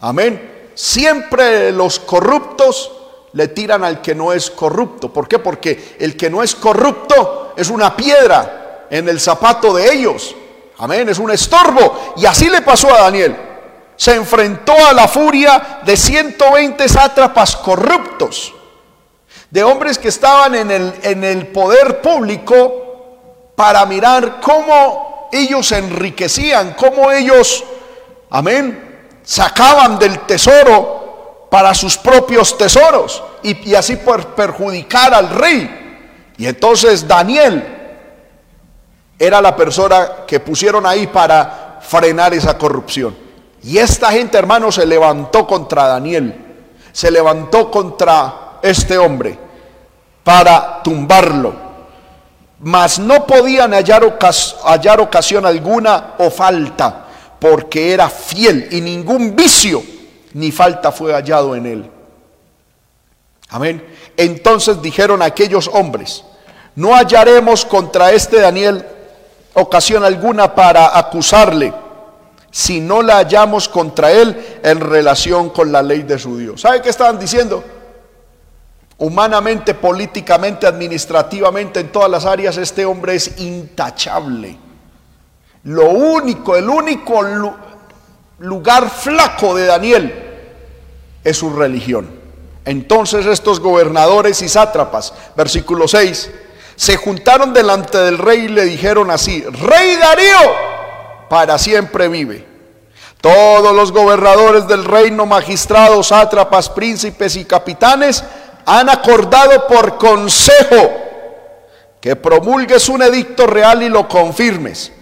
Amén. 0.00 0.70
Siempre 0.74 1.70
los 1.70 2.00
corruptos 2.00 2.90
le 3.34 3.48
tiran 3.48 3.84
al 3.84 4.00
que 4.00 4.14
no 4.14 4.32
es 4.32 4.50
corrupto. 4.50 5.12
¿Por 5.12 5.28
qué? 5.28 5.38
Porque 5.38 5.96
el 5.98 6.16
que 6.16 6.30
no 6.30 6.42
es 6.42 6.54
corrupto 6.54 7.52
es 7.56 7.68
una 7.68 7.96
piedra 7.96 8.86
en 8.90 9.08
el 9.08 9.20
zapato 9.20 9.74
de 9.74 9.92
ellos. 9.92 10.34
Amén, 10.78 11.08
es 11.08 11.18
un 11.18 11.30
estorbo. 11.30 12.14
Y 12.16 12.26
así 12.26 12.48
le 12.48 12.62
pasó 12.62 12.92
a 12.92 13.02
Daniel. 13.02 13.36
Se 13.96 14.14
enfrentó 14.14 14.74
a 14.86 14.92
la 14.92 15.06
furia 15.06 15.80
de 15.84 15.96
120 15.96 16.88
sátrapas 16.88 17.56
corruptos, 17.56 18.52
de 19.54 19.62
hombres 19.62 19.98
que 19.98 20.08
estaban 20.08 20.56
en 20.56 20.68
el, 20.68 20.92
en 21.04 21.22
el 21.22 21.46
poder 21.46 22.00
público 22.00 23.52
para 23.54 23.86
mirar 23.86 24.40
cómo 24.40 25.28
ellos 25.30 25.70
enriquecían, 25.70 26.74
cómo 26.74 27.12
ellos, 27.12 27.62
amén, 28.30 29.06
sacaban 29.22 29.96
del 29.96 30.18
tesoro 30.26 31.46
para 31.52 31.72
sus 31.72 31.96
propios 31.96 32.58
tesoros 32.58 33.22
y, 33.44 33.76
así 33.76 33.94
por 33.94 34.34
perjudicar 34.34 35.14
al 35.14 35.30
rey. 35.30 36.32
Y 36.36 36.48
entonces 36.48 37.06
Daniel 37.06 37.64
era 39.16 39.40
la 39.40 39.54
persona 39.54 40.24
que 40.26 40.40
pusieron 40.40 40.84
ahí 40.84 41.06
para 41.06 41.78
frenar 41.80 42.34
esa 42.34 42.58
corrupción. 42.58 43.16
Y 43.62 43.78
esta 43.78 44.10
gente, 44.10 44.36
hermano, 44.36 44.72
se 44.72 44.84
levantó 44.84 45.46
contra 45.46 45.86
Daniel, 45.86 46.34
se 46.90 47.08
levantó 47.08 47.70
contra 47.70 48.58
este 48.60 48.98
hombre 48.98 49.43
para 50.24 50.82
tumbarlo. 50.82 51.54
Mas 52.60 52.98
no 52.98 53.26
podían 53.26 53.72
hallar, 53.72 54.18
hallar 54.64 55.00
ocasión 55.00 55.44
alguna 55.44 56.14
o 56.18 56.30
falta, 56.30 57.04
porque 57.38 57.92
era 57.92 58.08
fiel 58.08 58.68
y 58.70 58.80
ningún 58.80 59.36
vicio 59.36 59.82
ni 60.32 60.50
falta 60.50 60.90
fue 60.90 61.12
hallado 61.12 61.54
en 61.54 61.66
él. 61.66 61.90
Amén. 63.50 63.86
Entonces 64.16 64.80
dijeron 64.82 65.22
aquellos 65.22 65.68
hombres, 65.72 66.24
no 66.74 66.94
hallaremos 66.94 67.64
contra 67.64 68.12
este 68.12 68.40
Daniel 68.40 68.84
ocasión 69.54 70.04
alguna 70.04 70.54
para 70.54 70.98
acusarle, 70.98 71.72
si 72.50 72.80
no 72.80 73.02
la 73.02 73.16
hallamos 73.16 73.68
contra 73.68 74.10
él 74.10 74.60
en 74.62 74.80
relación 74.80 75.50
con 75.50 75.70
la 75.70 75.82
ley 75.82 76.02
de 76.02 76.18
su 76.18 76.36
Dios. 76.36 76.60
¿Sabe 76.60 76.82
qué 76.82 76.88
estaban 76.88 77.18
diciendo? 77.18 77.62
Humanamente, 78.98 79.74
políticamente, 79.74 80.66
administrativamente, 80.66 81.80
en 81.80 81.90
todas 81.90 82.10
las 82.10 82.24
áreas, 82.24 82.56
este 82.56 82.84
hombre 82.84 83.16
es 83.16 83.38
intachable. 83.38 84.56
Lo 85.64 85.88
único, 85.90 86.56
el 86.56 86.68
único 86.68 87.20
lugar 88.38 88.88
flaco 88.90 89.54
de 89.54 89.66
Daniel 89.66 90.24
es 91.24 91.36
su 91.36 91.50
religión. 91.50 92.08
Entonces 92.64 93.26
estos 93.26 93.60
gobernadores 93.60 94.40
y 94.42 94.48
sátrapas, 94.48 95.12
versículo 95.36 95.88
6, 95.88 96.30
se 96.76 96.96
juntaron 96.96 97.52
delante 97.52 97.98
del 97.98 98.18
rey 98.18 98.40
y 98.40 98.48
le 98.48 98.64
dijeron 98.64 99.10
así, 99.10 99.42
Rey 99.42 99.96
Darío, 99.96 100.52
para 101.28 101.58
siempre 101.58 102.08
vive. 102.08 102.46
Todos 103.20 103.74
los 103.74 103.90
gobernadores 103.90 104.68
del 104.68 104.84
reino, 104.84 105.24
magistrados, 105.24 106.08
sátrapas, 106.08 106.68
príncipes 106.68 107.36
y 107.36 107.44
capitanes 107.44 108.22
han 108.66 108.88
acordado 108.88 109.66
por 109.66 109.98
consejo 109.98 110.92
que 112.00 112.16
promulgues 112.16 112.88
un 112.88 113.02
edicto 113.02 113.46
real 113.46 113.82
y 113.82 113.88
lo 113.88 114.08
confirmes. 114.08 114.92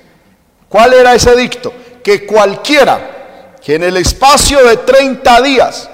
¿Cuál 0.69 0.95
era 0.95 1.15
ese 1.15 1.33
edicto? 1.33 1.73
Que 2.03 2.25
cualquiera 2.27 3.57
que 3.63 3.75
en 3.75 3.83
el 3.85 3.97
espacio 3.97 4.65
de 4.67 4.79
30 4.79 5.43
días 5.43 5.91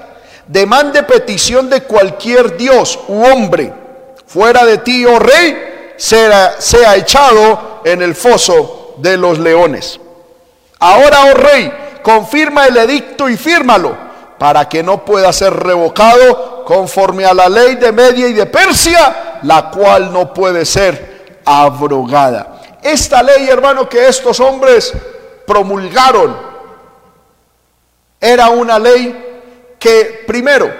demande 0.46 1.02
petición 1.02 1.68
de 1.68 1.82
cualquier 1.82 2.56
dios 2.56 2.98
u 3.08 3.22
hombre 3.24 3.72
fuera 4.26 4.64
de 4.64 4.78
ti, 4.78 5.04
oh 5.06 5.18
rey, 5.18 5.94
sea, 5.96 6.60
sea 6.60 6.96
echado 6.96 7.80
en 7.84 8.02
el 8.02 8.14
foso 8.14 8.94
de 8.98 9.16
los 9.16 9.38
leones. 9.38 9.98
Ahora, 10.78 11.24
oh 11.32 11.34
rey, 11.34 11.72
confirma 12.02 12.66
el 12.66 12.76
edicto 12.76 13.28
y 13.28 13.36
fírmalo 13.36 13.96
para 14.38 14.68
que 14.68 14.82
no 14.82 15.04
pueda 15.04 15.32
ser 15.32 15.52
revocado 15.52 16.57
conforme 16.68 17.24
a 17.24 17.32
la 17.32 17.48
ley 17.48 17.76
de 17.76 17.90
Media 17.92 18.28
y 18.28 18.34
de 18.34 18.44
Persia, 18.44 19.38
la 19.44 19.70
cual 19.70 20.12
no 20.12 20.34
puede 20.34 20.66
ser 20.66 21.40
abrogada. 21.42 22.60
Esta 22.82 23.22
ley, 23.22 23.48
hermano, 23.48 23.88
que 23.88 24.06
estos 24.06 24.38
hombres 24.38 24.92
promulgaron, 25.46 26.36
era 28.20 28.50
una 28.50 28.78
ley 28.78 29.76
que 29.78 30.24
primero 30.26 30.70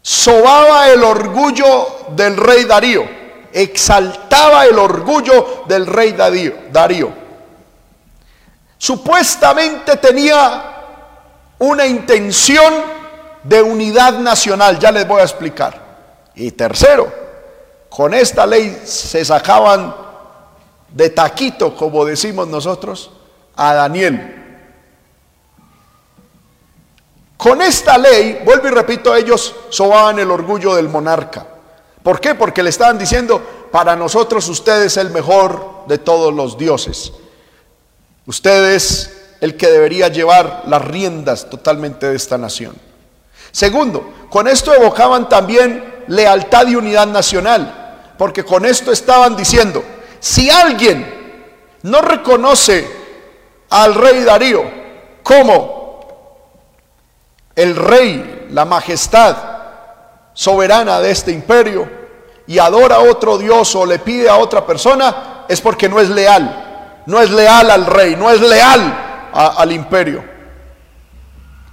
sobaba 0.00 0.88
el 0.88 1.02
orgullo 1.02 2.04
del 2.10 2.36
rey 2.36 2.66
Darío, 2.66 3.04
exaltaba 3.52 4.66
el 4.66 4.78
orgullo 4.78 5.64
del 5.66 5.84
rey 5.88 6.12
Darío. 6.12 6.54
Darío. 6.70 7.12
Supuestamente 8.78 9.96
tenía 9.96 10.76
una 11.58 11.84
intención 11.84 12.99
de 13.42 13.62
unidad 13.62 14.18
nacional, 14.18 14.78
ya 14.78 14.92
les 14.92 15.06
voy 15.06 15.20
a 15.20 15.24
explicar. 15.24 15.80
Y 16.34 16.52
tercero, 16.52 17.12
con 17.88 18.14
esta 18.14 18.46
ley 18.46 18.82
se 18.84 19.24
sacaban 19.24 19.94
de 20.88 21.10
taquito, 21.10 21.74
como 21.74 22.04
decimos 22.04 22.48
nosotros, 22.48 23.10
a 23.56 23.74
Daniel. 23.74 24.36
Con 27.36 27.62
esta 27.62 27.96
ley, 27.96 28.42
vuelvo 28.44 28.68
y 28.68 28.70
repito, 28.70 29.14
ellos 29.14 29.54
sobaban 29.70 30.18
el 30.18 30.30
orgullo 30.30 30.74
del 30.74 30.88
monarca. 30.88 31.46
¿Por 32.02 32.20
qué? 32.20 32.34
Porque 32.34 32.62
le 32.62 32.70
estaban 32.70 32.98
diciendo, 32.98 33.40
para 33.72 33.96
nosotros 33.96 34.48
usted 34.48 34.82
es 34.82 34.96
el 34.96 35.10
mejor 35.10 35.84
de 35.86 35.98
todos 35.98 36.34
los 36.34 36.58
dioses. 36.58 37.12
Usted 38.26 38.74
es 38.74 39.36
el 39.40 39.56
que 39.56 39.68
debería 39.68 40.08
llevar 40.08 40.64
las 40.66 40.84
riendas 40.84 41.48
totalmente 41.48 42.06
de 42.06 42.16
esta 42.16 42.36
nación. 42.36 42.89
Segundo, 43.52 44.26
con 44.30 44.48
esto 44.48 44.74
evocaban 44.74 45.28
también 45.28 46.04
lealtad 46.06 46.66
y 46.66 46.76
unidad 46.76 47.06
nacional, 47.06 48.12
porque 48.16 48.44
con 48.44 48.64
esto 48.64 48.92
estaban 48.92 49.36
diciendo, 49.36 49.82
si 50.18 50.50
alguien 50.50 51.78
no 51.82 52.00
reconoce 52.00 52.88
al 53.70 53.94
rey 53.94 54.22
Darío 54.24 54.62
como 55.22 56.00
el 57.54 57.76
rey, 57.76 58.48
la 58.50 58.64
majestad 58.64 59.36
soberana 60.32 61.00
de 61.00 61.10
este 61.10 61.32
imperio, 61.32 61.88
y 62.46 62.58
adora 62.58 62.96
a 62.96 63.00
otro 63.00 63.38
Dios 63.38 63.74
o 63.76 63.86
le 63.86 63.98
pide 64.00 64.28
a 64.28 64.36
otra 64.36 64.66
persona, 64.66 65.44
es 65.48 65.60
porque 65.60 65.88
no 65.88 66.00
es 66.00 66.08
leal, 66.08 67.02
no 67.06 67.20
es 67.20 67.30
leal 67.30 67.70
al 67.70 67.86
rey, 67.86 68.16
no 68.16 68.30
es 68.30 68.40
leal 68.40 69.30
al 69.32 69.72
imperio. 69.72 70.24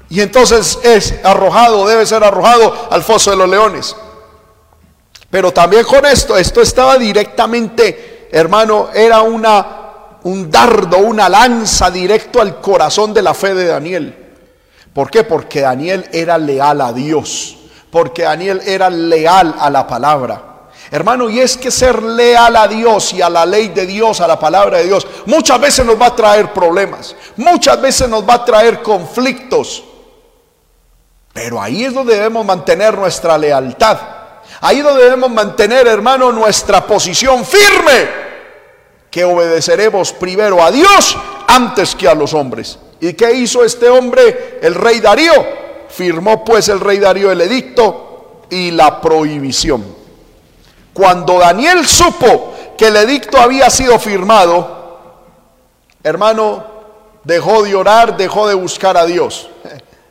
Y 0.09 0.21
entonces 0.21 0.79
es 0.83 1.15
arrojado, 1.23 1.87
debe 1.87 2.05
ser 2.05 2.23
arrojado 2.23 2.87
al 2.89 3.03
foso 3.03 3.31
de 3.31 3.37
los 3.37 3.49
leones. 3.49 3.95
Pero 5.29 5.51
también 5.51 5.83
con 5.83 6.05
esto, 6.05 6.37
esto 6.37 6.61
estaba 6.61 6.97
directamente 6.97 8.17
hermano, 8.31 8.89
era 8.93 9.21
una, 9.21 9.65
un 10.23 10.49
dardo, 10.49 10.97
una 10.97 11.29
lanza 11.29 11.89
directo 11.91 12.41
al 12.41 12.59
corazón 12.59 13.13
de 13.13 13.21
la 13.21 13.33
fe 13.33 13.53
de 13.53 13.65
Daniel. 13.65 14.15
¿Por 14.93 15.09
qué? 15.09 15.23
Porque 15.23 15.61
Daniel 15.61 16.07
era 16.11 16.37
leal 16.37 16.81
a 16.81 16.91
Dios, 16.91 17.57
porque 17.91 18.23
Daniel 18.23 18.61
era 18.65 18.89
leal 18.89 19.55
a 19.59 19.69
la 19.69 19.85
palabra. 19.85 20.43
Hermano, 20.89 21.29
y 21.29 21.39
es 21.39 21.57
que 21.57 21.69
ser 21.69 22.01
leal 22.01 22.55
a 22.55 22.67
Dios 22.67 23.13
y 23.13 23.21
a 23.21 23.29
la 23.29 23.45
ley 23.45 23.69
de 23.69 23.85
Dios, 23.85 24.21
a 24.21 24.27
la 24.27 24.39
palabra 24.39 24.77
de 24.77 24.85
Dios, 24.85 25.05
muchas 25.25 25.59
veces 25.59 25.85
nos 25.85 25.99
va 25.99 26.07
a 26.07 26.15
traer 26.15 26.53
problemas, 26.53 27.13
muchas 27.35 27.79
veces 27.81 28.07
nos 28.07 28.27
va 28.27 28.35
a 28.35 28.45
traer 28.45 28.81
conflictos. 28.81 29.83
Pero 31.37 31.61
ahí 31.61 31.85
es 31.85 31.93
donde 31.93 32.15
debemos 32.15 32.43
mantener 32.43 32.97
nuestra 32.97 33.37
lealtad. 33.37 33.95
Ahí 34.59 34.81
donde 34.81 35.03
debemos 35.03 35.29
mantener, 35.29 35.85
hermano, 35.85 36.31
nuestra 36.31 36.87
posición 36.87 37.45
firme. 37.45 38.09
Que 39.11 39.23
obedeceremos 39.23 40.13
primero 40.13 40.63
a 40.63 40.71
Dios 40.71 41.15
antes 41.47 41.93
que 41.93 42.07
a 42.07 42.15
los 42.15 42.33
hombres. 42.33 42.79
¿Y 42.99 43.13
qué 43.13 43.33
hizo 43.33 43.63
este 43.63 43.87
hombre, 43.87 44.57
el 44.63 44.73
rey 44.73 44.99
Darío? 44.99 45.31
Firmó 45.89 46.43
pues 46.43 46.69
el 46.69 46.79
rey 46.79 46.97
Darío 46.97 47.31
el 47.31 47.41
edicto 47.41 48.41
y 48.49 48.71
la 48.71 48.99
prohibición. 48.99 49.85
Cuando 50.91 51.37
Daniel 51.37 51.85
supo 51.85 52.55
que 52.75 52.87
el 52.87 52.95
edicto 52.95 53.37
había 53.37 53.69
sido 53.69 53.99
firmado, 53.99 55.11
hermano, 56.01 56.65
dejó 57.23 57.61
de 57.61 57.75
orar, 57.75 58.17
dejó 58.17 58.47
de 58.47 58.55
buscar 58.55 58.97
a 58.97 59.05
Dios. 59.05 59.51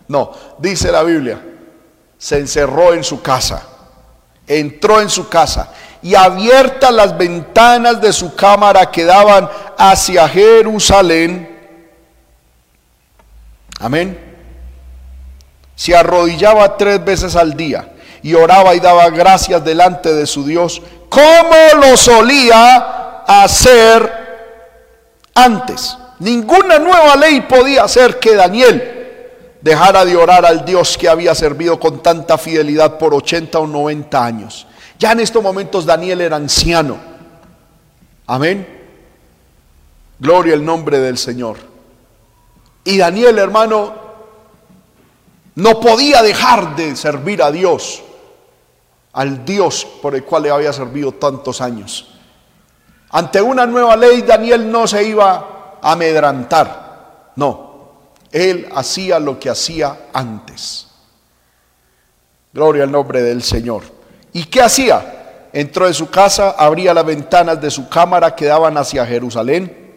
No, 0.09 0.33
dice 0.59 0.93
la 0.93 1.03
Biblia, 1.03 1.41
se 2.19 2.39
encerró 2.39 2.95
en 2.95 3.05
su 3.05 3.23
casa 3.23 3.63
entró 4.47 5.01
en 5.01 5.11
su 5.11 5.29
casa 5.29 5.69
y 6.03 6.15
abiertas 6.15 6.93
las 6.93 7.17
ventanas 7.17 8.01
de 8.01 8.13
su 8.13 8.35
cámara 8.35 8.91
que 8.91 9.05
daban 9.05 9.49
hacia 9.77 10.29
Jerusalén. 10.29 11.55
Amén. 13.81 14.19
Se 15.75 15.97
arrodillaba 15.97 16.77
tres 16.77 17.05
veces 17.05 17.37
al 17.37 17.55
día 17.55 17.93
y 18.23 18.35
oraba 18.35 18.75
y 18.75 18.81
daba 18.81 19.11
gracias 19.11 19.65
delante 19.65 20.15
de 20.15 20.27
su 20.27 20.45
Dios, 20.45 20.81
como 21.09 21.81
lo 21.81 21.97
solía 21.97 23.23
hacer 23.27 24.27
antes. 25.35 25.99
Ninguna 26.19 26.79
nueva 26.79 27.17
ley 27.17 27.43
podía 27.43 27.85
hacer 27.85 28.19
que 28.19 28.35
Daniel 28.35 28.96
dejara 29.67 30.05
de 30.05 30.17
orar 30.17 30.47
al 30.47 30.65
Dios 30.65 30.97
que 30.97 31.09
había 31.09 31.35
servido 31.35 31.81
con 31.81 32.01
tanta 32.01 32.39
fidelidad 32.39 32.99
por 32.99 33.13
80 33.13 33.59
o 33.59 33.67
90 33.67 34.25
años. 34.25 34.65
Ya 34.97 35.11
en 35.11 35.19
estos 35.19 35.43
momentos 35.43 35.85
Daniel 35.85 36.21
era 36.21 36.37
anciano. 36.37 36.97
Amén. 38.29 38.65
Gloria 40.21 40.55
al 40.55 40.65
nombre 40.65 41.01
del 41.01 41.19
Señor. 41.19 41.57
Y 42.85 42.97
Daniel, 42.99 43.41
hermano, 43.41 43.93
no 45.57 45.81
podía 45.81 46.23
dejar 46.23 46.77
de 46.77 46.95
servir 46.95 47.43
a 47.43 47.51
Dios, 47.51 48.05
al 49.15 49.45
Dios 49.45 49.85
por 50.01 50.15
el 50.15 50.23
cual 50.23 50.45
le 50.45 50.51
había 50.53 50.73
servido 50.73 51.11
tantos 51.11 51.61
años. 51.61 52.15
Ante 53.11 53.43
una 53.43 53.67
nueva 53.67 53.97
ley, 53.97 54.23
Daniel 54.23 54.71
no 54.71 54.87
se 54.87 55.03
iba 55.03 55.79
a 55.83 55.91
amedrantar. 55.91 57.33
No, 57.35 57.66
él 58.33 58.69
hacía 58.75 59.19
lo 59.19 59.39
que 59.39 59.51
hacía 59.51 60.09
antes. 60.13 60.87
Gloria 62.53 62.85
al 62.85 62.93
nombre 62.93 63.23
del 63.23 63.43
Señor. 63.43 63.83
¿Y 64.33 64.45
qué 64.45 64.63
hacía? 64.63 65.49
Entró 65.53 65.87
de 65.87 65.95
su 65.95 66.11
casa, 66.11 66.51
abría 66.51 66.93
las 66.93 67.05
ventanas 67.05 67.61
de 67.61 67.71
su 67.71 67.89
cámara 67.89 68.35
que 68.35 68.47
daban 68.47 68.77
hacia 68.77 69.07
Jerusalén. 69.07 69.95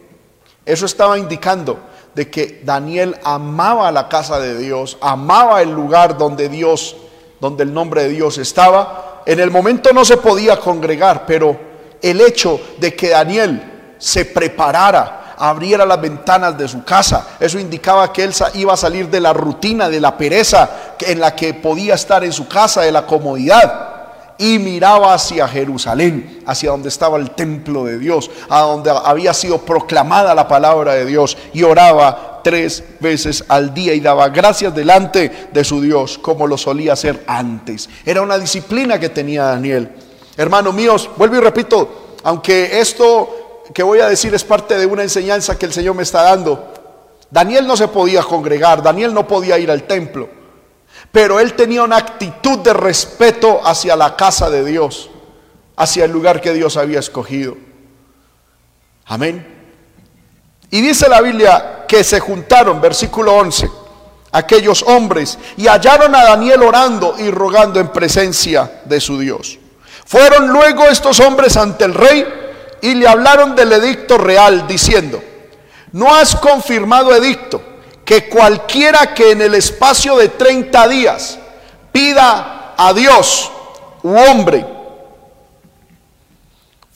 Eso 0.64 0.86
estaba 0.86 1.18
indicando 1.18 1.78
de 2.14 2.30
que 2.30 2.62
Daniel 2.64 3.16
amaba 3.24 3.90
la 3.92 4.08
casa 4.08 4.38
de 4.40 4.58
Dios, 4.58 4.98
amaba 5.00 5.62
el 5.62 5.70
lugar 5.70 6.16
donde 6.16 6.48
Dios, 6.48 6.96
donde 7.40 7.62
el 7.62 7.72
nombre 7.72 8.04
de 8.04 8.08
Dios 8.10 8.38
estaba. 8.38 9.22
En 9.26 9.40
el 9.40 9.50
momento 9.50 9.92
no 9.92 10.04
se 10.04 10.16
podía 10.16 10.58
congregar, 10.58 11.24
pero 11.26 11.58
el 12.00 12.20
hecho 12.20 12.60
de 12.78 12.94
que 12.94 13.10
Daniel 13.10 13.94
se 13.98 14.24
preparara 14.24 15.29
abriera 15.40 15.86
las 15.86 16.00
ventanas 16.00 16.56
de 16.56 16.68
su 16.68 16.84
casa. 16.84 17.26
Eso 17.40 17.58
indicaba 17.58 18.12
que 18.12 18.22
él 18.22 18.34
iba 18.54 18.74
a 18.74 18.76
salir 18.76 19.08
de 19.08 19.20
la 19.20 19.32
rutina, 19.32 19.88
de 19.88 19.98
la 19.98 20.16
pereza 20.16 20.94
en 21.00 21.18
la 21.18 21.34
que 21.34 21.54
podía 21.54 21.94
estar 21.94 22.22
en 22.22 22.32
su 22.32 22.46
casa, 22.46 22.82
de 22.82 22.92
la 22.92 23.06
comodidad. 23.06 23.88
Y 24.36 24.58
miraba 24.58 25.14
hacia 25.14 25.48
Jerusalén, 25.48 26.42
hacia 26.46 26.70
donde 26.70 26.90
estaba 26.90 27.16
el 27.18 27.30
templo 27.30 27.84
de 27.84 27.98
Dios, 27.98 28.30
a 28.48 28.60
donde 28.60 28.90
había 28.90 29.34
sido 29.34 29.58
proclamada 29.58 30.34
la 30.34 30.46
palabra 30.46 30.94
de 30.94 31.06
Dios. 31.06 31.36
Y 31.54 31.62
oraba 31.62 32.40
tres 32.44 32.84
veces 33.00 33.44
al 33.48 33.72
día 33.72 33.94
y 33.94 34.00
daba 34.00 34.28
gracias 34.28 34.74
delante 34.74 35.48
de 35.52 35.64
su 35.64 35.80
Dios, 35.80 36.18
como 36.18 36.46
lo 36.46 36.58
solía 36.58 36.92
hacer 36.92 37.24
antes. 37.26 37.88
Era 38.04 38.20
una 38.20 38.38
disciplina 38.38 39.00
que 39.00 39.08
tenía 39.08 39.44
Daniel. 39.44 39.90
Hermanos 40.36 40.74
míos, 40.74 41.08
vuelvo 41.16 41.36
y 41.36 41.40
repito, 41.40 42.16
aunque 42.24 42.80
esto 42.80 43.39
que 43.72 43.82
voy 43.82 44.00
a 44.00 44.08
decir 44.08 44.34
es 44.34 44.44
parte 44.44 44.76
de 44.78 44.86
una 44.86 45.02
enseñanza 45.02 45.58
que 45.58 45.66
el 45.66 45.72
Señor 45.72 45.94
me 45.94 46.02
está 46.02 46.22
dando. 46.22 46.72
Daniel 47.30 47.66
no 47.66 47.76
se 47.76 47.88
podía 47.88 48.22
congregar, 48.22 48.82
Daniel 48.82 49.14
no 49.14 49.26
podía 49.26 49.58
ir 49.58 49.70
al 49.70 49.84
templo, 49.84 50.28
pero 51.12 51.38
él 51.38 51.54
tenía 51.54 51.82
una 51.82 51.96
actitud 51.96 52.58
de 52.58 52.72
respeto 52.72 53.60
hacia 53.64 53.94
la 53.94 54.16
casa 54.16 54.50
de 54.50 54.64
Dios, 54.64 55.10
hacia 55.76 56.04
el 56.04 56.10
lugar 56.10 56.40
que 56.40 56.52
Dios 56.52 56.76
había 56.76 56.98
escogido. 56.98 57.56
Amén. 59.06 59.46
Y 60.70 60.80
dice 60.80 61.08
la 61.08 61.20
Biblia 61.20 61.84
que 61.86 62.02
se 62.02 62.20
juntaron, 62.20 62.80
versículo 62.80 63.34
11, 63.34 63.70
aquellos 64.32 64.82
hombres 64.82 65.38
y 65.56 65.66
hallaron 65.66 66.14
a 66.14 66.24
Daniel 66.24 66.62
orando 66.62 67.14
y 67.18 67.30
rogando 67.30 67.80
en 67.80 67.88
presencia 67.88 68.80
de 68.84 69.00
su 69.00 69.18
Dios. 69.18 69.58
Fueron 70.06 70.48
luego 70.48 70.84
estos 70.86 71.20
hombres 71.20 71.56
ante 71.56 71.84
el 71.84 71.94
rey 71.94 72.39
y 72.82 72.94
le 72.94 73.06
hablaron 73.06 73.54
del 73.54 73.72
edicto 73.72 74.18
real 74.18 74.66
diciendo, 74.66 75.22
no 75.92 76.14
has 76.14 76.36
confirmado 76.36 77.14
edicto 77.14 77.62
que 78.04 78.28
cualquiera 78.28 79.14
que 79.14 79.32
en 79.32 79.42
el 79.42 79.54
espacio 79.54 80.16
de 80.16 80.28
30 80.28 80.88
días 80.88 81.38
pida 81.92 82.74
a 82.76 82.92
Dios 82.92 83.50
u 84.02 84.16
hombre 84.16 84.64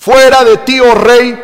fuera 0.05 0.45
de 0.45 0.59
ti, 0.59 0.80
oh 0.80 0.95
rey, 0.95 1.39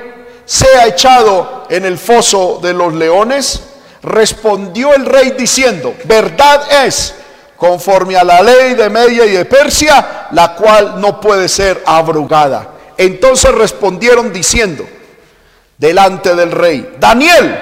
sea 0.44 0.86
echado 0.86 1.64
en 1.70 1.86
el 1.86 1.96
foso 1.96 2.58
de 2.62 2.74
los 2.74 2.92
leones? 2.92 3.62
Respondió 4.02 4.94
el 4.94 5.06
rey 5.06 5.30
diciendo, 5.30 5.94
verdad 6.04 6.84
es, 6.84 7.14
conforme 7.56 8.16
a 8.16 8.24
la 8.24 8.42
ley 8.42 8.74
de 8.74 8.90
Media 8.90 9.24
y 9.24 9.30
de 9.30 9.46
Persia, 9.46 10.28
la 10.32 10.54
cual 10.54 11.00
no 11.00 11.18
puede 11.20 11.48
ser 11.48 11.82
abrogada. 11.86 12.68
Entonces 13.00 13.50
respondieron 13.54 14.30
diciendo, 14.30 14.86
delante 15.78 16.34
del 16.34 16.52
rey, 16.52 16.96
Daniel, 17.00 17.58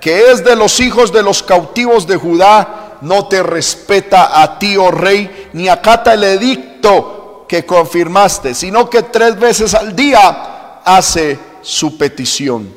que 0.00 0.32
es 0.32 0.42
de 0.42 0.56
los 0.56 0.80
hijos 0.80 1.12
de 1.12 1.22
los 1.22 1.44
cautivos 1.44 2.04
de 2.08 2.16
Judá, 2.16 2.98
no 3.02 3.28
te 3.28 3.44
respeta 3.44 4.42
a 4.42 4.58
ti, 4.58 4.76
oh 4.76 4.90
rey, 4.90 5.50
ni 5.52 5.68
acata 5.68 6.14
el 6.14 6.24
edicto 6.24 7.46
que 7.48 7.64
confirmaste, 7.64 8.56
sino 8.56 8.90
que 8.90 9.04
tres 9.04 9.38
veces 9.38 9.72
al 9.74 9.94
día 9.94 10.80
hace 10.84 11.38
su 11.60 11.96
petición. 11.96 12.68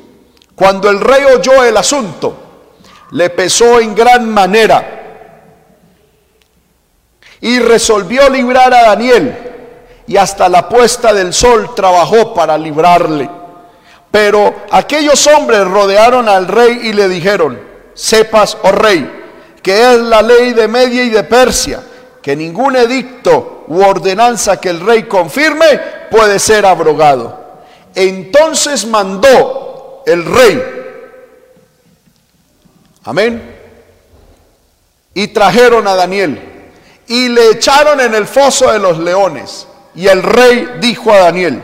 Cuando 0.54 0.88
el 0.88 1.00
rey 1.00 1.24
oyó 1.24 1.64
el 1.64 1.76
asunto, 1.76 2.70
le 3.10 3.30
pesó 3.30 3.80
en 3.80 3.96
gran 3.96 4.30
manera 4.30 5.32
y 7.40 7.58
resolvió 7.58 8.28
librar 8.28 8.72
a 8.72 8.82
Daniel 8.82 9.55
y 10.06 10.16
hasta 10.16 10.48
la 10.48 10.68
puesta 10.68 11.12
del 11.12 11.32
sol 11.32 11.74
trabajó 11.74 12.32
para 12.34 12.56
librarle. 12.56 13.28
Pero 14.10 14.54
aquellos 14.70 15.26
hombres 15.26 15.66
rodearon 15.66 16.28
al 16.28 16.46
rey 16.46 16.80
y 16.84 16.92
le 16.92 17.08
dijeron, 17.08 17.60
sepas, 17.94 18.56
oh 18.62 18.72
rey, 18.72 19.24
que 19.62 19.92
es 19.92 20.00
la 20.00 20.22
ley 20.22 20.52
de 20.52 20.68
Media 20.68 21.02
y 21.02 21.10
de 21.10 21.24
Persia, 21.24 21.82
que 22.22 22.36
ningún 22.36 22.76
edicto 22.76 23.64
u 23.68 23.82
ordenanza 23.82 24.60
que 24.60 24.70
el 24.70 24.80
rey 24.80 25.04
confirme 25.04 25.80
puede 26.10 26.38
ser 26.38 26.64
abrogado. 26.64 27.44
Entonces 27.94 28.86
mandó 28.86 30.02
el 30.06 30.24
rey, 30.24 30.62
amén, 33.04 33.56
y 35.14 35.28
trajeron 35.28 35.88
a 35.88 35.94
Daniel 35.94 36.40
y 37.08 37.28
le 37.28 37.50
echaron 37.50 38.00
en 38.00 38.14
el 38.14 38.26
foso 38.26 38.70
de 38.70 38.78
los 38.78 38.98
leones. 38.98 39.66
Y 39.96 40.06
el 40.06 40.22
rey 40.22 40.76
dijo 40.80 41.10
a 41.10 41.20
Daniel, 41.20 41.62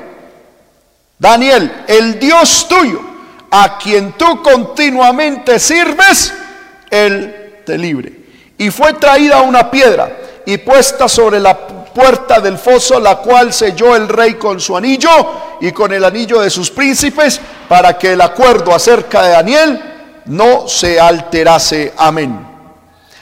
Daniel, 1.19 1.85
el 1.87 2.19
Dios 2.19 2.67
tuyo, 2.69 3.01
a 3.51 3.79
quien 3.79 4.13
tú 4.13 4.43
continuamente 4.43 5.59
sirves, 5.61 6.33
él 6.91 7.61
te 7.65 7.77
libre. 7.77 8.13
Y 8.59 8.71
fue 8.71 8.95
traída 8.95 9.43
una 9.43 9.71
piedra 9.71 10.11
y 10.47 10.57
puesta 10.59 11.09
sobre 11.09 11.39
la 11.39 11.57
puerta 11.93 12.41
del 12.41 12.57
foso, 12.57 12.99
la 12.99 13.17
cual 13.19 13.53
selló 13.53 13.95
el 13.95 14.09
rey 14.09 14.35
con 14.35 14.59
su 14.59 14.77
anillo 14.77 15.59
y 15.61 15.71
con 15.73 15.93
el 15.93 16.05
anillo 16.05 16.41
de 16.41 16.49
sus 16.49 16.71
príncipes, 16.71 17.39
para 17.69 17.99
que 17.99 18.15
el 18.15 18.21
acuerdo 18.21 18.75
acerca 18.75 19.23
de 19.23 19.31
Daniel 19.31 19.83
no 20.25 20.67
se 20.67 20.99
alterase. 20.99 21.93
Amén. 21.99 22.47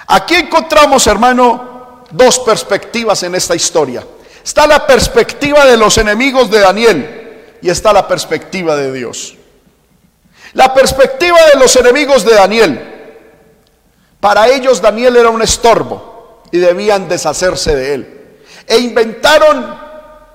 Aquí 0.07 0.37
encontramos, 0.37 1.07
hermano, 1.07 2.05
dos 2.11 2.39
perspectivas 2.39 3.23
en 3.25 3.35
esta 3.35 3.57
historia. 3.57 4.05
Está 4.45 4.67
la 4.67 4.87
perspectiva 4.87 5.67
de 5.67 5.77
los 5.77 5.99
enemigos 5.99 6.51
de 6.51 6.61
Daniel 6.61 7.57
y 7.63 7.69
está 7.69 7.93
la 7.93 8.09
perspectiva 8.09 8.77
de 8.77 8.93
Dios. 8.93 9.37
La 10.55 10.75
perspectiva 10.75 11.39
de 11.53 11.61
los 11.61 11.75
enemigos 11.77 12.25
de 12.25 12.35
Daniel. 12.35 13.15
Para 14.19 14.49
ellos 14.49 14.81
Daniel 14.81 15.17
era 15.17 15.31
un 15.31 15.43
estorbo 15.43 16.43
y 16.51 16.59
debían 16.59 17.09
deshacerse 17.09 17.75
de 17.77 17.95
él. 17.95 18.39
E 18.67 18.79
inventaron 18.79 19.79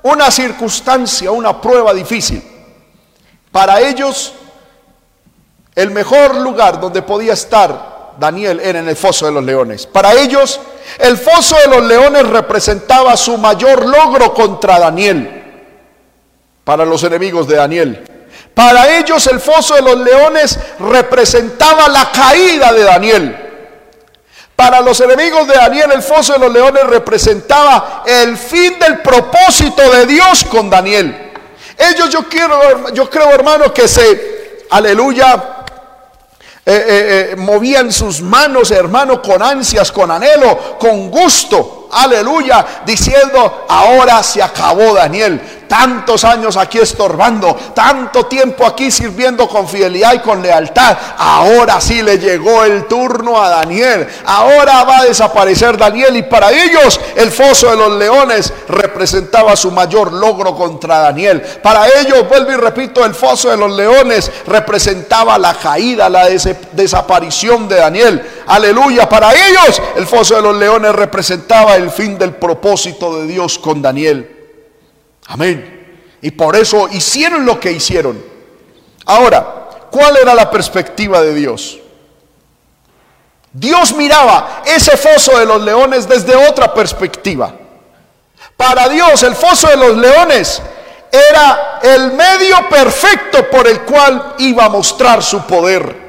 una 0.04 0.32
circunstancia, 0.32 1.32
una 1.32 1.60
prueba 1.60 1.94
difícil. 1.94 2.44
Para 3.52 3.82
ellos 3.82 4.34
el 5.76 5.92
mejor 5.92 6.36
lugar 6.36 6.80
donde 6.80 7.02
podía 7.02 7.34
estar 7.34 7.95
Daniel 8.18 8.60
era 8.64 8.80
en 8.80 8.88
el 8.88 8.96
foso 8.96 9.26
de 9.26 9.32
los 9.32 9.44
leones. 9.44 9.86
Para 9.88 10.14
ellos, 10.14 10.60
el 11.00 11.18
foso 11.18 11.56
de 11.58 11.68
los 11.68 11.84
leones 11.84 12.28
representaba 12.28 13.16
su 13.18 13.38
mayor 13.38 13.86
logro 13.86 14.34
contra 14.34 14.80
Daniel. 14.80 15.44
Para 16.64 16.86
los 16.86 17.04
enemigos 17.04 17.48
de 17.48 17.56
Daniel. 17.56 18.12
Para 18.54 18.98
ellos 18.98 19.28
el 19.28 19.40
foso 19.40 19.76
de 19.76 19.82
los 19.82 19.98
leones 19.98 20.58
representaba 20.80 21.90
la 21.90 22.10
caída 22.12 22.72
de 22.72 22.84
Daniel. 22.84 23.38
Para 24.56 24.80
los 24.80 25.02
enemigos 25.02 25.46
de 25.48 25.56
Daniel 25.56 25.92
el 25.94 26.02
foso 26.02 26.34
de 26.34 26.40
los 26.40 26.54
leones 26.54 26.84
representaba 26.86 28.04
el 28.06 28.38
fin 28.38 28.80
del 28.80 29.00
propósito 29.00 29.92
de 29.92 30.06
Dios 30.06 30.46
con 30.46 30.70
Daniel. 30.70 31.34
Ellos 31.78 32.10
yo 32.10 32.30
quiero, 32.30 32.90
yo 32.94 33.10
creo 33.10 33.30
hermano 33.32 33.74
que 33.74 33.88
se, 33.90 34.66
aleluya, 34.70 35.55
eh, 36.68 37.30
eh, 37.32 37.36
movían 37.36 37.92
sus 37.92 38.22
manos, 38.22 38.72
hermano, 38.72 39.22
con 39.22 39.44
ansias, 39.44 39.92
con 39.92 40.10
anhelo, 40.10 40.78
con 40.80 41.12
gusto. 41.12 41.88
Aleluya, 41.92 42.66
diciendo, 42.84 43.66
ahora 43.70 44.24
se 44.24 44.42
acabó 44.42 44.96
Daniel 44.96 45.55
tantos 45.68 46.24
años 46.24 46.58
aquí 46.58 46.80
estorbando, 46.80 47.56
tanto 47.74 48.26
tiempo 48.26 48.66
aquí 48.66 48.92
sirviendo 48.92 49.48
con 49.48 49.68
fidelidad 49.68 50.14
y 50.14 50.20
con 50.20 50.42
lealtad. 50.42 50.98
Ahora 51.18 51.80
sí 51.82 52.02
le 52.02 52.18
llegó 52.18 52.64
el 52.64 52.86
turno 52.86 53.42
a 53.42 53.50
Daniel. 53.50 54.08
Ahora 54.26 54.84
va 54.84 55.00
a 55.00 55.06
desaparecer 55.06 55.78
Daniel 55.78 56.16
y 56.18 56.24
para 56.24 56.52
ellos 56.52 57.00
el 57.16 57.32
foso 57.32 57.70
de 57.70 57.78
los 57.78 57.92
leones 57.94 58.54
representaba 58.68 59.56
su 59.56 59.72
mayor 59.72 60.14
logro 60.14 60.56
contra 60.56 61.00
Daniel. 61.00 61.42
Para 61.62 61.88
ellos, 62.00 62.28
vuelvo 62.28 62.52
y 62.52 62.56
repito, 62.56 63.06
el 63.06 63.14
foso 63.14 63.50
de 63.50 63.58
los 63.58 63.72
leones 63.72 64.32
representaba 64.48 65.38
la 65.38 65.54
caída, 65.54 66.10
la 66.10 66.28
desaparición 66.72 67.68
de 67.68 67.76
Daniel. 67.78 68.30
Aleluya, 68.48 69.10
para 69.10 69.32
ellos 69.34 69.82
el 69.96 70.06
foso 70.06 70.36
de 70.36 70.42
los 70.42 70.56
leones 70.56 70.94
representaba 70.94 71.76
el 71.76 71.90
fin 71.90 72.18
del 72.18 72.36
propósito 72.36 73.20
de 73.20 73.28
Dios 73.28 73.58
con 73.60 73.82
Daniel. 73.82 74.35
Amén. 75.28 76.18
Y 76.22 76.32
por 76.32 76.56
eso 76.56 76.88
hicieron 76.90 77.46
lo 77.46 77.60
que 77.60 77.72
hicieron. 77.72 78.24
Ahora, 79.06 79.70
¿cuál 79.92 80.18
era 80.18 80.34
la 80.34 80.50
perspectiva 80.50 81.22
de 81.22 81.34
Dios? 81.34 81.80
Dios 83.52 83.94
miraba 83.94 84.64
ese 84.66 84.98
foso 84.98 85.38
de 85.40 85.46
los 85.46 85.62
leones 85.62 86.08
desde 86.08 86.36
otra 86.36 86.74
perspectiva. 86.74 87.54
Para 88.58 88.90
Dios 88.90 89.24
el 89.24 89.36
foso 89.36 89.68
de 89.68 89.78
los 89.78 89.98
leones 89.98 90.62
era 91.12 91.80
el 91.82 92.12
medio 92.14 92.68
perfecto 92.70 93.50
por 93.50 93.68
el 93.68 93.82
cual 93.82 94.36
iba 94.40 94.66
a 94.66 94.70
mostrar 94.70 95.24
su 95.24 95.42
poder. 95.44 96.06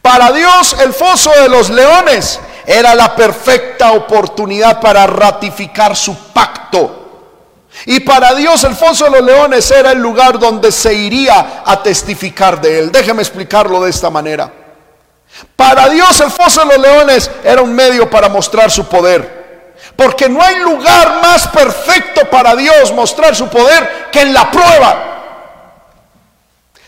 Para 0.00 0.30
Dios 0.32 0.76
el 0.80 0.92
foso 0.92 1.30
de 1.30 1.48
los 1.48 1.70
leones 1.70 2.38
era 2.66 2.94
la 2.94 3.16
perfecta 3.16 3.92
oportunidad 3.92 4.80
para 4.80 5.06
ratificar 5.06 5.96
su 5.96 6.14
pacto 6.32 7.01
y 7.86 8.00
para 8.00 8.34
Dios 8.34 8.62
el 8.64 8.74
foso 8.74 9.04
de 9.06 9.10
los 9.10 9.22
leones 9.22 9.70
era 9.70 9.92
el 9.92 9.98
lugar 9.98 10.38
donde 10.38 10.70
se 10.70 10.94
iría 10.94 11.62
a 11.64 11.82
testificar 11.82 12.60
de 12.60 12.78
él. 12.78 12.92
Déjeme 12.92 13.22
explicarlo 13.22 13.82
de 13.82 13.90
esta 13.90 14.08
manera. 14.08 14.52
Para 15.56 15.88
Dios 15.88 16.20
el 16.20 16.30
foso 16.30 16.60
de 16.64 16.76
los 16.76 16.78
leones 16.78 17.30
era 17.42 17.62
un 17.62 17.74
medio 17.74 18.08
para 18.08 18.28
mostrar 18.28 18.70
su 18.70 18.86
poder. 18.86 19.74
Porque 19.96 20.28
no 20.28 20.40
hay 20.42 20.60
lugar 20.60 21.20
más 21.22 21.48
perfecto 21.48 22.28
para 22.30 22.54
Dios 22.54 22.92
mostrar 22.92 23.34
su 23.34 23.48
poder 23.48 24.08
que 24.12 24.20
en 24.20 24.32
la 24.32 24.50
prueba. 24.50 25.08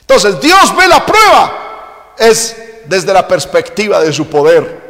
Entonces 0.01 0.41
Dios 0.41 0.77
ve 0.77 0.87
la 0.87 1.05
prueba. 1.05 2.15
Es 2.17 2.57
desde 2.85 3.13
la 3.13 3.27
perspectiva 3.27 4.01
de 4.01 4.13
su 4.13 4.29
poder. 4.29 4.85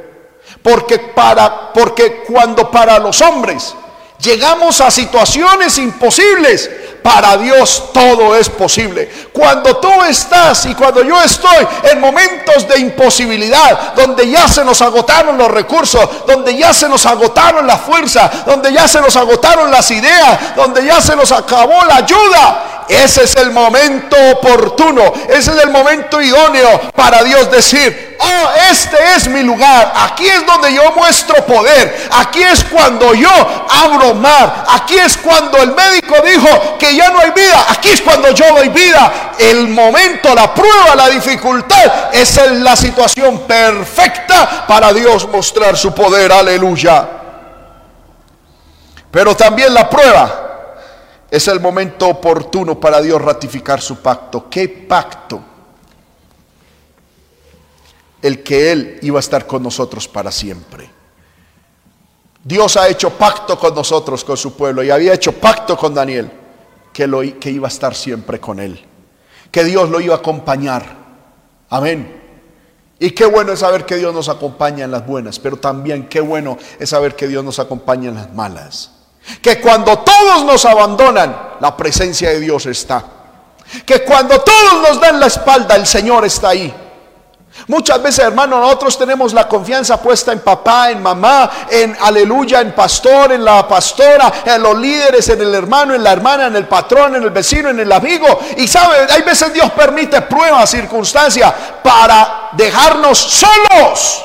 Porque 0.63 0.99
para 0.99 1.73
porque 1.73 2.23
cuando 2.27 2.71
para 2.71 2.99
los 2.99 3.21
hombres 3.23 3.75
Llegamos 4.19 4.81
a 4.81 4.91
situaciones 4.91 5.79
imposibles. 5.79 6.71
Para 7.03 7.37
Dios 7.37 7.91
todo 7.93 8.35
es 8.35 8.49
posible. 8.49 9.11
Cuando 9.31 9.77
tú 9.77 9.91
estás 10.05 10.65
y 10.65 10.75
cuando 10.75 11.05
yo 11.05 11.23
estoy 11.23 11.67
en 11.93 12.01
momentos 12.01 12.67
de 12.67 12.79
imposibilidad, 12.79 13.93
donde 13.95 14.31
ya 14.31 14.49
se 14.49 14.65
nos 14.65 14.81
agotaron 14.81 15.37
los 15.37 15.51
recursos, 15.51 16.27
donde 16.27 16.57
ya 16.57 16.73
se 16.73 16.89
nos 16.89 17.05
agotaron 17.05 17.67
la 17.67 17.77
fuerza, 17.77 18.31
donde 18.47 18.73
ya 18.73 18.89
se 18.89 19.03
nos 19.03 19.15
agotaron 19.17 19.71
las 19.71 19.91
ideas, 19.91 20.57
donde 20.57 20.83
ya 20.87 20.99
se 21.03 21.15
nos 21.15 21.31
acabó 21.31 21.85
la 21.85 21.97
ayuda, 21.97 22.85
ese 22.89 23.25
es 23.25 23.37
el 23.37 23.51
momento 23.51 24.17
oportuno, 24.33 25.13
ese 25.29 25.51
es 25.51 25.63
el 25.63 25.71
momento 25.71 26.23
idóneo 26.23 26.81
para 26.97 27.23
Dios 27.23 27.51
decir, 27.51 28.04
oh, 28.19 28.49
este 28.71 28.97
es 29.17 29.29
mi 29.29 29.43
lugar, 29.43 29.93
aquí 29.97 30.27
es 30.27 30.47
donde 30.47 30.73
yo 30.73 30.93
muestro 30.93 31.45
poder, 31.47 32.09
aquí 32.13 32.43
es 32.43 32.65
cuando 32.65 33.15
yo 33.15 33.31
abro 33.71 34.15
mar, 34.15 34.65
aquí 34.69 34.97
es 34.97 35.17
cuando 35.17 35.59
el 35.59 35.75
médico 35.75 36.15
dijo 36.25 36.79
que 36.79 36.95
ya 36.97 37.11
no 37.11 37.21
hay 37.21 37.31
vida, 37.31 37.67
aquí 37.69 37.91
es 37.91 38.01
cuando 38.03 38.31
yo 38.31 38.55
doy 38.55 38.69
vida. 38.69 39.33
El 39.39 39.69
momento, 39.69 40.35
la 40.35 40.55
prueba, 40.55 40.95
la 40.95 41.09
dificultad, 41.09 42.15
esa 42.15 42.45
es 42.45 42.53
la 42.53 42.77
situación 42.77 43.41
perfecta 43.41 44.67
para 44.67 44.93
Dios 44.93 45.29
mostrar 45.29 45.77
su 45.77 45.93
poder, 45.93 46.33
aleluya. 46.33 47.09
Pero 49.11 49.37
también 49.37 49.73
la 49.73 49.89
prueba 49.89 50.45
es 51.31 51.49
el 51.49 51.61
momento 51.61 52.09
oportuno 52.09 52.79
para 52.79 53.01
Dios 53.01 53.21
ratificar 53.21 53.81
su 53.81 53.97
pacto. 54.01 54.49
¿Qué 54.49 54.69
pacto? 54.69 55.54
El 58.25 58.43
que 58.43 58.73
Él 58.73 58.99
iba 59.03 59.19
a 59.19 59.21
estar 59.21 59.47
con 59.47 59.63
nosotros 59.63 60.09
para 60.09 60.33
siempre. 60.33 60.89
Dios 62.43 62.79
ha 62.79 62.89
hecho 62.89 63.11
pacto 63.11 63.59
con 63.59 63.75
nosotros, 63.75 64.25
con 64.25 64.39
su 64.39 64.57
pueblo, 64.57 64.83
y 64.83 64.91
había 64.91 65.13
hecho 65.13 65.33
pacto 65.33 65.77
con 65.77 65.93
Daniel, 65.93 66.31
que, 66.91 67.07
lo, 67.07 67.21
que 67.39 67.51
iba 67.51 67.69
a 67.69 67.71
estar 67.71 67.95
siempre 67.95 68.41
con 68.41 68.61
Él, 68.61 68.83
que 69.51 69.63
Dios 69.63 69.91
lo 69.91 70.01
iba 70.01 70.15
a 70.15 70.19
acompañar. 70.19 70.85
Amén. 71.69 72.23
Y 72.99 73.11
qué 73.11 73.27
bueno 73.27 73.53
es 73.53 73.59
saber 73.59 73.85
que 73.85 73.97
Dios 73.97 74.15
nos 74.15 74.31
acompaña 74.31 74.87
en 74.87 74.91
las 74.91 75.07
buenas, 75.07 75.39
pero 75.39 75.59
también 75.59 76.09
qué 76.09 76.23
bueno 76.23 76.57
es 76.79 76.89
saber 76.89 77.15
que 77.15 77.29
Dios 77.29 77.45
nos 77.45 77.59
acompaña 77.59 78.09
en 78.09 78.15
las 78.15 78.33
malas. 78.33 78.91
Que 79.43 79.61
cuando 79.61 79.99
todos 79.99 80.47
nos 80.47 80.65
abandonan, 80.65 81.37
la 81.61 81.77
presencia 81.77 82.31
de 82.31 82.41
Dios 82.41 82.65
está. 82.65 83.05
Que 83.85 84.03
cuando 84.03 84.41
todos 84.41 84.89
nos 84.89 84.99
dan 84.99 85.21
la 85.21 85.27
espalda, 85.27 85.77
el 85.77 85.87
Señor 85.87 86.25
está 86.25 86.51
ahí. 86.51 86.73
Muchas 87.69 88.03
veces, 88.03 88.25
hermano, 88.25 88.61
nosotros 88.61 88.99
tenemos 88.99 89.33
la 89.33 89.49
confianza 89.49 90.01
puesta 90.01 90.33
en 90.33 90.41
papá, 90.41 90.91
en 90.91 91.03
mamá, 91.03 91.51
en 91.71 91.97
aleluya, 92.01 92.61
en 92.61 92.75
pastor, 92.75 93.33
en 93.33 93.45
la 93.45 93.67
pastora, 93.67 94.31
en 94.45 94.63
los 94.63 94.77
líderes, 94.77 95.29
en 95.31 95.41
el 95.41 95.55
hermano, 95.55 95.95
en 95.95 96.03
la 96.03 96.13
hermana, 96.13 96.49
en 96.49 96.57
el 96.57 96.67
patrón, 96.67 97.17
en 97.17 97.23
el 97.23 97.31
vecino, 97.31 97.71
en 97.71 97.81
el 97.81 97.91
amigo. 97.91 98.27
Y 98.59 98.69
sabe, 98.69 98.97
hay 99.11 99.23
veces 99.23 99.53
Dios 99.55 99.71
permite 99.73 100.21
pruebas, 100.23 100.69
circunstancias 100.69 101.55
para 101.83 102.51
dejarnos 102.53 103.19
solos. 103.19 104.25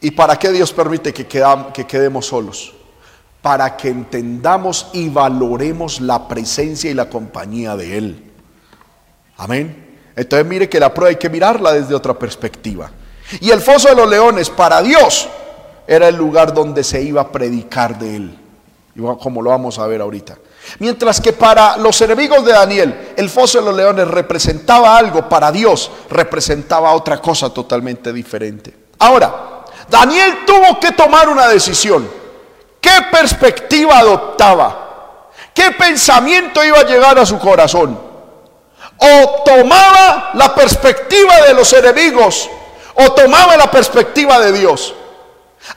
¿Y 0.00 0.12
para 0.12 0.38
qué 0.38 0.50
Dios 0.50 0.72
permite 0.72 1.12
que, 1.12 1.26
que 1.26 1.86
quedemos 1.86 2.26
solos? 2.26 2.72
Para 3.46 3.76
que 3.76 3.88
entendamos 3.90 4.88
y 4.92 5.08
valoremos 5.08 6.00
la 6.00 6.26
presencia 6.26 6.90
y 6.90 6.94
la 6.94 7.08
compañía 7.08 7.76
de 7.76 7.96
Él. 7.96 8.32
Amén. 9.36 10.00
Entonces 10.16 10.44
mire 10.44 10.68
que 10.68 10.80
la 10.80 10.92
prueba 10.92 11.10
hay 11.10 11.14
que 11.16 11.30
mirarla 11.30 11.72
desde 11.72 11.94
otra 11.94 12.14
perspectiva. 12.14 12.90
Y 13.40 13.50
el 13.50 13.60
foso 13.60 13.88
de 13.88 13.94
los 13.94 14.10
leones 14.10 14.50
para 14.50 14.82
Dios 14.82 15.28
era 15.86 16.08
el 16.08 16.16
lugar 16.16 16.52
donde 16.52 16.82
se 16.82 17.00
iba 17.00 17.20
a 17.20 17.30
predicar 17.30 17.96
de 18.00 18.16
Él, 18.16 18.38
como 19.20 19.40
lo 19.40 19.50
vamos 19.50 19.78
a 19.78 19.86
ver 19.86 20.00
ahorita. 20.00 20.36
Mientras 20.80 21.20
que 21.20 21.32
para 21.32 21.76
los 21.76 22.00
enemigos 22.00 22.44
de 22.44 22.50
Daniel, 22.50 23.12
el 23.16 23.30
foso 23.30 23.60
de 23.60 23.66
los 23.66 23.76
leones 23.76 24.08
representaba 24.08 24.98
algo, 24.98 25.28
para 25.28 25.52
Dios 25.52 25.88
representaba 26.10 26.92
otra 26.94 27.18
cosa 27.18 27.48
totalmente 27.50 28.12
diferente. 28.12 28.74
Ahora, 28.98 29.62
Daniel 29.88 30.38
tuvo 30.44 30.80
que 30.80 30.90
tomar 30.90 31.28
una 31.28 31.46
decisión. 31.46 32.25
¿Qué 32.86 33.02
perspectiva 33.10 33.98
adoptaba? 33.98 35.30
¿Qué 35.52 35.72
pensamiento 35.72 36.64
iba 36.64 36.78
a 36.78 36.84
llegar 36.84 37.18
a 37.18 37.26
su 37.26 37.36
corazón? 37.36 37.98
O 38.96 39.42
tomaba 39.44 40.30
la 40.34 40.54
perspectiva 40.54 41.40
de 41.40 41.54
los 41.54 41.72
enemigos 41.72 42.48
o 42.94 43.10
tomaba 43.10 43.56
la 43.56 43.68
perspectiva 43.68 44.38
de 44.38 44.52
Dios. 44.52 44.94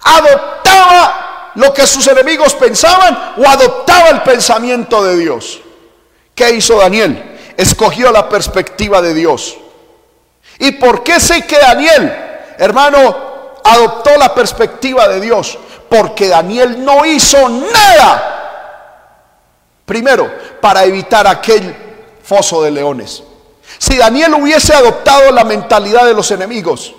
Adoptaba 0.04 1.52
lo 1.56 1.74
que 1.74 1.88
sus 1.88 2.06
enemigos 2.06 2.54
pensaban 2.54 3.34
o 3.38 3.50
adoptaba 3.50 4.10
el 4.10 4.22
pensamiento 4.22 5.04
de 5.04 5.18
Dios. 5.18 5.62
¿Qué 6.36 6.52
hizo 6.52 6.78
Daniel? 6.78 7.40
Escogió 7.58 8.12
la 8.12 8.30
perspectiva 8.30 9.02
de 9.02 9.16
Dios. 9.16 9.58
¿Y 10.60 10.74
por 10.74 11.02
qué 11.02 11.20
sé 11.20 11.48
que 11.48 11.58
Daniel, 11.58 12.54
hermano, 12.60 13.56
adoptó 13.64 14.16
la 14.16 14.32
perspectiva 14.36 15.08
de 15.08 15.20
Dios? 15.22 15.58
Porque 15.90 16.28
Daniel 16.28 16.84
no 16.84 17.06
hizo 17.06 17.50
nada. 17.50 18.36
Primero, 19.86 20.32
para 20.62 20.84
evitar 20.84 21.26
aquel 21.28 21.76
foso 22.24 22.62
de 22.62 22.72
leones. 22.72 23.24
Si 23.78 23.98
Daniel 23.98 24.36
hubiese 24.36 24.74
adoptado 24.74 25.32
la 25.32 25.44
mentalidad 25.44 26.06
de 26.06 26.14
los 26.14 26.30
enemigos 26.32 26.94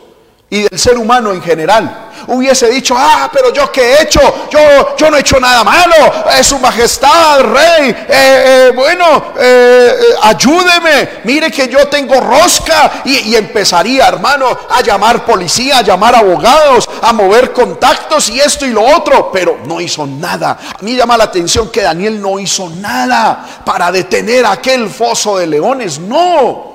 y 0.51 0.63
del 0.63 0.79
ser 0.79 0.99
humano 0.99 1.33
en 1.33 1.41
general, 1.41 2.11
hubiese 2.27 2.69
dicho, 2.69 2.95
ah, 2.97 3.31
pero 3.33 3.53
yo 3.53 3.71
qué 3.71 3.93
he 3.93 4.03
hecho, 4.03 4.21
yo, 4.51 4.97
yo 4.97 5.11
no 5.11 5.17
he 5.17 5.21
hecho 5.21 5.39
nada 5.41 5.65
malo, 5.65 5.95
es 6.39 6.47
su 6.47 6.59
majestad, 6.59 7.41
rey, 7.41 7.91
eh, 7.91 8.07
eh, 8.09 8.73
bueno, 8.75 9.33
eh, 9.39 9.93
ayúdeme, 10.23 11.21
mire 11.25 11.51
que 11.51 11.69
yo 11.69 11.89
tengo 11.89 12.21
rosca 12.21 13.03
y, 13.05 13.31
y 13.31 13.37
empezaría, 13.37 14.09
hermano, 14.09 14.47
a 14.69 14.81
llamar 14.83 15.25
policía, 15.25 15.79
a 15.79 15.83
llamar 15.83 16.15
abogados, 16.15 16.89
a 17.03 17.13
mover 17.13 17.53
contactos 17.53 18.29
y 18.29 18.41
esto 18.41 18.67
y 18.67 18.71
lo 18.71 18.85
otro, 18.85 19.31
pero 19.33 19.59
no 19.67 19.81
hizo 19.81 20.07
nada. 20.07 20.59
A 20.79 20.83
mí 20.83 20.95
llama 20.97 21.17
la 21.17 21.25
atención 21.25 21.71
que 21.71 21.83
Daniel 21.83 22.21
no 22.21 22.39
hizo 22.39 22.69
nada 22.71 23.63
para 23.65 23.91
detener 23.91 24.47
aquel 24.47 24.89
foso 24.89 25.39
de 25.39 25.47
leones, 25.47 25.99
no. 25.99 26.70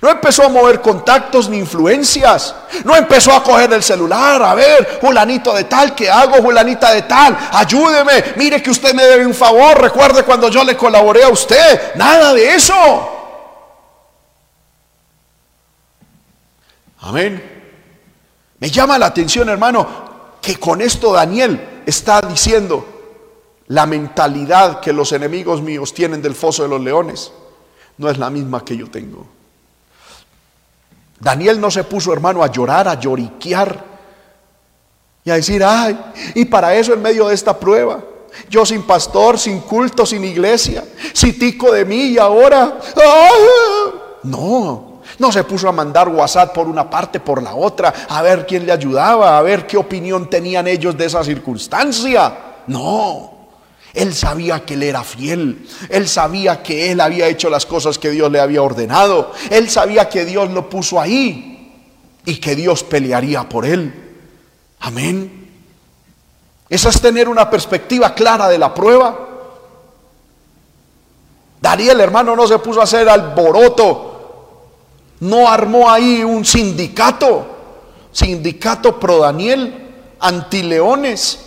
No 0.00 0.10
empezó 0.10 0.44
a 0.44 0.48
mover 0.48 0.80
contactos 0.80 1.48
ni 1.48 1.58
influencias. 1.58 2.54
No 2.84 2.96
empezó 2.96 3.32
a 3.32 3.42
coger 3.42 3.72
el 3.72 3.82
celular. 3.82 4.42
A 4.42 4.54
ver, 4.54 4.98
Julanito 5.00 5.52
de 5.54 5.64
tal, 5.64 5.94
¿qué 5.94 6.10
hago, 6.10 6.42
Julanita 6.42 6.92
de 6.92 7.02
tal? 7.02 7.36
Ayúdeme. 7.52 8.34
Mire 8.36 8.62
que 8.62 8.70
usted 8.70 8.94
me 8.94 9.04
debe 9.04 9.26
un 9.26 9.34
favor. 9.34 9.80
Recuerde 9.80 10.22
cuando 10.24 10.48
yo 10.48 10.64
le 10.64 10.76
colaboré 10.76 11.24
a 11.24 11.28
usted. 11.28 11.94
Nada 11.94 12.34
de 12.34 12.54
eso. 12.54 12.74
Amén. 17.00 17.52
Me 18.58 18.70
llama 18.70 18.98
la 18.98 19.06
atención, 19.06 19.48
hermano, 19.48 19.86
que 20.40 20.56
con 20.56 20.80
esto 20.80 21.12
Daniel 21.12 21.82
está 21.86 22.20
diciendo 22.22 22.86
la 23.68 23.86
mentalidad 23.86 24.80
que 24.80 24.92
los 24.92 25.12
enemigos 25.12 25.62
míos 25.62 25.92
tienen 25.94 26.22
del 26.22 26.34
foso 26.34 26.62
de 26.62 26.68
los 26.68 26.80
leones. 26.80 27.32
No 27.98 28.10
es 28.10 28.18
la 28.18 28.30
misma 28.30 28.64
que 28.64 28.76
yo 28.76 28.90
tengo. 28.90 29.26
Daniel 31.24 31.58
no 31.58 31.70
se 31.70 31.84
puso, 31.84 32.12
hermano, 32.12 32.42
a 32.42 32.52
llorar, 32.52 32.86
a 32.86 33.00
lloriquear 33.00 33.82
y 35.24 35.30
a 35.30 35.34
decir, 35.36 35.64
ay, 35.64 35.98
y 36.34 36.44
para 36.44 36.74
eso 36.74 36.92
en 36.92 37.00
medio 37.00 37.28
de 37.28 37.34
esta 37.34 37.58
prueba, 37.58 38.04
yo 38.50 38.66
sin 38.66 38.82
pastor, 38.82 39.38
sin 39.38 39.60
culto, 39.60 40.04
sin 40.04 40.22
iglesia, 40.22 40.84
tico 41.32 41.72
de 41.72 41.86
mí 41.86 42.08
y 42.08 42.18
ahora, 42.18 42.78
no, 44.24 45.00
no 45.18 45.32
se 45.32 45.44
puso 45.44 45.66
a 45.66 45.72
mandar 45.72 46.10
WhatsApp 46.10 46.52
por 46.52 46.68
una 46.68 46.90
parte, 46.90 47.20
por 47.20 47.42
la 47.42 47.54
otra, 47.54 47.92
a 48.06 48.20
ver 48.20 48.46
quién 48.46 48.66
le 48.66 48.72
ayudaba, 48.72 49.38
a 49.38 49.42
ver 49.42 49.66
qué 49.66 49.78
opinión 49.78 50.28
tenían 50.28 50.66
ellos 50.66 50.94
de 50.94 51.06
esa 51.06 51.24
circunstancia. 51.24 52.36
No, 52.66 53.33
él 53.94 54.12
sabía 54.12 54.64
que 54.64 54.74
él 54.74 54.82
era 54.82 55.04
fiel. 55.04 55.66
Él 55.88 56.08
sabía 56.08 56.62
que 56.62 56.90
él 56.90 57.00
había 57.00 57.28
hecho 57.28 57.48
las 57.48 57.64
cosas 57.64 57.96
que 57.96 58.10
Dios 58.10 58.30
le 58.30 58.40
había 58.40 58.60
ordenado. 58.60 59.32
Él 59.50 59.70
sabía 59.70 60.08
que 60.08 60.24
Dios 60.24 60.50
lo 60.50 60.68
puso 60.68 61.00
ahí 61.00 61.72
y 62.26 62.36
que 62.36 62.56
Dios 62.56 62.82
pelearía 62.82 63.48
por 63.48 63.64
él. 63.64 63.94
Amén. 64.80 65.48
Eso 66.68 66.88
es 66.88 67.00
tener 67.00 67.28
una 67.28 67.48
perspectiva 67.48 68.14
clara 68.14 68.48
de 68.48 68.58
la 68.58 68.74
prueba. 68.74 69.28
Daniel, 71.60 72.00
hermano, 72.00 72.34
no 72.34 72.48
se 72.48 72.58
puso 72.58 72.80
a 72.80 72.84
hacer 72.84 73.08
alboroto. 73.08 74.10
No 75.20 75.48
armó 75.48 75.88
ahí 75.88 76.24
un 76.24 76.44
sindicato. 76.44 77.46
Sindicato 78.10 78.98
pro 78.98 79.18
Daniel, 79.18 80.16
anti 80.18 80.64
leones. 80.64 81.43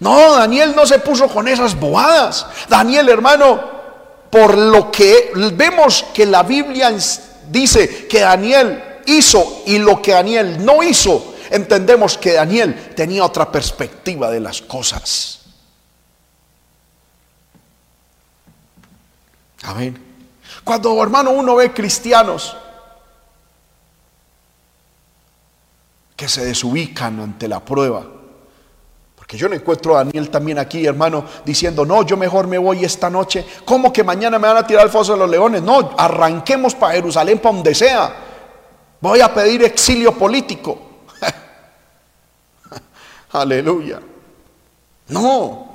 No, 0.00 0.36
Daniel 0.36 0.74
no 0.76 0.86
se 0.86 0.98
puso 0.98 1.28
con 1.28 1.48
esas 1.48 1.78
bobadas. 1.78 2.46
Daniel, 2.68 3.08
hermano, 3.08 3.60
por 4.30 4.56
lo 4.56 4.90
que 4.90 5.32
vemos 5.54 6.04
que 6.12 6.26
la 6.26 6.42
Biblia 6.42 6.94
dice 7.48 8.06
que 8.06 8.20
Daniel 8.20 9.00
hizo 9.06 9.62
y 9.66 9.78
lo 9.78 10.02
que 10.02 10.12
Daniel 10.12 10.64
no 10.64 10.82
hizo, 10.82 11.34
entendemos 11.50 12.18
que 12.18 12.34
Daniel 12.34 12.92
tenía 12.94 13.24
otra 13.24 13.50
perspectiva 13.50 14.30
de 14.30 14.40
las 14.40 14.60
cosas. 14.60 15.40
Amén. 19.62 20.02
Cuando, 20.62 21.02
hermano, 21.02 21.30
uno 21.30 21.56
ve 21.56 21.72
cristianos 21.72 22.56
que 26.14 26.28
se 26.28 26.44
desubican 26.44 27.20
ante 27.20 27.46
la 27.46 27.64
prueba, 27.64 28.06
que 29.26 29.36
yo 29.36 29.48
no 29.48 29.56
encuentro 29.56 29.96
a 29.96 30.04
Daniel 30.04 30.30
también 30.30 30.58
aquí, 30.58 30.86
hermano, 30.86 31.24
diciendo, 31.44 31.84
no, 31.84 32.04
yo 32.04 32.16
mejor 32.16 32.46
me 32.46 32.58
voy 32.58 32.84
esta 32.84 33.10
noche. 33.10 33.44
¿Cómo 33.64 33.92
que 33.92 34.04
mañana 34.04 34.38
me 34.38 34.46
van 34.46 34.58
a 34.58 34.66
tirar 34.66 34.84
al 34.84 34.90
foso 34.90 35.12
de 35.12 35.18
los 35.18 35.28
leones? 35.28 35.62
No, 35.62 35.94
arranquemos 35.98 36.76
para 36.76 36.94
Jerusalén, 36.94 37.40
para 37.40 37.56
donde 37.56 37.74
sea. 37.74 38.14
Voy 39.00 39.20
a 39.20 39.34
pedir 39.34 39.64
exilio 39.64 40.12
político. 40.12 40.78
Aleluya. 43.32 44.00
No. 45.08 45.66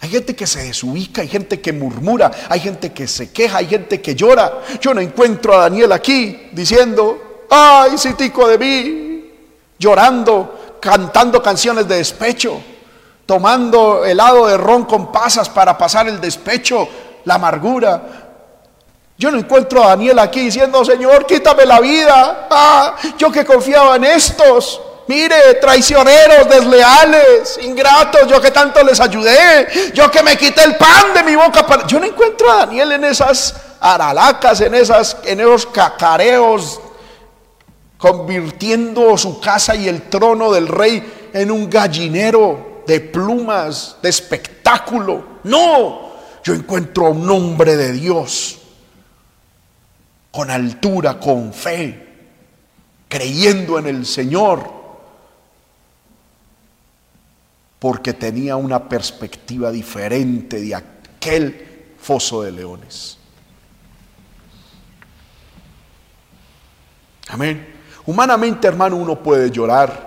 Hay 0.00 0.08
gente 0.08 0.34
que 0.34 0.46
se 0.46 0.64
desubica, 0.64 1.22
hay 1.22 1.28
gente 1.28 1.60
que 1.60 1.72
murmura, 1.72 2.32
hay 2.48 2.60
gente 2.60 2.92
que 2.92 3.06
se 3.06 3.30
queja, 3.30 3.58
hay 3.58 3.66
gente 3.66 4.02
que 4.02 4.16
llora. 4.16 4.60
Yo 4.80 4.92
no 4.92 5.00
encuentro 5.00 5.54
a 5.54 5.62
Daniel 5.62 5.92
aquí 5.92 6.48
diciendo, 6.52 7.46
ay, 7.48 7.96
citico 7.96 8.48
de 8.48 8.58
mí, 8.58 9.05
llorando, 9.78 10.78
cantando 10.80 11.42
canciones 11.42 11.86
de 11.88 11.96
despecho, 11.96 12.60
tomando 13.24 14.04
helado 14.04 14.46
de 14.46 14.56
ron 14.56 14.84
con 14.84 15.10
pasas 15.10 15.48
para 15.48 15.76
pasar 15.76 16.08
el 16.08 16.20
despecho, 16.20 16.88
la 17.24 17.34
amargura. 17.34 18.02
Yo 19.18 19.30
no 19.30 19.38
encuentro 19.38 19.82
a 19.82 19.88
Daniel 19.88 20.18
aquí 20.18 20.40
diciendo, 20.40 20.84
Señor, 20.84 21.26
quítame 21.26 21.64
la 21.64 21.80
vida. 21.80 22.46
Ah, 22.50 22.96
yo 23.16 23.32
que 23.32 23.44
confiaba 23.44 23.96
en 23.96 24.04
estos. 24.04 24.80
Mire, 25.08 25.54
traicioneros, 25.54 26.48
desleales, 26.48 27.58
ingratos, 27.62 28.26
yo 28.26 28.40
que 28.40 28.50
tanto 28.50 28.82
les 28.82 28.98
ayudé, 28.98 29.92
yo 29.94 30.10
que 30.10 30.20
me 30.20 30.36
quité 30.36 30.64
el 30.64 30.74
pan 30.76 31.14
de 31.14 31.22
mi 31.22 31.36
boca. 31.36 31.64
Yo 31.86 32.00
no 32.00 32.06
encuentro 32.06 32.50
a 32.50 32.66
Daniel 32.66 32.92
en 32.92 33.04
esas 33.04 33.54
aralacas, 33.80 34.60
en, 34.60 34.74
esas, 34.74 35.16
en 35.24 35.40
esos 35.40 35.64
cacareos, 35.66 36.80
convirtiendo 37.98 39.16
su 39.16 39.40
casa 39.40 39.74
y 39.74 39.88
el 39.88 40.02
trono 40.02 40.52
del 40.52 40.68
rey 40.68 41.30
en 41.32 41.50
un 41.50 41.68
gallinero 41.68 42.82
de 42.86 43.00
plumas, 43.00 43.96
de 44.02 44.08
espectáculo. 44.08 45.40
No, 45.44 46.12
yo 46.44 46.54
encuentro 46.54 47.06
a 47.06 47.10
un 47.10 47.28
hombre 47.30 47.76
de 47.76 47.92
Dios 47.92 48.58
con 50.30 50.50
altura, 50.50 51.18
con 51.18 51.52
fe, 51.52 52.08
creyendo 53.08 53.78
en 53.78 53.86
el 53.86 54.04
Señor 54.04 54.76
porque 57.78 58.14
tenía 58.14 58.56
una 58.56 58.88
perspectiva 58.88 59.70
diferente 59.70 60.60
de 60.60 60.74
aquel 60.74 61.94
foso 61.98 62.42
de 62.42 62.52
leones. 62.52 63.18
Amén. 67.28 67.75
Humanamente, 68.06 68.68
hermano, 68.68 68.96
uno 68.96 69.16
puede 69.16 69.50
llorar. 69.50 70.06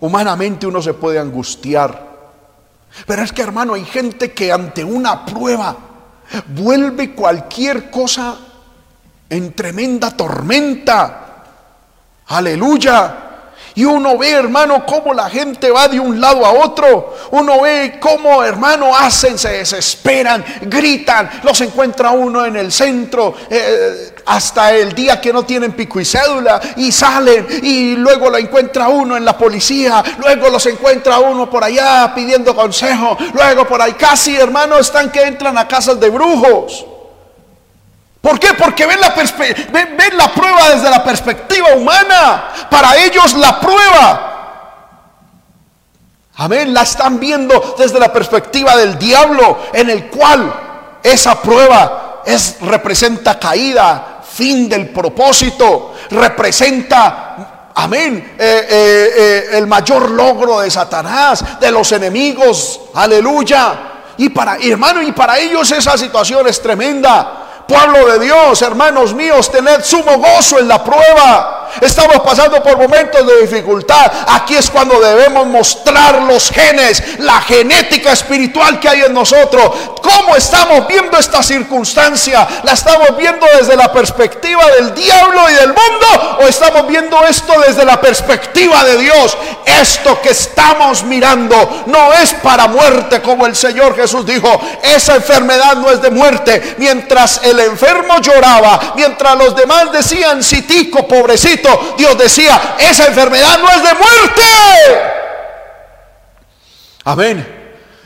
Humanamente 0.00 0.66
uno 0.66 0.82
se 0.82 0.94
puede 0.94 1.18
angustiar. 1.18 2.14
Pero 3.06 3.22
es 3.22 3.32
que, 3.32 3.42
hermano, 3.42 3.74
hay 3.74 3.84
gente 3.84 4.32
que 4.32 4.52
ante 4.52 4.84
una 4.84 5.24
prueba 5.24 5.76
vuelve 6.48 7.14
cualquier 7.14 7.90
cosa 7.90 8.36
en 9.28 9.52
tremenda 9.52 10.10
tormenta. 10.16 11.44
Aleluya. 12.26 13.23
Y 13.76 13.84
uno 13.84 14.16
ve, 14.16 14.30
hermano, 14.30 14.86
cómo 14.86 15.12
la 15.12 15.28
gente 15.28 15.70
va 15.70 15.88
de 15.88 15.98
un 15.98 16.20
lado 16.20 16.46
a 16.46 16.52
otro. 16.52 17.16
Uno 17.32 17.60
ve 17.62 17.98
cómo, 18.00 18.42
hermano, 18.42 18.96
hacen, 18.96 19.36
se 19.36 19.50
desesperan, 19.50 20.44
gritan. 20.62 21.28
Los 21.42 21.60
encuentra 21.60 22.10
uno 22.10 22.44
en 22.44 22.54
el 22.54 22.70
centro 22.70 23.34
eh, 23.50 24.14
hasta 24.26 24.72
el 24.72 24.94
día 24.94 25.20
que 25.20 25.32
no 25.32 25.44
tienen 25.44 25.72
pico 25.72 25.98
y 25.98 26.04
cédula 26.04 26.60
y 26.76 26.92
salen. 26.92 27.46
Y 27.62 27.96
luego 27.96 28.30
lo 28.30 28.38
encuentra 28.38 28.88
uno 28.88 29.16
en 29.16 29.24
la 29.24 29.36
policía. 29.36 30.04
Luego 30.18 30.50
los 30.50 30.64
encuentra 30.66 31.18
uno 31.18 31.50
por 31.50 31.64
allá 31.64 32.12
pidiendo 32.14 32.54
consejo. 32.54 33.18
Luego 33.32 33.66
por 33.66 33.82
ahí 33.82 33.94
casi, 33.94 34.36
hermano, 34.36 34.78
están 34.78 35.10
que 35.10 35.22
entran 35.22 35.58
a 35.58 35.66
casas 35.66 35.98
de 35.98 36.10
brujos. 36.10 36.86
¿Por 38.24 38.40
qué? 38.40 38.54
Porque 38.54 38.86
ven 38.86 38.98
la, 39.02 39.10
ven, 39.10 40.16
la 40.16 40.32
prueba 40.32 40.70
desde 40.70 40.88
la 40.88 41.04
perspectiva 41.04 41.74
humana. 41.76 42.44
Para 42.70 42.96
ellos 42.96 43.34
la 43.34 43.60
prueba. 43.60 44.30
Amén. 46.36 46.72
La 46.72 46.80
están 46.80 47.20
viendo 47.20 47.74
desde 47.76 48.00
la 48.00 48.10
perspectiva 48.10 48.78
del 48.78 48.98
diablo, 48.98 49.58
en 49.74 49.90
el 49.90 50.06
cual 50.06 50.98
esa 51.02 51.42
prueba 51.42 52.22
es, 52.24 52.56
representa 52.62 53.38
caída, 53.38 54.22
fin 54.32 54.70
del 54.70 54.88
propósito, 54.88 55.92
representa, 56.08 57.72
amén, 57.74 58.36
eh, 58.38 58.66
eh, 58.70 59.12
eh, 59.16 59.58
el 59.58 59.66
mayor 59.66 60.10
logro 60.10 60.60
de 60.60 60.70
Satanás, 60.70 61.60
de 61.60 61.70
los 61.70 61.92
enemigos, 61.92 62.80
aleluya. 62.94 63.90
Y 64.16 64.30
para, 64.30 64.56
hermano, 64.56 65.02
y 65.02 65.12
para 65.12 65.38
ellos 65.38 65.70
esa 65.72 65.98
situación 65.98 66.46
es 66.48 66.62
tremenda. 66.62 67.43
Pueblo 67.66 68.06
de 68.06 68.24
Dios, 68.24 68.60
hermanos 68.62 69.14
míos, 69.14 69.50
tened 69.50 69.82
sumo 69.82 70.18
gozo 70.18 70.58
en 70.58 70.68
la 70.68 70.82
prueba. 70.84 71.63
Estamos 71.80 72.20
pasando 72.20 72.62
por 72.62 72.76
momentos 72.78 73.26
de 73.26 73.42
dificultad. 73.42 74.10
Aquí 74.28 74.56
es 74.56 74.70
cuando 74.70 75.00
debemos 75.00 75.46
mostrar 75.46 76.22
los 76.22 76.50
genes, 76.50 77.18
la 77.18 77.40
genética 77.40 78.12
espiritual 78.12 78.80
que 78.80 78.88
hay 78.88 79.02
en 79.02 79.14
nosotros. 79.14 79.70
¿Cómo 80.02 80.36
estamos 80.36 80.86
viendo 80.86 81.18
esta 81.18 81.42
circunstancia? 81.42 82.46
¿La 82.62 82.72
estamos 82.72 83.16
viendo 83.16 83.46
desde 83.58 83.76
la 83.76 83.92
perspectiva 83.92 84.62
del 84.72 84.94
diablo 84.94 85.50
y 85.50 85.54
del 85.54 85.68
mundo? 85.68 86.38
¿O 86.40 86.42
estamos 86.42 86.86
viendo 86.86 87.18
esto 87.24 87.52
desde 87.66 87.84
la 87.84 88.00
perspectiva 88.00 88.84
de 88.84 88.98
Dios? 88.98 89.36
Esto 89.64 90.20
que 90.20 90.30
estamos 90.30 91.02
mirando 91.04 91.84
no 91.86 92.12
es 92.12 92.34
para 92.34 92.68
muerte, 92.68 93.22
como 93.22 93.46
el 93.46 93.56
Señor 93.56 93.96
Jesús 93.96 94.26
dijo. 94.26 94.60
Esa 94.82 95.16
enfermedad 95.16 95.76
no 95.76 95.90
es 95.90 96.00
de 96.00 96.10
muerte. 96.10 96.76
Mientras 96.78 97.40
el 97.42 97.58
enfermo 97.60 98.18
lloraba, 98.20 98.92
mientras 98.96 99.36
los 99.36 99.56
demás 99.56 99.92
decían, 99.92 100.42
citico, 100.42 101.06
pobrecito 101.08 101.53
Dios 101.96 102.18
decía, 102.18 102.76
esa 102.78 103.06
enfermedad 103.06 103.58
no 103.58 103.68
es 103.70 103.82
de 103.82 103.94
muerte. 103.94 104.42
Amén. 107.04 107.46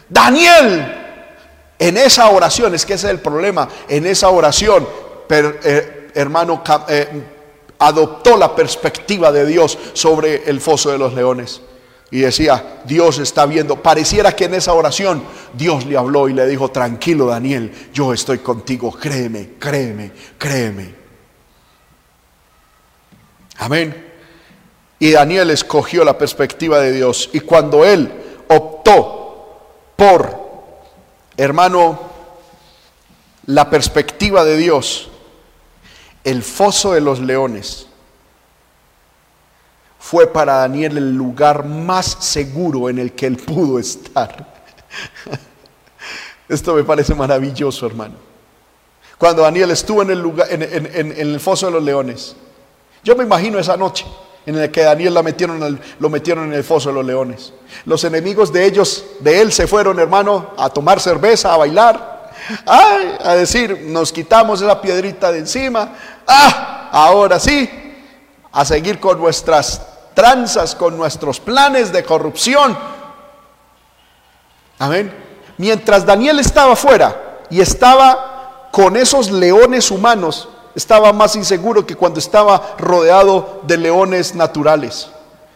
Daniel, 0.08 0.94
en 1.78 1.96
esa 1.96 2.28
oración, 2.30 2.74
es 2.74 2.84
que 2.84 2.94
ese 2.94 3.06
es 3.06 3.12
el 3.12 3.20
problema, 3.20 3.68
en 3.88 4.06
esa 4.06 4.28
oración, 4.30 4.88
eh, 5.30 6.10
hermano, 6.14 6.62
eh, 6.88 7.22
adoptó 7.78 8.36
la 8.36 8.54
perspectiva 8.54 9.30
de 9.30 9.46
Dios 9.46 9.78
sobre 9.92 10.48
el 10.48 10.60
foso 10.60 10.90
de 10.90 10.98
los 10.98 11.14
leones. 11.14 11.60
Y 12.10 12.20
decía, 12.20 12.80
Dios 12.84 13.18
está 13.18 13.44
viendo. 13.44 13.82
Pareciera 13.82 14.34
que 14.34 14.46
en 14.46 14.54
esa 14.54 14.72
oración 14.72 15.22
Dios 15.52 15.84
le 15.84 15.96
habló 15.96 16.28
y 16.28 16.32
le 16.32 16.46
dijo, 16.46 16.70
tranquilo 16.70 17.26
Daniel, 17.26 17.70
yo 17.92 18.14
estoy 18.14 18.38
contigo, 18.38 18.90
créeme, 18.90 19.50
créeme, 19.58 20.12
créeme. 20.38 20.97
Amén. 23.58 24.06
Y 25.00 25.12
Daniel 25.12 25.50
escogió 25.50 26.04
la 26.04 26.16
perspectiva 26.16 26.80
de 26.80 26.92
Dios. 26.92 27.30
Y 27.32 27.40
cuando 27.40 27.84
él 27.84 28.10
optó 28.48 29.60
por, 29.96 30.38
hermano, 31.36 31.98
la 33.46 33.68
perspectiva 33.68 34.44
de 34.44 34.56
Dios, 34.56 35.10
el 36.24 36.42
foso 36.42 36.92
de 36.92 37.00
los 37.00 37.20
leones 37.20 37.86
fue 39.98 40.32
para 40.32 40.54
Daniel 40.58 40.96
el 40.96 41.14
lugar 41.14 41.64
más 41.64 42.06
seguro 42.20 42.88
en 42.88 42.98
el 42.98 43.12
que 43.12 43.26
él 43.26 43.36
pudo 43.36 43.78
estar. 43.78 44.54
Esto 46.48 46.74
me 46.74 46.84
parece 46.84 47.14
maravilloso, 47.14 47.86
hermano. 47.86 48.14
Cuando 49.18 49.42
Daniel 49.42 49.72
estuvo 49.72 50.02
en 50.02 50.10
el, 50.10 50.20
lugar, 50.20 50.46
en, 50.50 50.62
en 50.62 51.12
el 51.12 51.40
foso 51.40 51.66
de 51.66 51.72
los 51.72 51.82
leones, 51.82 52.36
yo 53.08 53.16
me 53.16 53.24
imagino 53.24 53.58
esa 53.58 53.74
noche 53.74 54.04
en 54.44 54.60
la 54.60 54.68
que 54.68 54.82
Daniel 54.82 55.14
la 55.14 55.22
metieron 55.22 55.80
lo 55.98 56.10
metieron 56.10 56.44
en 56.44 56.52
el 56.52 56.62
foso 56.62 56.90
de 56.90 56.96
los 56.96 57.06
leones. 57.06 57.54
Los 57.86 58.04
enemigos 58.04 58.52
de 58.52 58.66
ellos, 58.66 59.02
de 59.20 59.40
él, 59.40 59.50
se 59.50 59.66
fueron, 59.66 59.98
hermano, 59.98 60.50
a 60.58 60.68
tomar 60.68 61.00
cerveza, 61.00 61.54
a 61.54 61.56
bailar, 61.56 62.32
a 62.66 63.34
decir, 63.34 63.84
nos 63.86 64.12
quitamos 64.12 64.60
esa 64.60 64.78
piedrita 64.82 65.32
de 65.32 65.38
encima. 65.38 65.94
Ah, 66.26 66.90
ahora 66.92 67.40
sí, 67.40 67.70
a 68.52 68.62
seguir 68.66 69.00
con 69.00 69.18
nuestras 69.18 69.80
tranzas, 70.12 70.74
con 70.74 70.94
nuestros 70.94 71.40
planes 71.40 71.90
de 71.90 72.04
corrupción. 72.04 72.76
Amén. 74.78 75.14
Mientras 75.56 76.04
Daniel 76.04 76.40
estaba 76.40 76.76
fuera 76.76 77.38
y 77.48 77.62
estaba 77.62 78.68
con 78.70 78.98
esos 78.98 79.30
leones 79.30 79.90
humanos, 79.90 80.50
estaba 80.78 81.12
más 81.12 81.34
inseguro 81.34 81.84
que 81.84 81.96
cuando 81.96 82.20
estaba 82.20 82.76
rodeado 82.78 83.62
de 83.66 83.76
leones 83.76 84.36
naturales. 84.36 85.08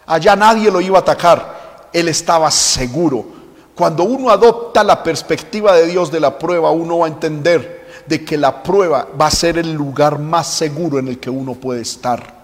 Allá 0.04 0.34
nadie 0.34 0.68
lo 0.68 0.80
iba 0.80 0.98
a 0.98 1.02
atacar. 1.02 1.88
Él 1.92 2.08
estaba 2.08 2.50
seguro. 2.50 3.24
Cuando 3.72 4.02
uno 4.02 4.30
adopta 4.30 4.82
la 4.82 5.00
perspectiva 5.00 5.74
de 5.74 5.86
Dios 5.86 6.10
de 6.10 6.18
la 6.18 6.36
prueba, 6.40 6.72
uno 6.72 6.98
va 6.98 7.06
a 7.06 7.10
entender 7.10 8.02
de 8.04 8.24
que 8.24 8.36
la 8.36 8.64
prueba 8.64 9.06
va 9.18 9.26
a 9.26 9.30
ser 9.30 9.58
el 9.58 9.72
lugar 9.72 10.18
más 10.18 10.48
seguro 10.48 10.98
en 10.98 11.06
el 11.06 11.20
que 11.20 11.30
uno 11.30 11.54
puede 11.54 11.82
estar. 11.82 12.42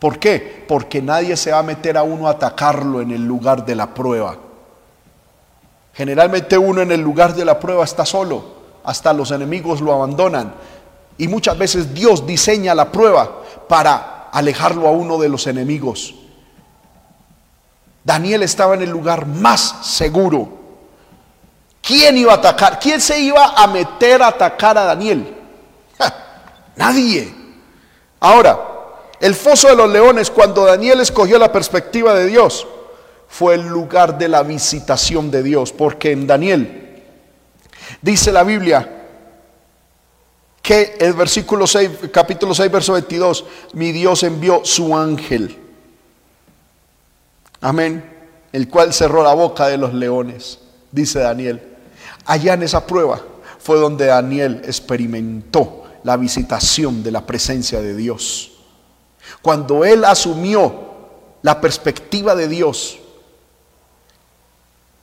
¿Por 0.00 0.18
qué? 0.18 0.64
Porque 0.66 1.00
nadie 1.00 1.36
se 1.36 1.52
va 1.52 1.60
a 1.60 1.62
meter 1.62 1.96
a 1.96 2.02
uno 2.02 2.26
a 2.26 2.32
atacarlo 2.32 3.00
en 3.00 3.12
el 3.12 3.24
lugar 3.24 3.64
de 3.64 3.76
la 3.76 3.94
prueba. 3.94 4.36
Generalmente 5.94 6.58
uno 6.58 6.82
en 6.82 6.90
el 6.90 7.02
lugar 7.02 7.36
de 7.36 7.44
la 7.44 7.60
prueba 7.60 7.84
está 7.84 8.04
solo, 8.04 8.44
hasta 8.82 9.12
los 9.12 9.30
enemigos 9.30 9.80
lo 9.80 9.94
abandonan. 9.94 10.52
Y 11.18 11.28
muchas 11.28 11.56
veces 11.56 11.94
Dios 11.94 12.26
diseña 12.26 12.74
la 12.74 12.90
prueba 12.92 13.42
para 13.68 14.28
alejarlo 14.32 14.86
a 14.86 14.90
uno 14.90 15.18
de 15.18 15.28
los 15.28 15.46
enemigos. 15.46 16.14
Daniel 18.04 18.42
estaba 18.42 18.74
en 18.74 18.82
el 18.82 18.90
lugar 18.90 19.26
más 19.26 19.86
seguro. 19.86 20.48
¿Quién 21.82 22.18
iba 22.18 22.32
a 22.32 22.36
atacar? 22.36 22.78
¿Quién 22.78 23.00
se 23.00 23.18
iba 23.20 23.54
a 23.56 23.66
meter 23.66 24.22
a 24.22 24.28
atacar 24.28 24.76
a 24.78 24.84
Daniel? 24.84 25.34
nadie. 26.76 27.34
Ahora, 28.20 28.58
el 29.20 29.34
foso 29.34 29.68
de 29.68 29.76
los 29.76 29.90
leones, 29.90 30.30
cuando 30.30 30.64
Daniel 30.64 31.00
escogió 31.00 31.38
la 31.38 31.50
perspectiva 31.50 32.14
de 32.14 32.26
Dios, 32.26 32.66
fue 33.28 33.54
el 33.54 33.66
lugar 33.66 34.18
de 34.18 34.28
la 34.28 34.42
visitación 34.42 35.30
de 35.30 35.42
Dios, 35.42 35.72
porque 35.72 36.12
en 36.12 36.26
Daniel 36.26 37.02
dice 38.02 38.30
la 38.30 38.44
Biblia 38.44 39.05
que 40.66 40.96
el 40.98 41.12
versículo 41.12 41.66
6, 41.66 41.90
capítulo 42.12 42.52
6, 42.52 42.72
verso 42.72 42.92
22, 42.94 43.44
mi 43.74 43.92
Dios 43.92 44.24
envió 44.24 44.62
su 44.64 44.96
ángel 44.96 45.66
Amén. 47.60 48.12
El 48.52 48.68
cual 48.68 48.94
cerró 48.94 49.22
la 49.22 49.34
boca 49.34 49.66
de 49.66 49.76
los 49.76 49.92
leones, 49.92 50.60
dice 50.92 51.18
Daniel. 51.18 51.60
Allá 52.24 52.54
en 52.54 52.62
esa 52.62 52.86
prueba 52.86 53.20
fue 53.58 53.78
donde 53.78 54.06
Daniel 54.06 54.62
experimentó 54.64 55.84
la 56.04 56.16
visitación 56.16 57.02
de 57.02 57.10
la 57.10 57.26
presencia 57.26 57.80
de 57.80 57.94
Dios. 57.94 58.52
Cuando 59.42 59.84
él 59.84 60.04
asumió 60.04 60.72
la 61.42 61.60
perspectiva 61.60 62.34
de 62.34 62.48
Dios, 62.48 62.98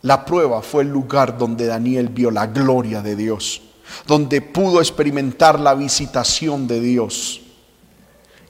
la 0.02 0.26
prueba 0.26 0.62
fue 0.62 0.84
el 0.84 0.90
lugar 0.90 1.38
donde 1.38 1.66
Daniel 1.66 2.08
vio 2.10 2.32
la 2.32 2.48
gloria 2.48 3.02
de 3.02 3.16
Dios, 3.16 3.62
donde 4.06 4.42
pudo 4.42 4.80
experimentar 4.80 5.60
la 5.60 5.74
visitación 5.74 6.68
de 6.68 6.80
Dios. 6.80 7.42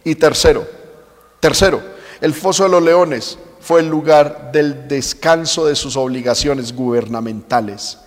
Y 0.03 0.15
tercero, 0.15 0.67
tercero, 1.39 1.81
el 2.21 2.33
foso 2.33 2.63
de 2.63 2.69
los 2.69 2.83
leones 2.83 3.37
fue 3.59 3.79
el 3.79 3.87
lugar 3.87 4.51
del 4.51 4.87
descanso 4.87 5.65
de 5.65 5.75
sus 5.75 5.95
obligaciones 5.95 6.75
gubernamentales. 6.75 7.97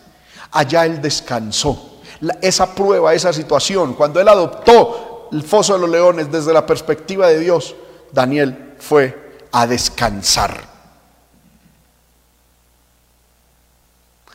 Allá 0.51 0.85
él 0.85 1.01
descansó. 1.01 2.01
esa 2.41 2.75
prueba, 2.75 3.13
esa 3.15 3.33
situación, 3.33 3.95
cuando 3.95 4.21
él 4.21 4.29
adoptó 4.29 5.29
el 5.33 5.43
foso 5.43 5.75
de 5.75 5.81
los 5.81 5.91
leones 5.91 6.31
desde 6.31 6.53
la 6.53 6.65
perspectiva 6.65 7.29
de 7.29 7.41
Dios, 7.41 7.75
Daniel 8.13 8.75
fue 8.79 9.39
a 9.53 9.67
descansar. 9.67 10.61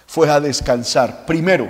Fue 0.08 0.30
a 0.30 0.40
descansar. 0.40 1.26
Primero, 1.26 1.70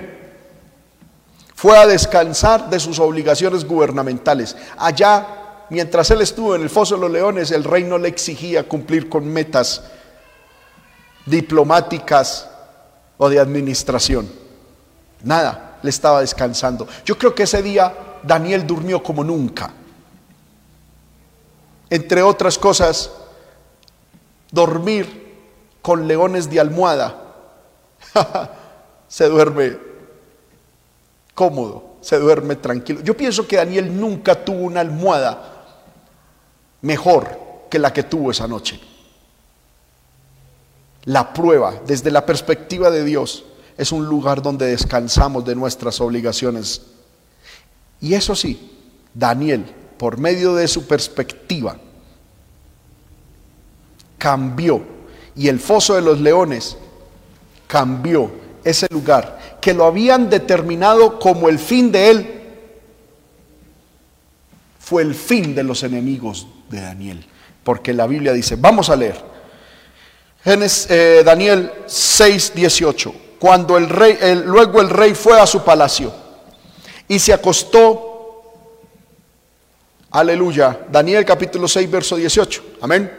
fue 1.62 1.78
a 1.78 1.86
descansar 1.86 2.68
de 2.70 2.80
sus 2.80 2.98
obligaciones 2.98 3.64
gubernamentales. 3.64 4.56
Allá 4.76 5.38
Mientras 5.70 6.10
él 6.10 6.20
estuvo 6.20 6.56
en 6.56 6.60
el 6.60 6.68
foso 6.68 6.96
de 6.96 7.02
los 7.02 7.10
leones, 7.10 7.50
el 7.52 7.62
rey 7.62 7.84
no 7.84 7.96
le 7.96 8.08
exigía 8.08 8.68
cumplir 8.68 9.08
con 9.08 9.26
metas 9.26 9.84
diplomáticas 11.24 12.50
o 13.16 13.30
de 13.30 13.38
administración. 13.38 14.28
Nada, 15.22 15.78
le 15.82 15.88
estaba 15.88 16.20
descansando. 16.20 16.86
Yo 17.06 17.16
creo 17.16 17.34
que 17.34 17.44
ese 17.44 17.62
día 17.62 18.18
Daniel 18.22 18.66
durmió 18.66 19.02
como 19.02 19.24
nunca. 19.24 19.72
Entre 21.88 22.22
otras 22.22 22.58
cosas, 22.58 23.10
dormir 24.50 25.38
con 25.80 26.06
leones 26.06 26.50
de 26.50 26.60
almohada. 26.60 27.16
se 29.08 29.26
duerme 29.26 29.91
cómodo, 31.34 31.96
se 32.00 32.18
duerme 32.18 32.56
tranquilo. 32.56 33.00
Yo 33.02 33.16
pienso 33.16 33.46
que 33.46 33.56
Daniel 33.56 33.98
nunca 33.98 34.44
tuvo 34.44 34.60
una 34.64 34.80
almohada 34.80 35.64
mejor 36.82 37.40
que 37.70 37.78
la 37.78 37.92
que 37.92 38.02
tuvo 38.02 38.30
esa 38.30 38.46
noche. 38.46 38.78
La 41.04 41.32
prueba, 41.32 41.80
desde 41.86 42.10
la 42.10 42.26
perspectiva 42.26 42.90
de 42.90 43.04
Dios, 43.04 43.44
es 43.76 43.92
un 43.92 44.06
lugar 44.06 44.42
donde 44.42 44.66
descansamos 44.66 45.44
de 45.44 45.54
nuestras 45.54 46.00
obligaciones. 46.00 46.82
Y 48.00 48.14
eso 48.14 48.34
sí, 48.34 48.78
Daniel, 49.14 49.64
por 49.96 50.18
medio 50.18 50.54
de 50.54 50.68
su 50.68 50.86
perspectiva, 50.86 51.76
cambió. 54.18 54.82
Y 55.34 55.48
el 55.48 55.58
foso 55.58 55.94
de 55.94 56.02
los 56.02 56.20
leones 56.20 56.76
cambió 57.66 58.30
ese 58.62 58.86
lugar 58.90 59.38
que 59.62 59.72
lo 59.72 59.86
habían 59.86 60.28
determinado 60.28 61.20
como 61.20 61.48
el 61.48 61.58
fin 61.60 61.92
de 61.92 62.10
él. 62.10 62.40
Fue 64.80 65.02
el 65.02 65.14
fin 65.14 65.54
de 65.54 65.62
los 65.62 65.84
enemigos 65.84 66.48
de 66.68 66.80
Daniel. 66.80 67.24
Porque 67.62 67.94
la 67.94 68.08
Biblia 68.08 68.32
dice, 68.32 68.56
vamos 68.56 68.90
a 68.90 68.96
leer. 68.96 69.14
Eh, 70.44 71.22
Daniel 71.24 71.72
6, 71.86 72.52
18. 72.56 73.14
Cuando 73.38 73.78
el 73.78 73.88
rey, 73.88 74.18
luego 74.44 74.80
el 74.80 74.90
rey 74.90 75.14
fue 75.14 75.40
a 75.40 75.46
su 75.46 75.62
palacio 75.62 76.12
y 77.06 77.20
se 77.20 77.32
acostó, 77.32 78.42
aleluya, 80.10 80.86
Daniel 80.90 81.24
capítulo 81.24 81.68
6, 81.68 81.90
verso 81.90 82.16
18, 82.16 82.64
amén. 82.80 83.10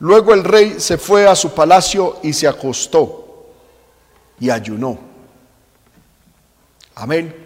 Luego 0.00 0.34
el 0.34 0.42
rey 0.42 0.76
se 0.78 0.98
fue 0.98 1.26
a 1.28 1.36
su 1.36 1.52
palacio 1.52 2.18
y 2.24 2.32
se 2.32 2.48
acostó 2.48 3.52
y 4.40 4.50
ayunó. 4.50 5.11
Amén 6.94 7.42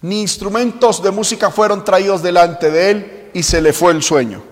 ni 0.00 0.20
instrumentos 0.20 1.02
de 1.02 1.10
música 1.10 1.50
fueron 1.50 1.84
traídos 1.84 2.22
delante 2.22 2.70
de 2.70 2.90
él 2.90 3.30
y 3.34 3.42
se 3.42 3.60
le 3.60 3.72
fue 3.72 3.92
el 3.92 4.02
sueño. 4.02 4.42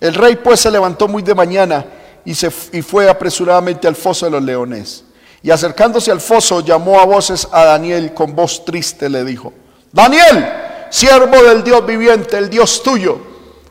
El 0.00 0.14
rey 0.14 0.36
pues 0.36 0.60
se 0.60 0.70
levantó 0.70 1.08
muy 1.08 1.22
de 1.22 1.34
mañana 1.34 1.84
y, 2.24 2.34
se, 2.34 2.50
y 2.72 2.82
fue 2.82 3.08
apresuradamente 3.08 3.88
al 3.88 3.96
foso 3.96 4.26
de 4.26 4.32
los 4.32 4.42
leones. 4.42 5.04
Y 5.42 5.50
acercándose 5.50 6.10
al 6.10 6.20
foso 6.20 6.60
llamó 6.60 7.00
a 7.00 7.04
voces 7.04 7.48
a 7.50 7.64
Daniel 7.64 8.14
con 8.14 8.34
voz 8.34 8.64
triste, 8.64 9.08
le 9.08 9.24
dijo, 9.24 9.52
Daniel, 9.90 10.46
siervo 10.90 11.42
del 11.42 11.64
Dios 11.64 11.84
viviente, 11.84 12.38
el 12.38 12.48
Dios 12.48 12.82
tuyo, 12.82 13.18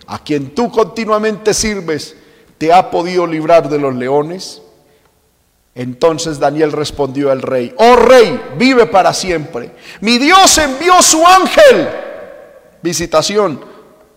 a 0.07 0.19
quien 0.23 0.53
tú 0.53 0.71
continuamente 0.71 1.53
sirves, 1.53 2.15
¿te 2.57 2.73
ha 2.73 2.89
podido 2.89 3.25
librar 3.25 3.69
de 3.69 3.77
los 3.77 3.95
leones? 3.95 4.61
Entonces 5.75 6.39
Daniel 6.39 6.71
respondió 6.71 7.31
al 7.31 7.41
rey, 7.41 7.73
oh 7.77 7.95
rey, 7.95 8.41
vive 8.57 8.85
para 8.87 9.13
siempre. 9.13 9.71
Mi 10.01 10.17
Dios 10.17 10.57
envió 10.57 11.01
su 11.01 11.25
ángel, 11.25 11.89
visitación, 12.81 13.63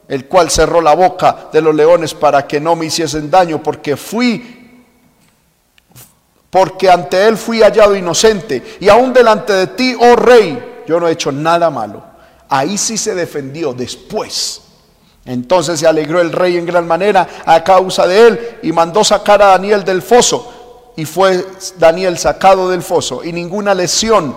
el 0.09 0.27
cual 0.27 0.51
cerró 0.51 0.81
la 0.81 0.95
boca 0.95 1.49
de 1.53 1.61
los 1.61 1.75
leones 1.75 2.15
para 2.15 2.47
que 2.47 2.61
no 2.61 2.75
me 2.75 2.87
hiciesen 2.87 3.31
daño, 3.31 3.63
porque 3.63 3.97
fui, 3.97 4.85
porque 6.51 6.91
ante 6.91 7.29
él 7.29 7.37
fui 7.37 7.63
hallado 7.63 7.95
inocente, 7.95 8.77
y 8.81 8.89
aún 8.89 9.13
delante 9.13 9.53
de 9.53 9.67
ti, 9.69 9.97
oh 9.99 10.17
rey, 10.17 10.83
yo 10.87 10.99
no 10.99 11.07
he 11.07 11.13
hecho 11.13 11.31
nada 11.31 11.71
malo. 11.71 12.03
Ahí 12.49 12.77
sí 12.77 12.99
se 12.99 13.15
defendió 13.15 13.73
después. 13.73 14.63
Entonces 15.25 15.79
se 15.79 15.87
alegró 15.87 16.21
el 16.21 16.33
rey 16.33 16.57
en 16.57 16.67
gran 16.67 16.87
manera 16.87 17.27
a 17.47 17.63
causa 17.63 18.07
de 18.07 18.27
él 18.27 18.59
y 18.63 18.73
mandó 18.73 19.05
sacar 19.05 19.41
a 19.41 19.47
Daniel 19.47 19.85
del 19.85 20.03
foso 20.03 20.52
y 20.97 21.05
fue 21.05 21.45
Daniel 21.78 22.18
sacado 22.18 22.68
del 22.70 22.82
foso 22.82 23.24
y 23.24 23.32
ninguna 23.32 23.74
lesión 23.74 24.34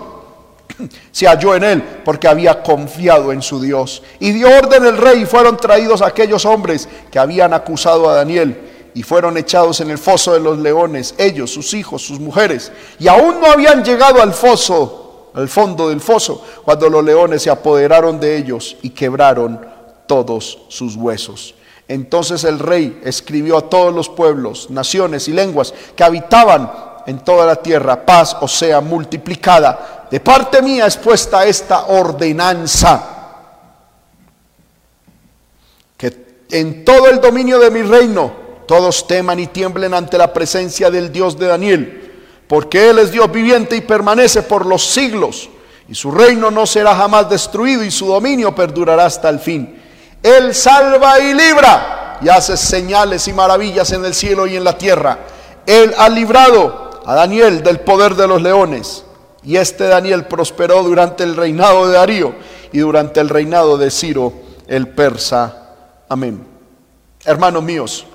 se 1.12 1.26
halló 1.26 1.54
en 1.54 1.64
él 1.64 1.82
porque 2.04 2.28
había 2.28 2.62
confiado 2.62 3.32
en 3.32 3.42
su 3.42 3.60
Dios. 3.60 4.02
Y 4.20 4.32
dio 4.32 4.48
orden 4.48 4.84
el 4.84 4.96
rey 4.96 5.22
y 5.22 5.26
fueron 5.26 5.56
traídos 5.56 6.02
aquellos 6.02 6.44
hombres 6.44 6.88
que 7.10 7.18
habían 7.18 7.52
acusado 7.52 8.08
a 8.08 8.14
Daniel 8.14 8.90
y 8.94 9.02
fueron 9.02 9.36
echados 9.36 9.80
en 9.80 9.90
el 9.90 9.98
foso 9.98 10.32
de 10.32 10.40
los 10.40 10.58
leones, 10.58 11.14
ellos, 11.18 11.50
sus 11.50 11.74
hijos, 11.74 12.00
sus 12.02 12.18
mujeres. 12.18 12.72
Y 12.98 13.08
aún 13.08 13.40
no 13.40 13.46
habían 13.46 13.84
llegado 13.84 14.22
al 14.22 14.32
foso, 14.32 15.30
al 15.34 15.48
fondo 15.48 15.90
del 15.90 16.00
foso, 16.00 16.42
cuando 16.64 16.88
los 16.88 17.04
leones 17.04 17.42
se 17.42 17.50
apoderaron 17.50 18.18
de 18.18 18.38
ellos 18.38 18.76
y 18.80 18.90
quebraron 18.90 19.60
todos 20.06 20.60
sus 20.68 20.96
huesos. 20.96 21.55
Entonces 21.88 22.42
el 22.44 22.58
rey 22.58 23.00
escribió 23.04 23.58
a 23.58 23.68
todos 23.68 23.94
los 23.94 24.08
pueblos, 24.08 24.70
naciones 24.70 25.28
y 25.28 25.32
lenguas 25.32 25.72
que 25.94 26.02
habitaban 26.02 26.70
en 27.06 27.20
toda 27.20 27.46
la 27.46 27.56
tierra, 27.56 28.04
paz 28.04 28.36
o 28.40 28.48
sea 28.48 28.80
multiplicada. 28.80 30.08
De 30.10 30.18
parte 30.18 30.60
mía 30.62 30.86
es 30.86 30.96
puesta 30.96 31.44
esta 31.46 31.86
ordenanza, 31.86 33.02
que 35.96 36.36
en 36.50 36.84
todo 36.84 37.08
el 37.08 37.20
dominio 37.20 37.58
de 37.60 37.70
mi 37.70 37.82
reino 37.82 38.32
todos 38.66 39.06
teman 39.06 39.38
y 39.38 39.46
tiemblen 39.46 39.94
ante 39.94 40.18
la 40.18 40.32
presencia 40.32 40.90
del 40.90 41.12
Dios 41.12 41.38
de 41.38 41.46
Daniel, 41.46 42.12
porque 42.48 42.90
Él 42.90 42.98
es 42.98 43.12
Dios 43.12 43.30
viviente 43.30 43.76
y 43.76 43.80
permanece 43.80 44.42
por 44.42 44.66
los 44.66 44.84
siglos, 44.84 45.48
y 45.88 45.94
su 45.94 46.10
reino 46.10 46.50
no 46.50 46.66
será 46.66 46.96
jamás 46.96 47.30
destruido 47.30 47.84
y 47.84 47.92
su 47.92 48.06
dominio 48.06 48.52
perdurará 48.52 49.06
hasta 49.06 49.28
el 49.28 49.38
fin. 49.38 49.85
Él 50.22 50.54
salva 50.54 51.20
y 51.20 51.34
libra 51.34 52.18
y 52.20 52.28
hace 52.28 52.56
señales 52.56 53.28
y 53.28 53.32
maravillas 53.32 53.92
en 53.92 54.04
el 54.04 54.14
cielo 54.14 54.46
y 54.46 54.56
en 54.56 54.64
la 54.64 54.76
tierra. 54.76 55.18
Él 55.66 55.94
ha 55.98 56.08
librado 56.08 57.02
a 57.04 57.14
Daniel 57.14 57.62
del 57.62 57.80
poder 57.80 58.14
de 58.14 58.26
los 58.26 58.42
leones. 58.42 59.04
Y 59.42 59.56
este 59.56 59.84
Daniel 59.84 60.26
prosperó 60.26 60.82
durante 60.82 61.22
el 61.22 61.36
reinado 61.36 61.86
de 61.86 61.94
Darío 61.94 62.34
y 62.72 62.80
durante 62.80 63.20
el 63.20 63.28
reinado 63.28 63.78
de 63.78 63.90
Ciro 63.90 64.32
el 64.66 64.88
persa. 64.88 65.74
Amén. 66.08 66.44
Hermanos 67.24 67.62
míos, 67.62 68.06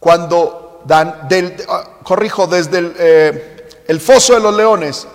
cuando 0.00 0.64
Dan, 0.84 1.28
del, 1.28 1.56
ah, 1.68 1.84
corrijo, 2.02 2.46
desde 2.46 2.92
eh, 2.98 3.68
el 3.86 4.00
foso 4.00 4.34
de 4.34 4.40
los 4.40 4.54
leones 4.54 5.06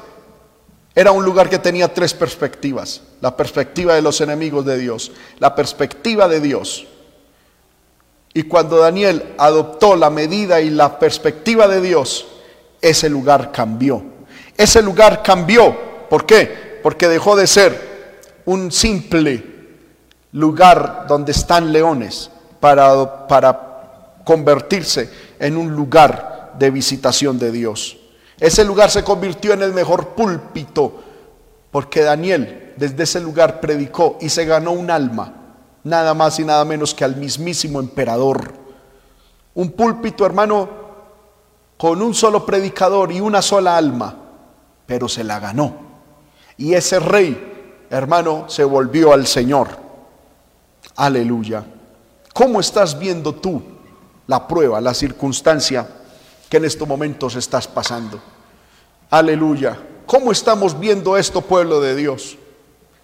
era 0.99 1.13
un 1.13 1.23
lugar 1.23 1.49
que 1.49 1.59
tenía 1.59 1.93
tres 1.93 2.13
perspectivas. 2.13 3.01
La 3.21 3.37
perspectiva 3.37 3.95
de 3.95 4.01
los 4.01 4.19
enemigos 4.19 4.65
de 4.65 4.77
Dios, 4.77 5.13
la 5.39 5.55
perspectiva 5.55 6.27
de 6.27 6.41
Dios. 6.41 6.87
Y 8.33 8.43
cuando 8.43 8.79
Daniel 8.79 9.33
adoptó 9.37 9.95
la 9.95 10.09
medida 10.09 10.59
y 10.59 10.69
la 10.69 10.99
perspectiva 10.99 11.69
de 11.69 11.79
Dios, 11.79 12.27
ese 12.81 13.09
lugar 13.09 13.53
cambió. 13.53 14.03
Ese 14.57 14.81
lugar 14.81 15.23
cambió. 15.23 15.73
¿Por 16.09 16.25
qué? 16.25 16.79
Porque 16.83 17.07
dejó 17.07 17.37
de 17.37 17.47
ser 17.47 18.41
un 18.43 18.69
simple 18.69 19.41
lugar 20.33 21.05
donde 21.07 21.31
están 21.31 21.71
leones 21.71 22.29
para, 22.59 23.25
para 23.25 24.17
convertirse 24.25 25.09
en 25.39 25.55
un 25.55 25.73
lugar 25.73 26.55
de 26.59 26.71
visitación 26.71 27.39
de 27.39 27.53
Dios. 27.53 27.95
Ese 28.39 28.63
lugar 28.63 28.89
se 28.89 29.03
convirtió 29.03 29.53
en 29.53 29.63
el 29.63 29.73
mejor 29.73 30.09
púlpito 30.09 31.03
porque 31.71 32.01
Daniel 32.01 32.73
desde 32.77 33.03
ese 33.03 33.19
lugar 33.19 33.59
predicó 33.59 34.17
y 34.21 34.29
se 34.29 34.45
ganó 34.45 34.71
un 34.71 34.89
alma, 34.89 35.33
nada 35.83 36.13
más 36.13 36.39
y 36.39 36.45
nada 36.45 36.63
menos 36.63 36.93
que 36.93 37.03
al 37.03 37.17
mismísimo 37.17 37.79
emperador. 37.79 38.53
Un 39.53 39.71
púlpito, 39.71 40.25
hermano, 40.25 40.69
con 41.77 42.01
un 42.01 42.13
solo 42.13 42.45
predicador 42.45 43.11
y 43.11 43.19
una 43.19 43.41
sola 43.41 43.75
alma, 43.75 44.15
pero 44.85 45.09
se 45.09 45.23
la 45.23 45.39
ganó. 45.39 45.75
Y 46.57 46.73
ese 46.73 46.99
rey, 46.99 47.85
hermano, 47.89 48.45
se 48.47 48.63
volvió 48.63 49.11
al 49.11 49.27
Señor. 49.27 49.67
Aleluya. 50.95 51.65
¿Cómo 52.33 52.61
estás 52.61 52.97
viendo 52.97 53.35
tú 53.35 53.61
la 54.27 54.47
prueba, 54.47 54.79
la 54.79 54.93
circunstancia 54.93 55.87
que 56.49 56.57
en 56.57 56.65
estos 56.65 56.87
momentos 56.87 57.35
estás 57.35 57.67
pasando? 57.67 58.19
Aleluya. 59.09 59.79
¿Cómo 60.05 60.31
estamos 60.31 60.79
viendo 60.79 61.15
esto, 61.17 61.41
pueblo 61.41 61.79
de 61.79 61.95
Dios? 61.95 62.37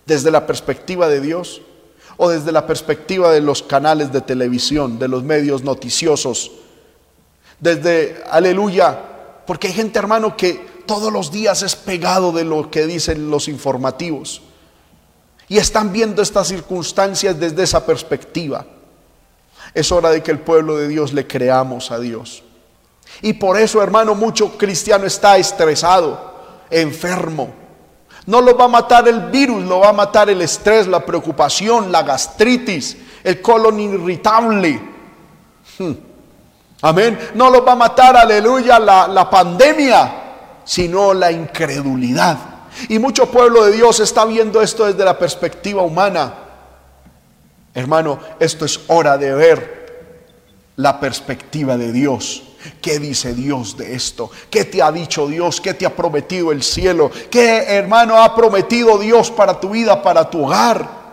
¿Desde 0.05 0.31
la 0.31 0.47
perspectiva 0.47 1.07
de 1.07 1.21
Dios 1.21 1.61
o 2.17 2.29
desde 2.29 2.51
la 2.51 2.65
perspectiva 2.65 3.31
de 3.31 3.41
los 3.41 3.61
canales 3.61 4.11
de 4.11 4.21
televisión, 4.21 4.97
de 4.97 5.07
los 5.07 5.23
medios 5.23 5.63
noticiosos? 5.63 6.51
Desde, 7.59 8.23
aleluya, 8.29 8.99
porque 9.45 9.67
hay 9.67 9.73
gente, 9.73 9.99
hermano, 9.99 10.35
que 10.35 10.75
todos 10.85 11.13
los 11.13 11.31
días 11.31 11.61
es 11.61 11.75
pegado 11.75 12.31
de 12.31 12.43
lo 12.43 12.69
que 12.71 12.85
dicen 12.85 13.29
los 13.29 13.47
informativos. 13.47 14.41
Y 15.47 15.57
están 15.57 15.91
viendo 15.91 16.21
estas 16.21 16.47
circunstancias 16.47 17.39
desde 17.39 17.63
esa 17.63 17.85
perspectiva. 17.85 18.65
Es 19.73 19.91
hora 19.91 20.09
de 20.09 20.23
que 20.23 20.31
el 20.31 20.39
pueblo 20.39 20.77
de 20.77 20.87
Dios 20.87 21.13
le 21.13 21.27
creamos 21.27 21.91
a 21.91 21.99
Dios. 21.99 22.44
Y 23.21 23.33
por 23.33 23.57
eso, 23.57 23.81
hermano, 23.81 24.15
mucho 24.15 24.57
cristiano 24.57 25.05
está 25.05 25.37
estresado 25.37 26.33
enfermo. 26.69 27.49
No 28.25 28.41
lo 28.41 28.57
va 28.57 28.65
a 28.65 28.69
matar 28.69 29.07
el 29.07 29.21
virus, 29.29 29.63
lo 29.63 29.79
va 29.79 29.89
a 29.89 29.93
matar 29.93 30.29
el 30.29 30.41
estrés, 30.41 30.87
la 30.87 31.05
preocupación, 31.05 31.91
la 31.91 32.03
gastritis, 32.03 32.97
el 33.23 33.41
colon 33.41 33.79
irritable. 33.79 34.81
Hmm. 35.77 35.91
Amén. 36.81 37.19
No 37.35 37.49
lo 37.49 37.63
va 37.63 37.73
a 37.73 37.75
matar, 37.75 38.17
aleluya, 38.17 38.79
la, 38.79 39.07
la 39.07 39.29
pandemia, 39.29 40.23
sino 40.63 41.13
la 41.13 41.31
incredulidad. 41.31 42.37
Y 42.89 42.99
mucho 42.99 43.27
pueblo 43.27 43.63
de 43.65 43.73
Dios 43.73 43.99
está 43.99 44.25
viendo 44.25 44.61
esto 44.61 44.85
desde 44.85 45.05
la 45.05 45.17
perspectiva 45.17 45.83
humana. 45.83 46.33
Hermano, 47.73 48.19
esto 48.39 48.65
es 48.65 48.79
hora 48.87 49.17
de 49.17 49.33
ver 49.33 49.85
la 50.77 50.99
perspectiva 50.99 51.77
de 51.77 51.91
Dios. 51.91 52.43
¿Qué 52.81 52.99
dice 52.99 53.33
Dios 53.33 53.77
de 53.77 53.95
esto? 53.95 54.29
¿Qué 54.49 54.65
te 54.65 54.81
ha 54.81 54.91
dicho 54.91 55.27
Dios? 55.27 55.61
¿Qué 55.61 55.73
te 55.73 55.85
ha 55.85 55.95
prometido 55.95 56.51
el 56.51 56.63
cielo? 56.63 57.11
¿Qué 57.29 57.63
hermano 57.67 58.21
ha 58.21 58.35
prometido 58.35 58.97
Dios 58.97 59.31
para 59.31 59.59
tu 59.59 59.69
vida, 59.69 60.01
para 60.01 60.29
tu 60.29 60.45
hogar? 60.45 61.05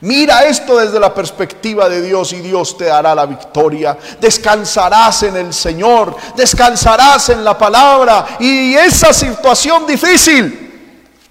Mira 0.00 0.44
esto 0.44 0.78
desde 0.78 0.98
la 1.00 1.14
perspectiva 1.14 1.88
de 1.88 2.02
Dios 2.02 2.32
y 2.32 2.40
Dios 2.40 2.76
te 2.76 2.86
dará 2.86 3.14
la 3.14 3.26
victoria. 3.26 3.96
Descansarás 4.20 5.22
en 5.24 5.36
el 5.36 5.52
Señor, 5.52 6.16
descansarás 6.36 7.28
en 7.30 7.44
la 7.44 7.56
palabra 7.56 8.36
y 8.40 8.74
esa 8.74 9.12
situación 9.12 9.86
difícil 9.86 10.64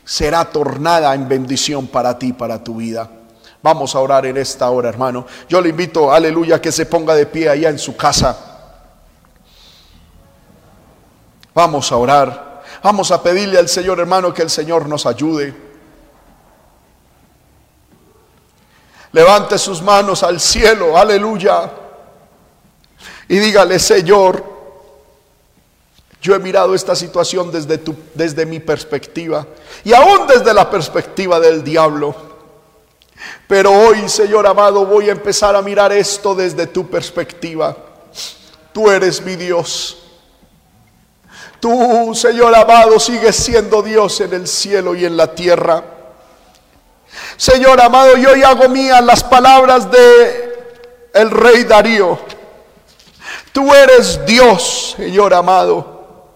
será 0.03 0.45
tornada 0.45 1.13
en 1.13 1.27
bendición 1.27 1.87
para 1.87 2.17
ti, 2.17 2.33
para 2.33 2.63
tu 2.63 2.75
vida. 2.77 3.09
Vamos 3.61 3.95
a 3.95 3.99
orar 3.99 4.25
en 4.25 4.37
esta 4.37 4.69
hora, 4.69 4.89
hermano. 4.89 5.25
Yo 5.47 5.61
le 5.61 5.69
invito, 5.69 6.11
aleluya, 6.11 6.59
que 6.59 6.71
se 6.71 6.85
ponga 6.85 7.15
de 7.15 7.25
pie 7.25 7.49
allá 7.49 7.69
en 7.69 7.79
su 7.79 7.95
casa. 7.95 8.52
Vamos 11.53 11.91
a 11.91 11.97
orar. 11.97 12.63
Vamos 12.81 13.11
a 13.11 13.21
pedirle 13.21 13.59
al 13.59 13.69
Señor, 13.69 13.99
hermano, 13.99 14.33
que 14.33 14.41
el 14.41 14.49
Señor 14.49 14.87
nos 14.87 15.05
ayude. 15.05 15.53
Levante 19.11 19.57
sus 19.57 19.81
manos 19.81 20.23
al 20.23 20.39
cielo, 20.39 20.97
aleluya. 20.97 21.71
Y 23.27 23.37
dígale, 23.37 23.77
Señor, 23.77 24.43
yo 26.21 26.33
he 26.33 26.39
mirado 26.39 26.73
esta 26.73 26.95
situación 26.95 27.51
desde, 27.51 27.77
tu, 27.77 27.95
desde 28.15 28.45
mi 28.45 28.59
perspectiva 28.59 29.45
y 29.83 29.93
aún 29.93 30.25
desde 30.25 30.53
la 30.53 30.69
perspectiva 30.69 31.39
del 31.39 31.63
diablo. 31.63 32.15
Pero 33.47 33.71
hoy, 33.71 34.09
Señor 34.09 34.47
amado, 34.47 34.85
voy 34.85 35.09
a 35.09 35.11
empezar 35.11 35.55
a 35.55 35.61
mirar 35.61 35.91
esto 35.91 36.33
desde 36.33 36.65
tu 36.67 36.89
perspectiva. 36.89 37.77
Tú 38.73 38.89
eres 38.89 39.21
mi 39.21 39.35
Dios. 39.35 40.02
Tú, 41.63 42.13
Señor 42.13 42.53
amado, 42.53 42.99
sigues 42.99 43.37
siendo 43.37 43.81
Dios 43.81 44.19
en 44.19 44.33
el 44.33 44.49
cielo 44.49 44.95
y 44.95 45.05
en 45.05 45.15
la 45.15 45.33
tierra. 45.33 45.81
Señor 47.37 47.79
amado, 47.79 48.17
yo 48.17 48.31
hoy 48.31 48.43
hago 48.43 48.67
mías 48.67 49.01
las 49.01 49.23
palabras 49.23 49.89
de 49.89 50.57
el 51.13 51.31
rey 51.31 51.63
Darío. 51.63 52.19
Tú 53.53 53.73
eres 53.73 54.25
Dios, 54.25 54.95
Señor 54.97 55.33
amado. 55.33 56.27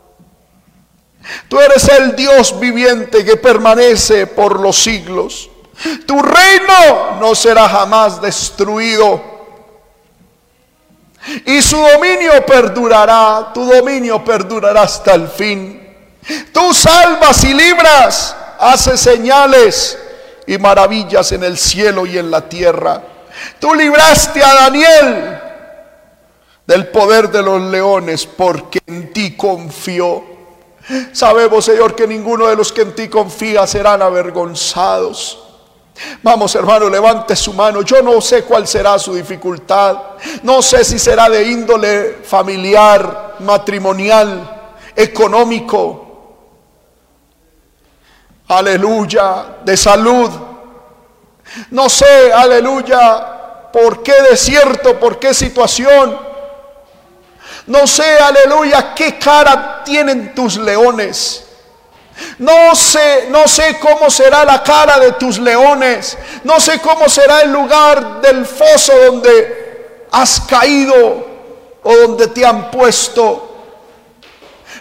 Tú 1.50 1.60
eres 1.60 1.90
el 1.90 2.16
Dios 2.16 2.58
viviente 2.58 3.26
que 3.26 3.36
permanece 3.36 4.28
por 4.28 4.62
los 4.62 4.82
siglos. 4.82 5.50
Tu 6.06 6.22
reino 6.22 7.20
no 7.20 7.36
será 7.36 7.68
jamás 7.68 8.22
destruido 8.22 9.37
y 11.46 11.62
su 11.62 11.78
dominio 11.78 12.46
perdurará, 12.46 13.52
tu 13.54 13.66
dominio 13.66 14.24
perdurará 14.24 14.84
hasta 14.84 15.14
el 15.14 15.28
fin. 15.28 15.84
Tú 16.52 16.74
salvas 16.74 17.44
y 17.44 17.54
libras, 17.54 18.36
haces 18.60 19.00
señales 19.00 19.98
y 20.46 20.58
maravillas 20.58 21.32
en 21.32 21.44
el 21.44 21.58
cielo 21.58 22.06
y 22.06 22.18
en 22.18 22.32
la 22.32 22.48
tierra. 22.48 23.02
Tú 23.60 23.74
libraste 23.74 24.44
a 24.44 24.54
Daniel 24.54 25.42
del 26.66 26.88
poder 26.88 27.30
de 27.30 27.42
los 27.42 27.62
leones 27.62 28.26
porque 28.26 28.80
en 28.86 29.14
ti 29.14 29.36
confió. 29.36 30.24
Sabemos, 31.12 31.66
Señor, 31.66 31.96
que 31.96 32.08
ninguno 32.08 32.48
de 32.48 32.56
los 32.56 32.72
que 32.72 32.82
en 32.82 32.96
ti 32.96 33.10
confía 33.10 33.68
serán 33.68 34.02
avergonzados. 34.02 35.47
Vamos 36.22 36.54
hermano, 36.56 36.90
levante 36.90 37.36
su 37.36 37.54
mano. 37.54 37.82
Yo 37.82 38.02
no 38.02 38.22
sé 38.22 38.44
cuál 38.44 38.68
será 38.68 39.00
su 39.00 39.14
dificultad. 39.14 39.98
No 40.44 40.62
sé 40.62 40.84
si 40.84 41.00
será 41.00 41.30
de 41.30 41.44
índole 41.44 42.20
familiar, 42.24 43.36
matrimonial, 43.40 44.76
económico. 44.96 46.04
Aleluya, 48.48 49.58
de 49.64 49.76
salud. 49.76 50.30
No 51.72 51.90
sé, 51.90 52.32
aleluya, 52.32 53.70
por 53.72 54.04
qué 54.04 54.14
desierto, 54.30 55.00
por 55.00 55.20
qué 55.20 55.34
situación. 55.34 56.18
No 57.68 57.86
sé, 57.88 58.18
aleluya, 58.20 58.94
qué 58.94 59.18
cara 59.18 59.84
tienen 59.84 60.34
tus 60.34 60.58
leones. 60.58 61.47
No 62.40 62.76
sé, 62.76 63.28
no 63.30 63.48
sé 63.48 63.78
cómo 63.80 64.10
será 64.10 64.44
la 64.44 64.64
cara 64.64 65.00
de 65.00 65.14
tus 65.14 65.40
leones. 65.40 66.18
No 66.44 66.60
sé 66.60 66.80
cómo 66.80 67.08
será 67.10 67.42
el 67.42 67.52
lugar 67.52 68.22
del 68.22 68.46
foso 68.46 68.94
donde 69.06 70.06
has 70.12 70.42
caído 70.42 71.28
o 71.84 71.96
donde 71.96 72.28
te 72.28 72.46
han 72.46 72.72
puesto. 72.72 73.44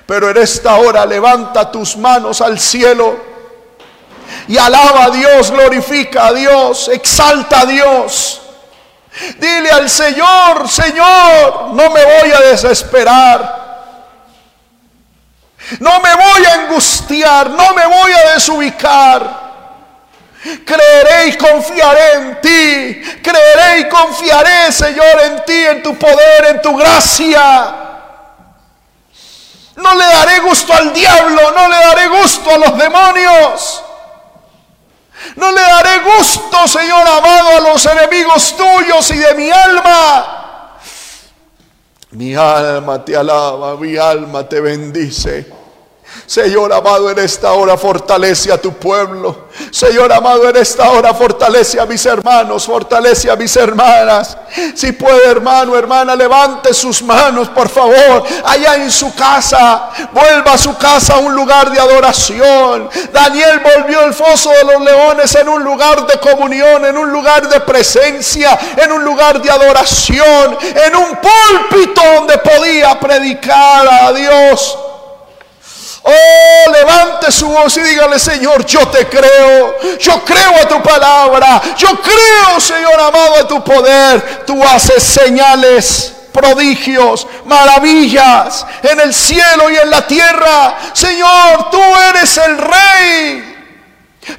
Pero 0.07 0.31
en 0.31 0.39
esta 0.39 0.77
hora 0.77 1.05
levanta 1.05 1.71
tus 1.71 1.97
manos 1.97 2.41
al 2.41 2.59
cielo 2.59 3.17
y 4.49 4.57
alaba 4.57 5.05
a 5.05 5.11
Dios, 5.11 5.51
glorifica 5.51 6.29
a 6.29 6.33
Dios, 6.33 6.89
exalta 6.89 7.61
a 7.61 7.67
Dios. 7.67 8.41
Dile 9.39 9.71
al 9.71 9.89
Señor, 9.89 10.69
Señor, 10.69 11.71
no 11.73 11.91
me 11.91 12.05
voy 12.05 12.33
a 12.33 12.41
desesperar. 12.51 13.66
No 15.81 16.01
me 16.01 16.15
voy 16.15 16.45
a 16.45 16.55
angustiar, 16.55 17.51
no 17.51 17.75
me 17.75 17.87
voy 17.87 18.13
a 18.13 18.35
desubicar. 18.35 19.47
Creeré 20.65 21.29
y 21.29 21.37
confiaré 21.37 22.13
en 22.13 22.41
ti. 22.41 23.21
Creeré 23.23 23.81
y 23.81 23.89
confiaré, 23.89 24.71
Señor, 24.71 25.21
en 25.25 25.45
ti, 25.45 25.65
en 25.65 25.83
tu 25.83 25.97
poder, 25.97 26.47
en 26.51 26.63
tu 26.63 26.77
gracia. 26.77 27.75
No 29.77 29.95
le 29.95 30.05
daré 30.05 30.39
gusto 30.41 30.73
al 30.73 30.93
diablo, 30.93 31.51
no 31.51 31.69
le 31.69 31.77
daré 31.77 32.09
gusto 32.09 32.55
a 32.55 32.59
los 32.59 32.79
demonios. 32.79 33.83
No 35.35 35.51
le 35.51 35.61
daré 35.61 35.99
gusto, 36.01 36.69
Señor 36.69 37.07
amado, 37.07 37.57
a 37.57 37.61
los 37.73 37.85
enemigos 37.87 38.57
tuyos 38.57 39.11
y 39.11 39.19
de 39.19 39.35
mi 39.35 39.51
alma. 39.51 40.46
Mi 42.17 42.35
alma 42.35 43.05
te 43.05 43.15
alaba, 43.15 43.77
mi 43.77 43.99
alma 43.99 44.49
te 44.49 44.59
bendice. 44.63 45.45
Señor 46.27 46.73
amado, 46.73 47.09
en 47.09 47.19
esta 47.21 47.53
hora 47.53 47.77
fortalece 47.77 48.53
a 48.53 48.61
tu 48.61 48.73
pueblo. 48.73 49.47
Señor 49.71 50.13
amado, 50.13 50.49
en 50.49 50.57
esta 50.57 50.91
hora 50.91 51.15
fortalece 51.15 51.81
a 51.81 51.87
mis 51.87 52.05
hermanos, 52.05 52.67
fortalece 52.67 53.31
a 53.31 53.37
mis 53.37 53.55
hermanas. 53.57 54.37
Si 54.75 54.91
puede, 54.91 55.25
hermano, 55.25 55.77
hermana, 55.77 56.17
levante 56.17 56.75
sus 56.75 57.01
manos, 57.03 57.49
por 57.51 57.69
favor, 57.69 58.25
allá 58.45 58.75
en 58.75 58.91
su 58.91 59.15
casa. 59.15 59.91
Vuelva 60.13 60.55
a 60.55 60.59
su 60.59 60.77
casa 60.77 61.15
a 61.15 61.19
un 61.19 61.33
lugar 61.33 61.71
de 61.71 61.79
adoración. 61.79 62.91
Daniel 63.13 63.61
volvió 63.61 64.03
el 64.03 64.13
foso 64.13 64.51
de 64.51 64.65
los 64.65 64.83
leones 64.83 65.33
en 65.37 65.49
un 65.49 65.63
lugar 65.63 66.07
de 66.07 66.19
comunión, 66.19 66.85
en 66.85 66.97
un 66.97 67.11
lugar 67.11 67.49
de 67.49 67.61
presencia, 67.61 68.59
en 68.77 68.91
un 68.91 69.05
lugar 69.05 69.41
de 69.41 69.51
adoración, 69.51 70.59
en 70.61 70.97
un 70.97 71.19
púlpito 71.21 72.03
donde 72.17 72.37
podía 72.39 72.99
predicar 72.99 73.87
a 73.89 74.13
Dios. 74.13 74.79
Oh, 76.09 76.71
levante 76.71 77.33
su 77.33 77.49
voz 77.49 77.77
y 77.77 77.81
dígale, 77.81 78.19
Señor, 78.19 78.65
yo 78.65 78.87
te 78.89 79.09
creo. 79.09 79.77
Yo 79.99 80.25
creo 80.25 80.63
a 80.63 80.69
tu 80.69 80.81
palabra. 80.81 81.61
Yo 81.77 82.01
creo, 82.01 82.61
Señor 82.61 83.01
amado, 83.01 83.41
a 83.41 83.49
tu 83.49 83.65
poder. 83.65 84.45
Tú 84.47 84.63
haces 84.63 85.03
señales 85.03 86.13
prodigios, 86.33 87.27
maravillas 87.47 88.65
en 88.83 89.01
el 89.01 89.13
cielo 89.13 89.69
y 89.69 89.77
en 89.77 89.91
la 89.91 90.07
tierra. 90.07 90.79
Señor, 90.93 91.71
tú 91.71 91.83
eres 92.11 92.37
el 92.37 92.59
rey. 92.59 93.53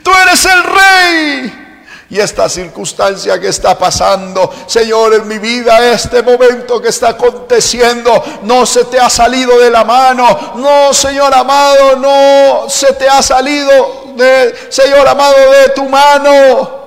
Tú 0.03 0.11
eres 0.13 0.45
el 0.45 0.63
rey 0.63 1.66
y 2.09 2.19
esta 2.19 2.47
circunstancia 2.47 3.39
que 3.39 3.49
está 3.49 3.77
pasando, 3.77 4.49
Señor, 4.65 5.13
en 5.13 5.27
mi 5.27 5.39
vida, 5.39 5.91
este 5.91 6.23
momento 6.23 6.81
que 6.81 6.87
está 6.87 7.09
aconteciendo, 7.09 8.23
no 8.43 8.65
se 8.65 8.85
te 8.85 8.97
ha 8.97 9.09
salido 9.09 9.59
de 9.59 9.69
la 9.69 9.83
mano, 9.83 10.53
no, 10.55 10.93
Señor 10.93 11.33
amado, 11.33 11.97
no 11.97 12.69
se 12.69 12.93
te 12.93 13.09
ha 13.09 13.21
salido 13.21 14.13
de, 14.15 14.55
Señor 14.69 15.05
amado, 15.05 15.35
de 15.51 15.69
tu 15.69 15.83
mano. 15.89 16.77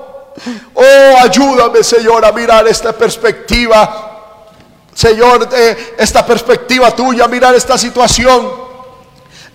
Oh, 0.73 1.15
ayúdame, 1.21 1.85
Señor, 1.85 2.25
a 2.25 2.33
mirar 2.33 2.67
esta 2.67 2.93
perspectiva. 2.93 4.07
Señor, 4.95 5.49
eh, 5.53 5.95
esta 5.99 6.25
perspectiva 6.25 6.91
tuya, 6.93 7.29
mirar 7.29 7.55
esta 7.55 7.77
situación 7.77 8.60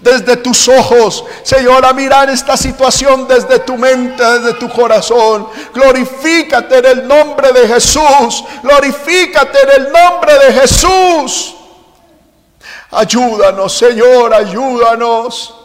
desde 0.06 0.38
tus 0.38 0.68
ojos, 0.68 1.26
Señor, 1.41 1.84
a 1.84 1.91
mirar 1.91 2.30
esta 2.30 2.56
situación 2.56 3.27
desde 3.27 3.57
tu 3.57 3.76
mente, 3.76 4.23
desde 4.23 4.53
tu 4.53 4.69
corazón. 4.69 5.48
Glorifícate 5.73 6.77
en 6.77 6.86
el 6.86 7.07
nombre 7.07 7.52
de 7.52 7.68
Jesús. 7.68 8.44
Glorifícate 8.61 9.57
en 9.64 9.82
el 9.82 9.91
nombre 9.91 10.38
de 10.38 10.53
Jesús. 10.53 11.56
Ayúdanos, 12.91 13.76
Señor, 13.76 14.32
ayúdanos. 14.32 15.64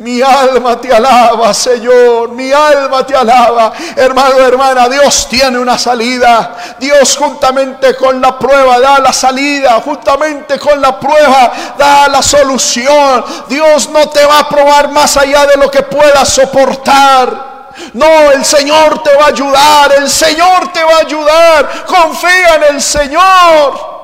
Mi 0.00 0.22
alma 0.22 0.80
te 0.80 0.90
alaba, 0.90 1.52
Señor. 1.52 2.30
Mi 2.30 2.50
alma 2.50 3.04
te 3.04 3.14
alaba. 3.14 3.70
Hermano, 3.94 4.38
hermana, 4.38 4.88
Dios 4.88 5.28
tiene 5.28 5.58
una 5.58 5.76
salida. 5.76 6.56
Dios 6.78 7.18
juntamente 7.18 7.94
con 7.96 8.18
la 8.18 8.38
prueba 8.38 8.80
da 8.80 8.98
la 8.98 9.12
salida. 9.12 9.78
Juntamente 9.84 10.58
con 10.58 10.80
la 10.80 10.98
prueba 10.98 11.52
da 11.76 12.08
la 12.08 12.22
solución. 12.22 13.22
Dios 13.46 13.90
no 13.90 14.08
te 14.08 14.24
va 14.24 14.38
a 14.38 14.48
probar 14.48 14.90
más 14.90 15.18
allá 15.18 15.44
de 15.44 15.58
lo 15.58 15.70
que 15.70 15.82
puedas 15.82 16.26
soportar. 16.30 17.50
No, 17.92 18.30
el 18.30 18.42
Señor 18.42 19.02
te 19.02 19.14
va 19.16 19.26
a 19.26 19.28
ayudar. 19.28 19.92
El 19.98 20.08
Señor 20.08 20.72
te 20.72 20.82
va 20.82 20.96
a 20.96 21.00
ayudar. 21.00 21.84
Confía 21.84 22.54
en 22.54 22.74
el 22.74 22.80
Señor. 22.80 23.99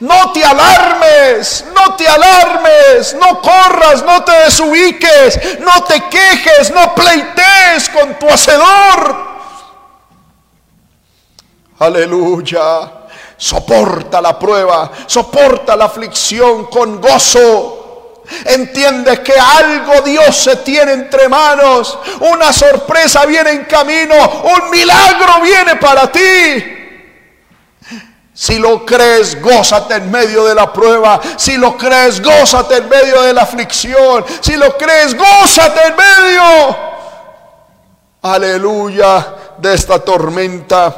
No 0.00 0.32
te 0.32 0.44
alarmes, 0.44 1.64
no 1.74 1.96
te 1.96 2.06
alarmes, 2.06 3.14
no 3.14 3.40
corras, 3.40 4.02
no 4.04 4.24
te 4.24 4.32
desubiques, 4.32 5.60
no 5.60 5.84
te 5.84 6.02
quejes, 6.08 6.70
no 6.70 6.94
pleites 6.94 7.88
con 7.90 8.18
tu 8.18 8.28
hacedor. 8.28 9.28
Aleluya. 11.78 12.92
Soporta 13.36 14.20
la 14.20 14.36
prueba, 14.36 14.90
soporta 15.06 15.76
la 15.76 15.84
aflicción 15.84 16.66
con 16.66 17.00
gozo. 17.00 18.24
Entiende 18.44 19.22
que 19.22 19.32
algo 19.32 20.02
Dios 20.02 20.36
se 20.36 20.56
tiene 20.56 20.92
entre 20.92 21.28
manos, 21.28 21.98
una 22.20 22.52
sorpresa 22.52 23.24
viene 23.24 23.50
en 23.50 23.64
camino, 23.64 24.14
un 24.42 24.70
milagro 24.70 25.40
viene 25.40 25.76
para 25.76 26.10
ti. 26.12 26.77
Si 28.40 28.56
lo 28.56 28.86
crees, 28.86 29.42
gózate 29.42 29.96
en 29.96 30.12
medio 30.12 30.44
de 30.44 30.54
la 30.54 30.72
prueba. 30.72 31.20
Si 31.36 31.56
lo 31.56 31.76
crees, 31.76 32.22
gózate 32.22 32.76
en 32.76 32.88
medio 32.88 33.22
de 33.22 33.32
la 33.32 33.42
aflicción. 33.42 34.24
Si 34.40 34.56
lo 34.56 34.78
crees, 34.78 35.16
gózate 35.16 35.80
en 35.88 35.96
medio. 35.96 36.76
Aleluya 38.22 39.34
de 39.58 39.74
esta 39.74 39.98
tormenta. 39.98 40.94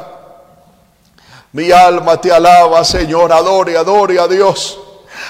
Mi 1.53 1.71
alma 1.71 2.21
te 2.21 2.31
alaba, 2.31 2.85
Señor. 2.85 3.33
Adore, 3.33 3.75
adore 3.75 4.19
a 4.19 4.27
Dios. 4.27 4.79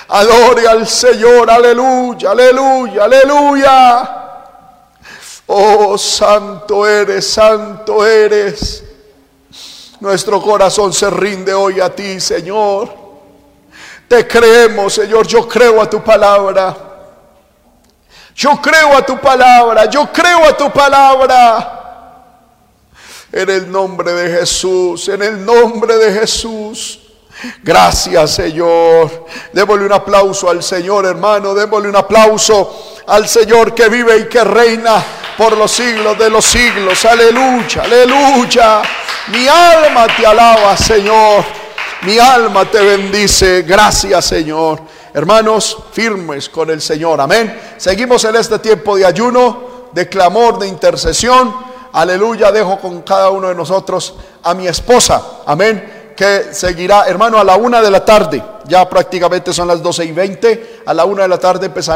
Adore 0.09 0.67
al 0.67 0.85
Señor. 0.85 1.49
Aleluya, 1.49 2.31
aleluya, 2.31 3.05
aleluya. 3.05 4.17
Oh, 5.47 5.97
santo 5.97 6.85
eres, 6.85 7.25
santo 7.31 8.05
eres. 8.05 8.90
Nuestro 10.01 10.41
corazón 10.41 10.91
se 10.91 11.11
rinde 11.11 11.53
hoy 11.53 11.79
a 11.79 11.95
ti, 11.95 12.19
Señor. 12.19 12.91
Te 14.07 14.27
creemos, 14.27 14.93
Señor. 14.95 15.27
Yo 15.27 15.47
creo 15.47 15.79
a 15.79 15.87
tu 15.87 16.03
palabra. 16.03 16.75
Yo 18.33 18.59
creo 18.59 18.97
a 18.97 19.05
tu 19.05 19.21
palabra. 19.21 19.85
Yo 19.85 20.11
creo 20.11 20.43
a 20.45 20.57
tu 20.57 20.71
palabra. 20.71 21.77
En 23.31 23.47
el 23.47 23.71
nombre 23.71 24.11
de 24.13 24.39
Jesús. 24.39 25.07
En 25.07 25.21
el 25.21 25.45
nombre 25.45 25.95
de 25.95 26.19
Jesús. 26.19 26.99
Gracias, 27.61 28.31
Señor. 28.31 29.27
Démosle 29.53 29.85
un 29.85 29.93
aplauso 29.93 30.49
al 30.49 30.63
Señor, 30.63 31.05
hermano. 31.05 31.53
Démosle 31.53 31.89
un 31.89 31.95
aplauso 31.95 32.90
al 33.07 33.27
Señor 33.27 33.73
que 33.73 33.89
vive 33.89 34.17
y 34.17 34.25
que 34.25 34.43
reina 34.43 35.03
por 35.37 35.57
los 35.57 35.71
siglos 35.71 36.17
de 36.17 36.29
los 36.29 36.45
siglos. 36.45 37.03
Aleluya, 37.05 37.83
aleluya. 37.83 38.81
Mi 39.27 39.47
alma 39.47 40.07
te 40.15 40.25
alaba, 40.25 40.75
Señor. 40.77 41.43
Mi 42.03 42.17
alma 42.17 42.65
te 42.65 42.81
bendice. 42.81 43.61
Gracias, 43.61 44.25
Señor. 44.25 44.81
Hermanos, 45.13 45.77
firmes 45.91 46.49
con 46.49 46.69
el 46.69 46.81
Señor. 46.81 47.21
Amén. 47.21 47.59
Seguimos 47.77 48.23
en 48.23 48.35
este 48.35 48.59
tiempo 48.59 48.95
de 48.95 49.05
ayuno, 49.05 49.89
de 49.91 50.07
clamor, 50.07 50.57
de 50.57 50.67
intercesión. 50.67 51.53
Aleluya. 51.93 52.51
Dejo 52.51 52.79
con 52.79 53.01
cada 53.01 53.29
uno 53.29 53.49
de 53.49 53.55
nosotros 53.55 54.15
a 54.43 54.53
mi 54.53 54.67
esposa. 54.67 55.21
Amén. 55.45 56.13
Que 56.15 56.53
seguirá, 56.53 57.05
hermano, 57.07 57.37
a 57.39 57.43
la 57.43 57.55
una 57.55 57.81
de 57.81 57.91
la 57.91 58.03
tarde. 58.03 58.43
Ya 58.65 58.87
prácticamente 58.87 59.53
son 59.53 59.67
las 59.67 59.81
doce 59.81 60.05
y 60.05 60.11
veinte. 60.11 60.81
A 60.85 60.93
la 60.93 61.05
una 61.05 61.23
de 61.23 61.27
la 61.27 61.37
tarde 61.37 61.67
empezará. 61.67 61.89